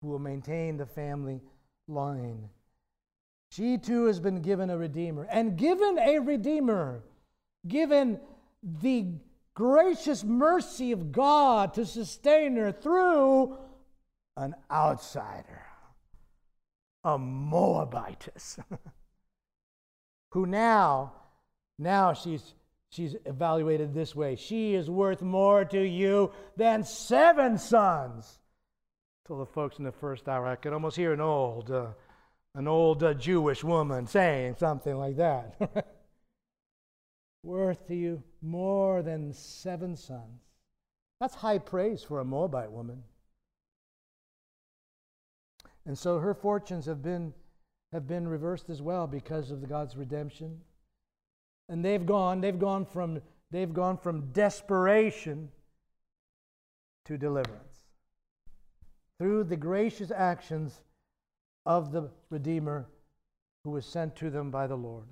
who 0.00 0.08
will 0.08 0.18
maintain 0.18 0.78
the 0.78 0.86
family 0.86 1.42
line. 1.86 2.48
She 3.50 3.76
too 3.76 4.06
has 4.06 4.20
been 4.20 4.40
given 4.40 4.70
a 4.70 4.78
redeemer. 4.78 5.26
And 5.30 5.58
given 5.58 5.98
a 5.98 6.18
redeemer, 6.18 7.02
given 7.66 8.18
the 8.62 9.04
gracious 9.52 10.24
mercy 10.24 10.92
of 10.92 11.12
God 11.12 11.74
to 11.74 11.84
sustain 11.84 12.56
her 12.56 12.72
through 12.72 13.58
an 14.38 14.54
outsider, 14.70 15.66
a 17.04 17.18
Moabitess, 17.18 18.60
who 20.30 20.46
now, 20.46 21.12
now 21.78 22.14
she's 22.14 22.54
she's 22.90 23.16
evaluated 23.24 23.94
this 23.94 24.14
way. 24.14 24.36
She 24.36 24.74
is 24.74 24.88
worth 24.90 25.22
more 25.22 25.64
to 25.66 25.82
you 25.82 26.32
than 26.56 26.84
seven 26.84 27.58
sons. 27.58 28.38
Told 29.26 29.40
the 29.40 29.52
folks 29.52 29.78
in 29.78 29.84
the 29.84 29.92
first 29.92 30.28
hour, 30.28 30.46
I 30.46 30.56
could 30.56 30.72
almost 30.72 30.96
hear 30.96 31.12
an 31.12 31.20
old, 31.20 31.70
uh, 31.70 31.88
an 32.54 32.66
old 32.66 33.02
uh, 33.02 33.14
Jewish 33.14 33.62
woman 33.62 34.06
saying 34.06 34.56
something 34.58 34.96
like 34.96 35.16
that. 35.16 35.86
worth 37.42 37.86
to 37.88 37.94
you 37.94 38.22
more 38.42 39.02
than 39.02 39.32
seven 39.32 39.96
sons. 39.96 40.42
That's 41.20 41.34
high 41.34 41.58
praise 41.58 42.02
for 42.02 42.20
a 42.20 42.24
Moabite 42.24 42.70
woman. 42.70 43.02
And 45.86 45.96
so 45.98 46.18
her 46.18 46.34
fortunes 46.34 46.86
have 46.86 47.02
been, 47.02 47.32
have 47.92 48.06
been 48.06 48.28
reversed 48.28 48.68
as 48.70 48.82
well 48.82 49.06
because 49.06 49.50
of 49.50 49.60
the 49.60 49.66
God's 49.66 49.96
redemption. 49.96 50.60
And 51.68 51.84
they've 51.84 52.04
gone, 52.04 52.40
they've 52.40 52.58
gone 52.58 52.86
from, 52.86 53.20
they've 53.50 53.72
gone 53.72 53.98
from 53.98 54.32
desperation 54.32 55.50
to 57.04 57.18
deliverance 57.18 57.78
through 59.18 59.44
the 59.44 59.56
gracious 59.56 60.10
actions 60.10 60.82
of 61.66 61.92
the 61.92 62.10
Redeemer 62.30 62.86
who 63.64 63.70
was 63.70 63.84
sent 63.84 64.16
to 64.16 64.30
them 64.30 64.50
by 64.50 64.66
the 64.66 64.76
Lord. 64.76 65.06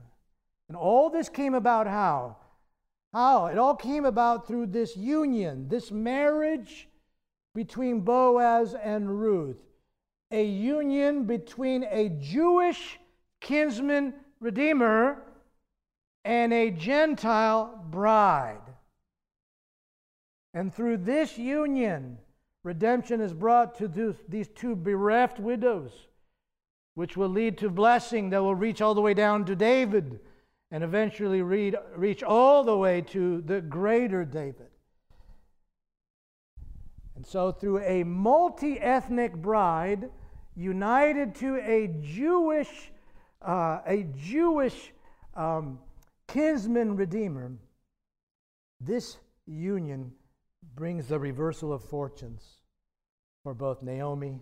And 0.69 0.77
all 0.77 1.11
this 1.11 1.29
came 1.29 1.55
about 1.55 1.87
how? 1.87 2.37
How? 3.13 3.47
It 3.47 3.59
all 3.59 3.75
came 3.75 4.05
about 4.05 4.47
through 4.47 4.67
this 4.67 4.97
union, 4.97 5.69
this 5.69 5.91
marriage 5.91 6.89
between 7.55 8.01
Boaz 8.01 8.75
and 8.75 9.21
Ruth. 9.21 9.63
A 10.31 10.45
union 10.45 11.25
between 11.25 11.85
a 11.85 12.09
Jewish 12.09 12.99
kinsman 13.41 14.15
redeemer 14.41 15.23
and 16.27 16.53
a 16.53 16.73
Gentile 16.73 17.81
bride. 17.89 18.59
And 20.53 20.75
through 20.75 20.99
this 20.99 21.39
union, 21.39 22.19
redemption 22.65 23.21
is 23.21 23.33
brought 23.33 23.77
to 23.77 24.15
these 24.29 24.49
two 24.49 24.75
bereft 24.75 25.39
widows, 25.39 25.93
which 26.95 27.17
will 27.17 27.29
lead 27.29 27.57
to 27.59 27.71
blessing 27.71 28.31
that 28.31 28.43
will 28.43 28.57
reach 28.57 28.83
all 28.83 28.93
the 28.93 29.01
way 29.01 29.15
down 29.15 29.45
to 29.45 29.55
David 29.55 30.19
and 30.73 30.83
eventually 30.83 31.43
reach 31.43 32.23
all 32.25 32.65
the 32.65 32.77
way 32.77 33.03
to 33.03 33.41
the 33.43 33.61
greater 33.61 34.25
David. 34.25 34.67
And 37.15 37.25
so, 37.25 37.53
through 37.53 37.79
a 37.81 38.03
multi 38.03 38.81
ethnic 38.81 39.37
bride 39.37 40.11
united 40.57 41.37
to 41.37 41.57
a 41.59 41.87
Jewish, 42.03 42.91
uh, 43.41 43.79
a 43.87 44.09
Jewish 44.17 44.93
um, 45.35 45.79
kinsman 46.29 46.97
redeemer, 46.97 47.53
this 48.81 49.17
union 49.47 50.13
brings 50.75 51.07
the 51.09 51.19
reversal 51.19 51.73
of 51.73 51.85
fortunes 51.85 52.43
for 53.43 53.55
both 53.55 53.83
Naomi 53.83 54.41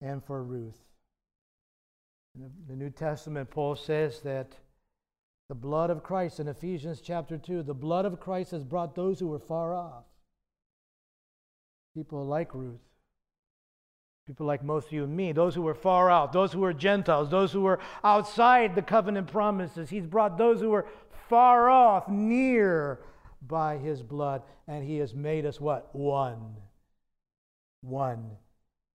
and 0.00 0.24
for 0.24 0.42
Ruth. 0.42 0.78
In 2.34 2.50
the 2.68 2.76
New 2.76 2.90
Testament, 2.90 3.50
Paul 3.50 3.74
says 3.74 4.20
that 4.20 4.54
the 5.48 5.54
blood 5.54 5.90
of 5.90 6.02
Christ 6.02 6.40
in 6.40 6.48
Ephesians 6.48 7.00
chapter 7.00 7.36
2, 7.36 7.62
the 7.62 7.74
blood 7.74 8.04
of 8.04 8.20
Christ 8.20 8.52
has 8.52 8.64
brought 8.64 8.94
those 8.94 9.18
who 9.18 9.28
were 9.28 9.38
far 9.38 9.74
off. 9.74 10.04
People 11.94 12.26
like 12.26 12.54
Ruth. 12.54 12.80
People 14.26 14.44
like 14.46 14.62
most 14.62 14.88
of 14.88 14.92
you 14.92 15.04
and 15.04 15.16
me, 15.16 15.32
those 15.32 15.54
who 15.54 15.62
were 15.62 15.74
far 15.74 16.10
out, 16.10 16.34
those 16.34 16.52
who 16.52 16.60
were 16.60 16.74
Gentiles, 16.74 17.30
those 17.30 17.50
who 17.50 17.62
were 17.62 17.80
outside 18.04 18.74
the 18.74 18.82
covenant 18.82 19.32
promises. 19.32 19.88
He's 19.88 20.04
brought 20.04 20.36
those 20.36 20.60
who 20.60 20.68
were 20.68 20.86
far 21.28 21.70
off 21.70 22.08
near 22.08 23.00
by 23.46 23.76
his 23.76 24.02
blood, 24.02 24.42
and 24.66 24.84
he 24.84 24.98
has 24.98 25.14
made 25.14 25.46
us 25.46 25.60
what? 25.60 25.94
One. 25.94 26.56
One 27.82 28.30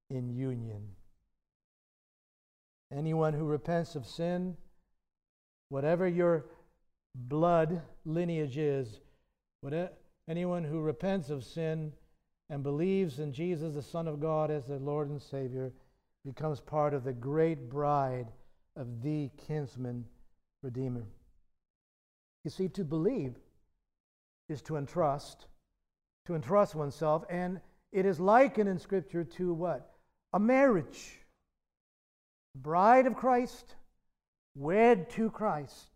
in 0.10 0.30
union. 0.30 0.88
Anyone 2.92 3.34
who 3.34 3.46
repents 3.46 3.96
of 3.96 4.06
sin 4.06 4.58
Whatever 5.74 6.08
your 6.08 6.46
blood 7.16 7.82
lineage 8.06 8.60
is, 8.60 9.00
whatever, 9.62 9.90
anyone 10.30 10.64
who 10.64 10.82
repents 10.82 11.32
of 11.32 11.44
sin 11.44 11.92
and 12.52 12.62
believes 12.62 13.18
in 13.18 13.34
Jesus, 13.34 13.74
the 13.74 13.82
Son 13.82 14.08
of 14.08 14.20
God, 14.20 14.52
as 14.52 14.68
their 14.68 14.78
Lord 14.78 15.10
and 15.10 15.20
Savior, 15.20 15.74
becomes 16.24 16.60
part 16.60 16.94
of 16.94 17.04
the 17.04 17.12
great 17.12 17.72
bride 17.72 18.28
of 18.76 19.02
the 19.02 19.32
kinsman 19.48 20.06
redeemer. 20.62 21.08
You 22.44 22.52
see, 22.52 22.68
to 22.70 22.84
believe 22.84 23.36
is 24.50 24.62
to 24.64 24.76
entrust, 24.76 25.48
to 26.26 26.36
entrust 26.36 26.76
oneself, 26.76 27.24
and 27.30 27.62
it 27.92 28.06
is 28.06 28.20
likened 28.20 28.70
in 28.70 28.80
Scripture 28.80 29.24
to 29.24 29.54
what? 29.54 29.94
A 30.34 30.40
marriage. 30.40 31.20
Bride 32.56 33.08
of 33.08 33.16
Christ, 33.16 33.76
wed 34.56 35.10
to 35.12 35.30
Christ. 35.30 35.90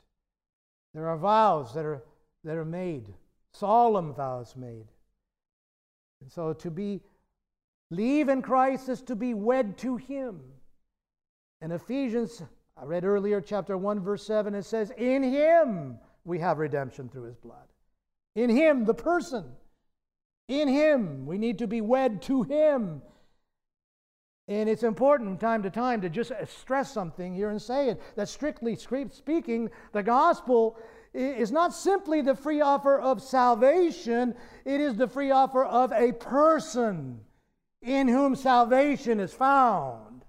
There 0.94 1.08
are 1.10 1.18
vows 1.18 1.74
that 1.74 1.86
are, 1.86 2.04
that 2.44 2.58
are 2.58 2.66
made, 2.66 3.14
solemn 3.54 4.14
vows 4.14 4.56
made. 4.56 4.88
And 6.22 6.32
so 6.32 6.54
to 6.54 6.72
be 6.72 7.02
leave 7.92 8.30
in 8.30 8.42
Christ 8.42 8.90
is 8.90 9.02
to 9.04 9.16
be 9.16 9.34
wed 9.34 9.78
to 9.80 9.98
Him. 9.98 10.40
In 11.62 11.72
Ephesians, 11.72 12.42
I 12.76 12.86
read 12.86 13.06
earlier, 13.06 13.42
chapter 13.42 13.78
1, 13.78 14.00
verse 14.00 14.26
7, 14.26 14.56
it 14.56 14.64
says, 14.64 14.92
In 14.98 15.24
Him 15.24 16.00
we 16.28 16.40
have 16.40 16.60
redemption 16.60 17.10
through 17.10 17.24
His 17.24 17.38
blood. 17.38 17.68
In 18.36 18.50
Him, 18.50 18.86
the 18.86 18.94
person. 18.94 19.46
In 20.48 20.68
Him, 20.68 21.26
we 21.26 21.38
need 21.38 21.58
to 21.60 21.68
be 21.68 21.82
wed 21.82 22.22
to 22.24 22.44
Him. 22.44 23.02
And 24.48 24.70
it's 24.70 24.84
important 24.84 25.30
from 25.30 25.38
time 25.38 25.64
to 25.64 25.70
time 25.70 26.02
to 26.02 26.10
just 26.10 26.32
stress 26.48 26.92
something 26.92 27.34
here 27.34 27.50
and 27.50 27.62
say 27.62 27.90
it 27.90 28.02
that 28.16 28.30
strictly 28.30 28.76
speaking, 28.76 29.70
the 29.92 30.04
gospel 30.04 30.78
is 31.14 31.52
not 31.52 31.74
simply 31.74 32.22
the 32.22 32.36
free 32.36 32.62
offer 32.62 33.00
of 33.00 33.22
salvation, 33.22 34.36
it 34.64 34.80
is 34.80 34.96
the 34.96 35.08
free 35.08 35.32
offer 35.32 35.66
of 35.66 35.92
a 35.92 36.14
person 36.14 37.20
in 37.82 38.08
whom 38.08 38.36
salvation 38.36 39.20
is 39.20 39.34
found. 39.34 40.24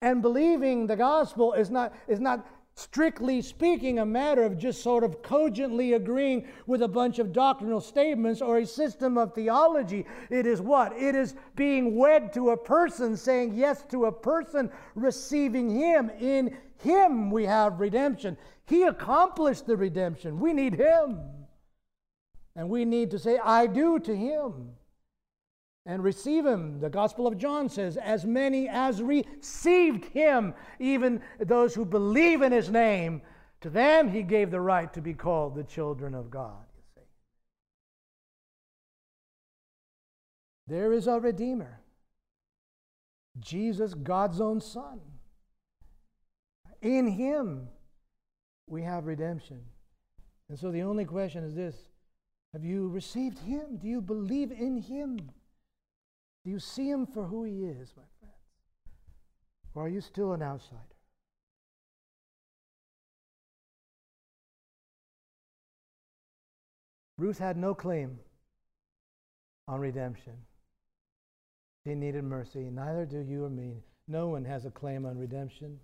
And 0.00 0.20
believing 0.20 0.86
the 0.86 0.96
gospel 0.96 1.52
is 1.54 1.70
not, 1.70 1.94
is 2.06 2.20
not 2.20 2.46
strictly 2.82 3.40
speaking, 3.40 3.98
a 3.98 4.06
matter 4.06 4.42
of 4.42 4.58
just 4.58 4.82
sort 4.82 5.04
of 5.04 5.22
cogently 5.22 5.92
agreeing 5.92 6.46
with 6.66 6.82
a 6.82 6.88
bunch 6.88 7.18
of 7.18 7.32
doctrinal 7.32 7.80
statements 7.80 8.42
or 8.42 8.58
a 8.58 8.66
system 8.66 9.16
of 9.16 9.34
theology. 9.34 10.04
It 10.30 10.46
is 10.46 10.60
what? 10.60 10.92
It 10.96 11.14
is 11.14 11.34
being 11.54 11.96
wed 11.96 12.32
to 12.34 12.50
a 12.50 12.56
person, 12.56 13.16
saying 13.16 13.54
yes 13.54 13.84
to 13.90 14.06
a 14.06 14.12
person, 14.12 14.70
receiving 14.94 15.70
Him. 15.70 16.10
In 16.20 16.56
Him 16.78 17.30
we 17.30 17.44
have 17.44 17.80
redemption. 17.80 18.36
He 18.66 18.82
accomplished 18.82 19.66
the 19.66 19.76
redemption. 19.76 20.40
We 20.40 20.52
need 20.52 20.74
Him. 20.74 21.20
And 22.56 22.68
we 22.68 22.84
need 22.84 23.10
to 23.12 23.18
say, 23.18 23.38
I 23.38 23.66
do 23.66 23.98
to 24.00 24.14
Him 24.14 24.72
and 25.84 26.02
receive 26.02 26.46
him. 26.46 26.80
The 26.80 26.90
Gospel 26.90 27.26
of 27.26 27.38
John 27.38 27.68
says, 27.68 27.96
as 27.96 28.24
many 28.24 28.68
as 28.68 29.02
received 29.02 30.04
him, 30.06 30.54
even 30.78 31.20
those 31.40 31.74
who 31.74 31.84
believe 31.84 32.42
in 32.42 32.52
his 32.52 32.70
name, 32.70 33.22
to 33.60 33.70
them 33.70 34.08
he 34.08 34.22
gave 34.22 34.50
the 34.50 34.60
right 34.60 34.92
to 34.92 35.00
be 35.00 35.14
called 35.14 35.54
the 35.54 35.64
children 35.64 36.14
of 36.14 36.30
God. 36.30 36.64
You 36.76 36.82
see. 36.94 37.02
There 40.68 40.92
is 40.92 41.06
a 41.06 41.18
Redeemer, 41.18 41.80
Jesus, 43.40 43.94
God's 43.94 44.40
own 44.40 44.60
Son. 44.60 45.00
In 46.80 47.06
him 47.06 47.68
we 48.66 48.82
have 48.82 49.06
redemption. 49.06 49.60
And 50.48 50.58
so 50.58 50.70
the 50.70 50.82
only 50.82 51.04
question 51.04 51.44
is 51.44 51.54
this 51.54 51.76
Have 52.52 52.64
you 52.64 52.88
received 52.88 53.38
him? 53.38 53.78
Do 53.80 53.88
you 53.88 54.00
believe 54.00 54.52
in 54.52 54.76
him? 54.76 55.18
Do 56.44 56.50
you 56.50 56.58
see 56.58 56.90
him 56.90 57.06
for 57.06 57.24
who 57.24 57.44
he 57.44 57.64
is, 57.64 57.92
my 57.96 58.02
friends? 58.18 58.34
Or 59.74 59.86
are 59.86 59.88
you 59.88 60.00
still 60.00 60.32
an 60.32 60.42
outsider? 60.42 60.80
Ruth 67.18 67.38
had 67.38 67.56
no 67.56 67.74
claim 67.74 68.18
on 69.68 69.80
redemption. 69.80 70.34
She 71.86 71.94
needed 71.94 72.24
mercy. 72.24 72.70
Neither 72.70 73.06
do 73.06 73.20
you 73.20 73.44
or 73.44 73.50
me. 73.50 73.82
No 74.08 74.28
one 74.28 74.44
has 74.44 74.64
a 74.64 74.70
claim 74.70 75.06
on 75.06 75.18
redemption. 75.18 75.78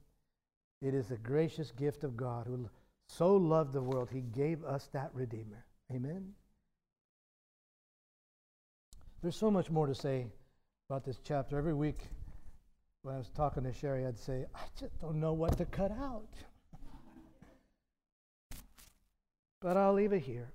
It 0.82 0.94
is 0.94 1.10
a 1.10 1.16
gracious 1.16 1.70
gift 1.70 2.02
of 2.02 2.16
God 2.16 2.46
who 2.46 2.68
so 3.08 3.36
loved 3.36 3.72
the 3.72 3.82
world, 3.82 4.10
he 4.12 4.20
gave 4.20 4.64
us 4.64 4.88
that 4.92 5.10
Redeemer. 5.14 5.64
Amen. 5.92 6.34
There's 9.22 9.36
so 9.36 9.50
much 9.50 9.70
more 9.70 9.86
to 9.86 9.94
say 9.94 10.26
about 10.90 11.04
this 11.04 11.18
chapter. 11.22 11.58
Every 11.58 11.74
week 11.74 12.00
when 13.02 13.14
I 13.14 13.18
was 13.18 13.28
talking 13.36 13.62
to 13.64 13.74
Sherry, 13.74 14.06
I'd 14.06 14.18
say, 14.18 14.46
I 14.54 14.60
just 14.80 14.98
don't 15.00 15.20
know 15.20 15.34
what 15.34 15.58
to 15.58 15.66
cut 15.66 15.90
out. 15.90 16.30
but 19.60 19.76
I'll 19.76 19.92
leave 19.92 20.14
it 20.14 20.22
here. 20.22 20.48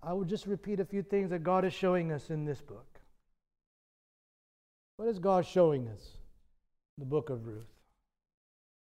I 0.00 0.12
will 0.12 0.24
just 0.24 0.46
repeat 0.46 0.78
a 0.78 0.84
few 0.84 1.02
things 1.02 1.30
that 1.30 1.42
God 1.42 1.64
is 1.64 1.72
showing 1.72 2.12
us 2.12 2.30
in 2.30 2.44
this 2.44 2.60
book. 2.60 2.86
What 4.98 5.08
is 5.08 5.18
God 5.18 5.44
showing 5.44 5.88
us 5.88 6.02
in 6.96 7.00
the 7.00 7.06
book 7.06 7.28
of 7.28 7.44
Ruth? 7.44 7.74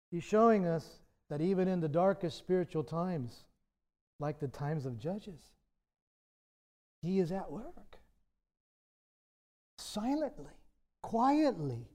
He's 0.09 0.23
showing 0.23 0.65
us 0.65 0.83
that 1.29 1.41
even 1.41 1.67
in 1.67 1.79
the 1.79 1.87
darkest 1.87 2.39
spiritual 2.39 2.83
times, 2.83 3.43
like 4.19 4.39
the 4.39 4.47
times 4.47 4.87
of 4.87 4.97
Judges, 4.97 5.41
He 7.03 7.19
is 7.19 7.31
at 7.31 7.51
work. 7.51 7.86
Silently, 9.93 10.51
quietly. 11.01 11.87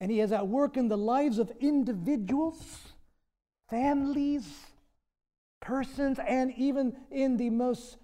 And 0.00 0.10
He 0.10 0.20
is 0.20 0.30
at 0.30 0.46
work 0.46 0.76
in 0.76 0.88
the 0.88 0.96
lives 0.96 1.38
of 1.38 1.50
individuals, 1.58 2.92
families, 3.68 4.46
persons, 5.60 6.18
and 6.20 6.52
even 6.56 6.96
in 7.10 7.36
the 7.36 7.50
most 7.50 7.96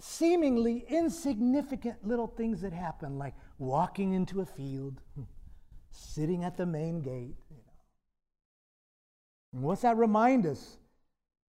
seemingly 0.00 0.84
insignificant 0.88 2.04
little 2.04 2.26
things 2.26 2.62
that 2.62 2.72
happen, 2.72 3.18
like 3.18 3.34
walking 3.58 4.14
into 4.14 4.40
a 4.40 4.46
field, 4.46 5.00
sitting 5.90 6.42
at 6.42 6.56
the 6.56 6.66
main 6.66 7.02
gate. 7.02 7.36
You 7.50 7.56
know. 7.56 7.72
And 9.52 9.62
what's 9.62 9.82
that 9.82 9.96
remind 9.96 10.46
us? 10.46 10.78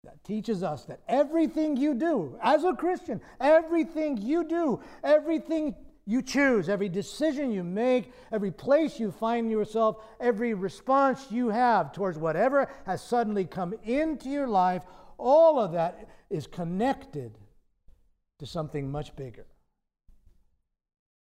That 0.04 0.22
teaches 0.24 0.62
us 0.62 0.84
that 0.84 1.00
everything 1.08 1.76
you 1.76 1.92
do 1.92 2.38
as 2.40 2.64
a 2.64 2.72
Christian, 2.72 3.20
everything 3.40 4.16
you 4.16 4.44
do, 4.44 4.80
everything 5.02 5.74
you 6.08 6.22
choose, 6.22 6.70
every 6.70 6.88
decision 6.88 7.52
you 7.52 7.62
make, 7.62 8.14
every 8.32 8.50
place 8.50 8.98
you 8.98 9.12
find 9.12 9.50
yourself, 9.50 10.02
every 10.18 10.54
response 10.54 11.26
you 11.30 11.50
have 11.50 11.92
towards 11.92 12.16
whatever 12.16 12.66
has 12.86 13.02
suddenly 13.02 13.44
come 13.44 13.74
into 13.84 14.30
your 14.30 14.48
life, 14.48 14.84
all 15.18 15.60
of 15.60 15.72
that 15.72 16.08
is 16.30 16.46
connected 16.46 17.36
to 18.38 18.46
something 18.46 18.90
much 18.90 19.14
bigger. 19.16 19.44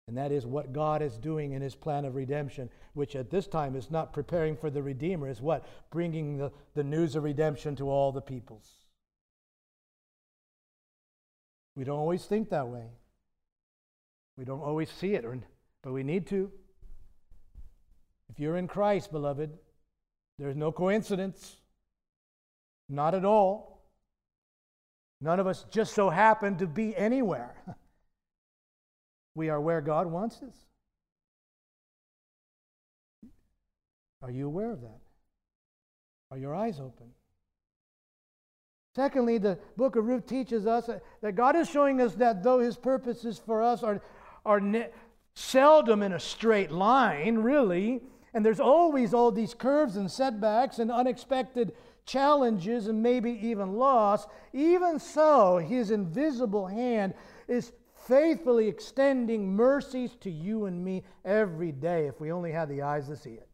And 0.08 0.18
that 0.18 0.32
is 0.32 0.46
what 0.46 0.72
God 0.72 1.02
is 1.02 1.18
doing 1.18 1.52
in 1.52 1.62
his 1.62 1.76
plan 1.76 2.06
of 2.06 2.16
redemption, 2.16 2.70
which 2.94 3.18
at 3.18 3.30
this 3.30 3.48
time 3.48 3.76
is 3.76 3.92
not 3.92 4.14
preparing 4.14 4.56
for 4.56 4.70
the 4.70 4.82
Redeemer, 4.82 5.28
is 5.28 5.42
what? 5.42 5.66
Bringing 5.90 6.38
the, 6.38 6.50
the 6.76 6.84
news 6.86 7.18
of 7.18 7.26
redemption 7.26 7.76
to 7.76 7.90
all 7.90 8.14
the 8.14 8.22
peoples. 8.22 8.72
We 11.76 11.84
don't 11.84 12.00
always 12.00 12.24
think 12.24 12.52
that 12.52 12.70
way. 12.70 12.86
We 14.38 14.46
don't 14.46 14.62
always 14.62 14.90
see 14.90 15.14
it, 15.14 15.26
but 15.84 15.94
we 15.94 16.04
need 16.04 16.28
to. 16.28 16.52
If 18.30 18.40
you're 18.40 18.58
in 18.58 18.68
Christ, 18.68 19.12
beloved, 19.12 19.52
there's 20.40 20.56
no 20.56 20.72
coincidence. 20.72 21.58
Not 22.90 23.14
at 23.14 23.26
all. 23.26 23.84
None 25.22 25.40
of 25.40 25.48
us 25.48 25.66
just 25.70 25.94
so 25.94 26.10
happen 26.10 26.58
to 26.58 26.68
be 26.68 26.96
anywhere. 26.96 27.56
We 29.34 29.48
are 29.48 29.62
where 29.62 29.80
God 29.80 30.08
wants 30.08 30.42
us. 30.46 30.54
Are 34.22 34.30
you 34.30 34.46
aware 34.46 34.72
of 34.72 34.82
that? 34.82 35.00
Are 36.32 36.38
your 36.38 36.54
eyes 36.54 36.82
open? 36.82 37.08
Secondly, 38.94 39.38
the 39.38 39.58
book 39.78 39.96
of 39.96 40.06
Ruth 40.06 40.26
teaches 40.26 40.68
us 40.68 40.90
that 41.22 41.36
God 41.36 41.56
is 41.56 41.70
showing 41.70 42.02
us 42.02 42.16
that 42.16 42.44
though 42.44 42.60
his 42.60 42.76
purposes 42.76 43.40
for 43.40 43.64
us 43.64 43.84
are, 43.84 44.02
are 44.46 44.60
ne- 44.60 44.90
seldom 45.34 46.04
in 46.04 46.14
a 46.14 46.20
straight 46.20 46.72
line, 46.72 47.38
really, 47.40 48.02
and 48.34 48.46
there's 48.46 48.60
always 48.60 49.14
all 49.14 49.32
these 49.32 49.54
curves 49.54 49.96
and 49.98 50.10
setbacks 50.10 50.80
and 50.80 50.92
unexpected 50.92 51.74
challenges 52.06 52.88
and 52.88 53.02
maybe 53.02 53.32
even 53.32 53.74
loss, 53.74 54.28
even 54.54 55.00
so, 55.00 55.58
his 55.58 55.92
invisible 55.92 56.68
hand 56.68 57.14
is 57.48 57.72
faithfully 58.08 58.68
extending 58.68 59.56
mercies 59.56 60.16
to 60.22 60.32
you 60.32 60.66
and 60.66 60.84
me 60.84 61.04
every 61.24 61.72
day 61.72 62.08
if 62.08 62.20
we 62.20 62.32
only 62.32 62.52
had 62.52 62.70
the 62.70 62.82
eyes 62.82 63.08
to 63.08 63.16
see 63.16 63.34
it. 63.34 63.48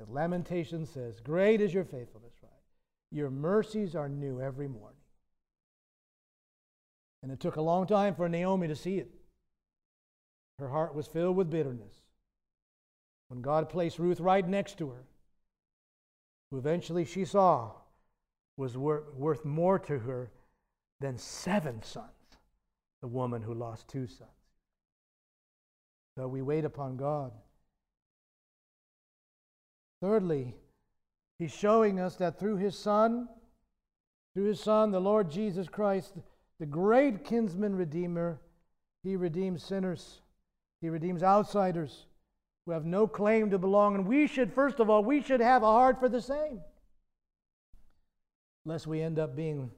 As 0.00 0.08
Lamentation 0.08 0.84
says, 0.84 1.20
Great 1.20 1.60
is 1.60 1.72
your 1.72 1.84
faithfulness, 1.84 2.34
right? 2.42 2.52
Your 3.10 3.30
mercies 3.30 3.94
are 3.94 4.08
new 4.08 4.40
every 4.40 4.68
morning. 4.68 4.95
And 7.26 7.32
it 7.32 7.40
took 7.40 7.56
a 7.56 7.60
long 7.60 7.88
time 7.88 8.14
for 8.14 8.28
Naomi 8.28 8.68
to 8.68 8.76
see 8.76 8.98
it. 8.98 9.10
Her 10.60 10.68
heart 10.68 10.94
was 10.94 11.08
filled 11.08 11.34
with 11.34 11.50
bitterness. 11.50 12.02
When 13.26 13.42
God 13.42 13.68
placed 13.68 13.98
Ruth 13.98 14.20
right 14.20 14.46
next 14.46 14.78
to 14.78 14.90
her, 14.90 15.02
who 16.48 16.58
eventually 16.58 17.04
she 17.04 17.24
saw 17.24 17.72
was 18.56 18.78
worth 18.78 19.44
more 19.44 19.76
to 19.76 19.98
her 19.98 20.30
than 21.00 21.18
seven 21.18 21.82
sons, 21.82 22.06
the 23.02 23.08
woman 23.08 23.42
who 23.42 23.54
lost 23.54 23.88
two 23.88 24.06
sons. 24.06 24.30
So 26.16 26.28
we 26.28 26.42
wait 26.42 26.64
upon 26.64 26.96
God. 26.96 27.32
Thirdly, 30.00 30.54
He's 31.40 31.52
showing 31.52 31.98
us 31.98 32.14
that 32.18 32.38
through 32.38 32.58
His 32.58 32.78
Son, 32.78 33.28
through 34.32 34.44
His 34.44 34.60
Son, 34.60 34.92
the 34.92 35.00
Lord 35.00 35.28
Jesus 35.28 35.68
Christ, 35.68 36.14
the 36.58 36.66
great 36.66 37.24
kinsman 37.24 37.76
redeemer, 37.76 38.38
He 39.02 39.16
redeems 39.16 39.62
sinners, 39.62 40.20
He 40.80 40.88
redeems 40.88 41.22
outsiders 41.22 42.06
who 42.64 42.72
have 42.72 42.84
no 42.84 43.06
claim 43.06 43.50
to 43.50 43.58
belong. 43.58 43.94
And 43.94 44.06
we 44.06 44.26
should, 44.26 44.52
first 44.52 44.80
of 44.80 44.90
all, 44.90 45.04
we 45.04 45.22
should 45.22 45.40
have 45.40 45.62
a 45.62 45.66
heart 45.66 46.00
for 46.00 46.08
the 46.08 46.20
same. 46.20 46.60
Lest 48.64 48.86
we 48.86 49.00
end 49.00 49.18
up 49.18 49.36
being 49.36 49.70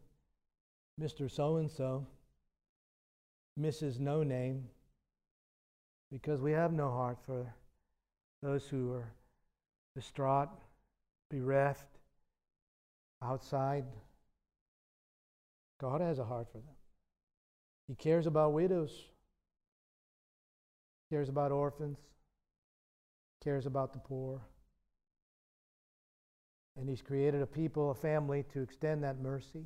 Mr. 1.00 1.30
So 1.30 1.56
and 1.56 1.70
so, 1.70 2.06
Mrs. 3.60 4.00
No 4.00 4.22
Name, 4.22 4.64
because 6.10 6.40
we 6.40 6.52
have 6.52 6.72
no 6.72 6.90
heart 6.90 7.18
for 7.26 7.52
those 8.42 8.66
who 8.66 8.92
are 8.94 9.12
distraught, 9.94 10.48
bereft, 11.30 11.86
outside. 13.22 13.84
God 15.80 16.00
has 16.00 16.18
a 16.18 16.24
heart 16.24 16.48
for 16.50 16.58
them. 16.58 16.74
He 17.86 17.94
cares 17.94 18.26
about 18.26 18.52
widows, 18.52 18.92
cares 21.10 21.28
about 21.28 21.52
orphans, 21.52 21.98
cares 23.42 23.64
about 23.64 23.92
the 23.92 23.98
poor. 23.98 24.42
And 26.76 26.88
He's 26.88 27.02
created 27.02 27.42
a 27.42 27.46
people, 27.46 27.90
a 27.90 27.94
family 27.94 28.44
to 28.52 28.60
extend 28.60 29.04
that 29.04 29.20
mercy. 29.20 29.64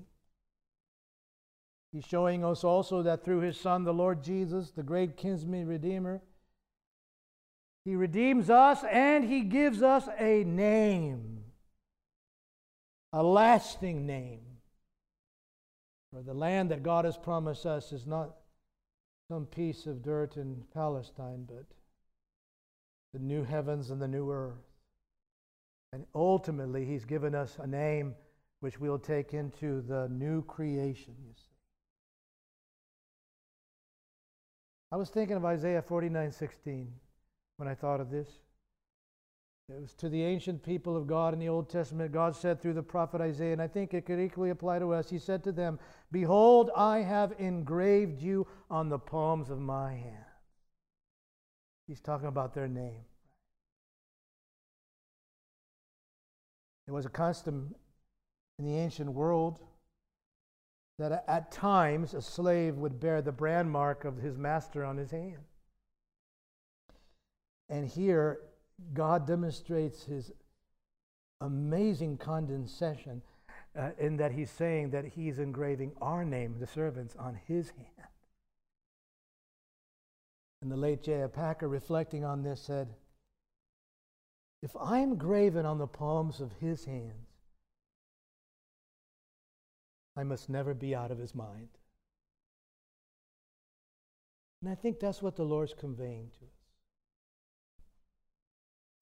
He's 1.93 2.05
showing 2.05 2.45
us 2.45 2.65
also 2.65 3.03
that 3.03 3.25
through 3.25 3.41
His 3.41 3.59
Son, 3.59 3.85
the 3.85 3.93
Lord 3.93 4.23
Jesus, 4.23 4.71
the 4.71 4.83
great 4.83 5.17
kinsman 5.17 5.67
redeemer, 5.67 6.23
He 7.85 7.97
redeems 7.97 8.49
us 8.49 8.85
and 8.85 9.25
He 9.25 9.41
gives 9.41 9.83
us 9.83 10.09
a 10.19 10.45
name, 10.45 11.45
a 13.13 13.23
lasting 13.23 14.07
name. 14.07 14.52
For 16.13 16.23
the 16.23 16.35
land 16.35 16.71
that 16.71 16.83
God 16.83 17.05
has 17.07 17.17
promised 17.17 17.65
us 17.65 17.93
is 17.93 18.07
not 18.07 18.37
some 19.29 19.47
piece 19.47 19.87
of 19.87 20.03
dirt 20.03 20.37
in 20.37 20.63
Palestine, 20.75 21.47
but 21.49 21.65
the 23.15 23.19
new 23.19 23.45
heavens 23.45 23.91
and 23.91 24.01
the 24.01 24.09
new 24.09 24.31
earth. 24.31 24.69
And 25.93 26.05
ultimately, 26.15 26.85
He's 26.85 27.05
given 27.05 27.35
us 27.35 27.57
a 27.59 27.67
name 27.67 28.15
which 28.61 28.79
we'll 28.79 28.99
take 28.99 29.33
into 29.33 29.81
the 29.83 30.09
new 30.11 30.43
creation, 30.43 31.15
you 31.27 31.33
see. 31.35 31.43
I 34.91 34.97
was 34.97 35.09
thinking 35.09 35.37
of 35.37 35.45
Isaiah 35.45 35.81
49 35.81 36.31
16 36.31 36.93
when 37.57 37.69
I 37.69 37.75
thought 37.75 38.01
of 38.01 38.11
this. 38.11 38.29
It 39.75 39.81
was 39.81 39.95
to 39.95 40.11
the 40.11 40.23
ancient 40.23 40.63
people 40.63 40.97
of 40.97 41.07
God 41.07 41.33
in 41.33 41.41
the 41.41 41.49
Old 41.49 41.71
Testament, 41.71 42.13
God 42.13 42.37
said 42.37 42.61
through 42.61 42.75
the 42.75 42.83
prophet 42.83 43.23
Isaiah, 43.23 43.53
and 43.53 43.63
I 43.63 43.69
think 43.69 43.95
it 43.95 44.05
could 44.05 44.21
equally 44.21 44.51
apply 44.51 44.79
to 44.81 44.93
us. 44.93 45.09
He 45.09 45.19
said 45.19 45.43
to 45.45 45.53
them, 45.53 45.79
Behold, 46.11 46.71
I 46.77 46.99
have 46.99 47.33
engraved 47.39 48.21
you 48.21 48.47
on 48.71 48.91
the 48.91 48.99
palms 48.99 49.49
of 49.49 49.59
my 49.59 49.95
hand. 49.95 50.25
He's 51.87 52.01
talking 52.01 52.29
about 52.29 52.55
their 52.55 52.69
name. 52.69 53.05
It 56.87 56.91
was 56.91 57.07
a 57.07 57.11
custom 57.11 57.75
in 58.59 58.67
the 58.67 58.77
ancient 58.77 59.11
world 59.11 59.61
that 60.99 61.25
at 61.27 61.51
times 61.51 62.13
a 62.13 62.21
slave 62.21 62.77
would 62.77 63.01
bear 63.01 63.23
the 63.23 63.33
brand 63.33 63.71
mark 63.71 64.05
of 64.05 64.19
his 64.19 64.37
master 64.37 64.85
on 64.85 64.99
his 64.99 65.11
hand. 65.11 65.39
And 67.71 67.87
here, 67.89 68.41
God 68.95 69.27
demonstrates 69.27 70.05
his 70.05 70.33
amazing 71.41 72.19
condescension 72.19 73.23
uh, 73.77 73.91
in 73.99 74.17
that 74.19 74.33
he's 74.33 74.51
saying 74.51 74.91
that 74.91 75.05
he's 75.05 75.39
engraving 75.39 75.93
our 76.01 76.25
name, 76.25 76.57
the 76.59 76.67
servants, 76.67 77.17
on 77.19 77.39
his 77.47 77.71
hand. 77.71 78.09
And 80.61 80.71
the 80.71 80.77
late 80.77 81.03
J.I. 81.03 81.27
Packer, 81.27 81.69
reflecting 81.69 82.25
on 82.25 82.43
this, 82.43 82.61
said, 82.61 82.89
If 84.63 84.77
I'm 84.81 85.17
graven 85.17 85.67
on 85.67 85.79
the 85.79 85.87
palms 85.87 86.41
of 86.41 86.53
his 86.61 86.85
hands, 86.85 87.33
I 90.17 90.23
must 90.23 90.49
never 90.49 90.75
be 90.75 90.95
out 90.95 91.11
of 91.11 91.19
his 91.19 91.35
mind. 91.35 91.69
And 94.61 94.71
I 94.71 94.75
think 94.77 95.01
that's 95.01 95.23
what 95.23 95.35
the 95.35 95.45
Lord's 95.45 95.75
conveying 95.75 96.31
to 96.39 96.45
us. 96.45 96.62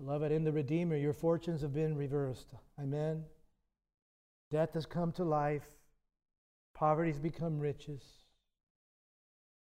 Beloved, 0.00 0.32
in 0.32 0.44
the 0.44 0.52
Redeemer, 0.52 0.96
your 0.96 1.12
fortunes 1.12 1.60
have 1.60 1.74
been 1.74 1.94
reversed. 1.94 2.54
Amen. 2.80 3.22
Death 4.50 4.72
has 4.72 4.86
come 4.86 5.12
to 5.12 5.24
life, 5.24 5.66
poverty 6.74 7.10
has 7.10 7.20
become 7.20 7.58
riches. 7.58 8.02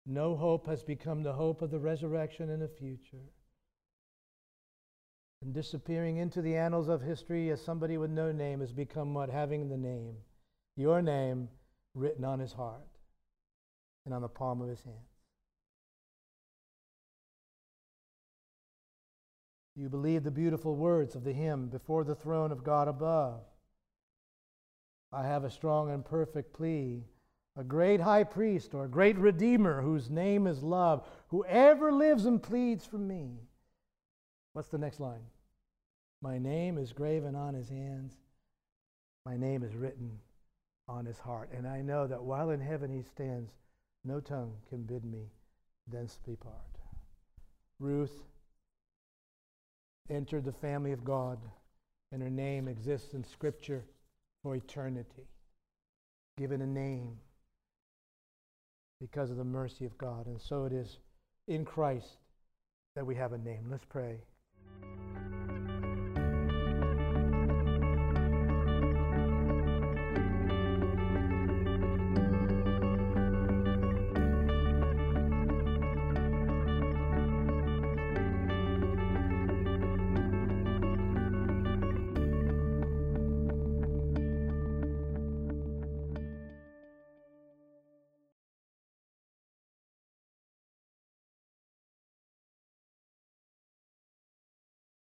No 0.04 0.36
hope 0.36 0.66
has 0.66 0.82
become 0.82 1.22
the 1.22 1.32
hope 1.32 1.62
of 1.62 1.70
the 1.70 1.78
resurrection 1.78 2.50
in 2.50 2.60
the 2.60 2.68
future. 2.68 3.30
And 5.40 5.54
disappearing 5.54 6.18
into 6.18 6.42
the 6.42 6.56
annals 6.56 6.88
of 6.88 7.00
history 7.00 7.50
as 7.50 7.64
somebody 7.64 7.96
with 7.96 8.10
no 8.10 8.30
name 8.30 8.60
has 8.60 8.72
become 8.72 9.14
what? 9.14 9.30
Having 9.30 9.70
the 9.70 9.76
name, 9.78 10.16
your 10.76 11.00
name 11.00 11.48
written 11.94 12.26
on 12.26 12.40
his 12.40 12.52
heart 12.52 12.98
and 14.04 14.12
on 14.12 14.20
the 14.20 14.28
palm 14.28 14.60
of 14.60 14.68
his 14.68 14.82
hand. 14.82 15.09
You 19.80 19.88
believe 19.88 20.24
the 20.24 20.30
beautiful 20.30 20.76
words 20.76 21.14
of 21.14 21.24
the 21.24 21.32
hymn, 21.32 21.68
Before 21.68 22.04
the 22.04 22.14
throne 22.14 22.52
of 22.52 22.62
God 22.62 22.86
above. 22.86 23.40
I 25.10 25.22
have 25.22 25.42
a 25.42 25.50
strong 25.50 25.90
and 25.90 26.04
perfect 26.04 26.52
plea, 26.52 27.02
a 27.56 27.64
great 27.64 28.02
high 28.02 28.24
priest 28.24 28.74
or 28.74 28.84
a 28.84 28.90
great 28.90 29.16
redeemer 29.16 29.80
whose 29.80 30.10
name 30.10 30.46
is 30.46 30.62
love, 30.62 31.08
who 31.28 31.46
ever 31.46 31.92
lives 31.92 32.26
and 32.26 32.42
pleads 32.42 32.84
for 32.84 32.98
me. 32.98 33.38
What's 34.52 34.68
the 34.68 34.76
next 34.76 35.00
line? 35.00 35.24
My 36.20 36.36
name 36.36 36.76
is 36.76 36.92
graven 36.92 37.34
on 37.34 37.54
his 37.54 37.70
hands, 37.70 38.18
my 39.24 39.38
name 39.38 39.62
is 39.62 39.74
written 39.74 40.18
on 40.88 41.06
his 41.06 41.18
heart. 41.18 41.48
And 41.56 41.66
I 41.66 41.80
know 41.80 42.06
that 42.06 42.22
while 42.22 42.50
in 42.50 42.60
heaven 42.60 42.90
he 42.90 43.00
stands, 43.00 43.50
no 44.04 44.20
tongue 44.20 44.52
can 44.68 44.82
bid 44.82 45.06
me 45.06 45.30
thence 45.86 46.18
depart. 46.22 46.76
Ruth 47.78 48.24
entered 50.10 50.44
the 50.44 50.52
family 50.52 50.92
of 50.92 51.04
God, 51.04 51.38
and 52.12 52.22
her 52.22 52.30
name 52.30 52.68
exists 52.68 53.14
in 53.14 53.24
Scripture 53.24 53.84
for 54.42 54.56
eternity, 54.56 55.28
given 56.38 56.62
a 56.62 56.66
name 56.66 57.16
because 59.00 59.30
of 59.30 59.36
the 59.36 59.44
mercy 59.44 59.84
of 59.84 59.96
God. 59.96 60.26
And 60.26 60.40
so 60.40 60.64
it 60.64 60.72
is 60.72 60.98
in 61.48 61.64
Christ 61.64 62.18
that 62.96 63.06
we 63.06 63.14
have 63.14 63.32
a 63.32 63.38
name. 63.38 63.66
Let's 63.70 63.84
pray. 63.84 64.18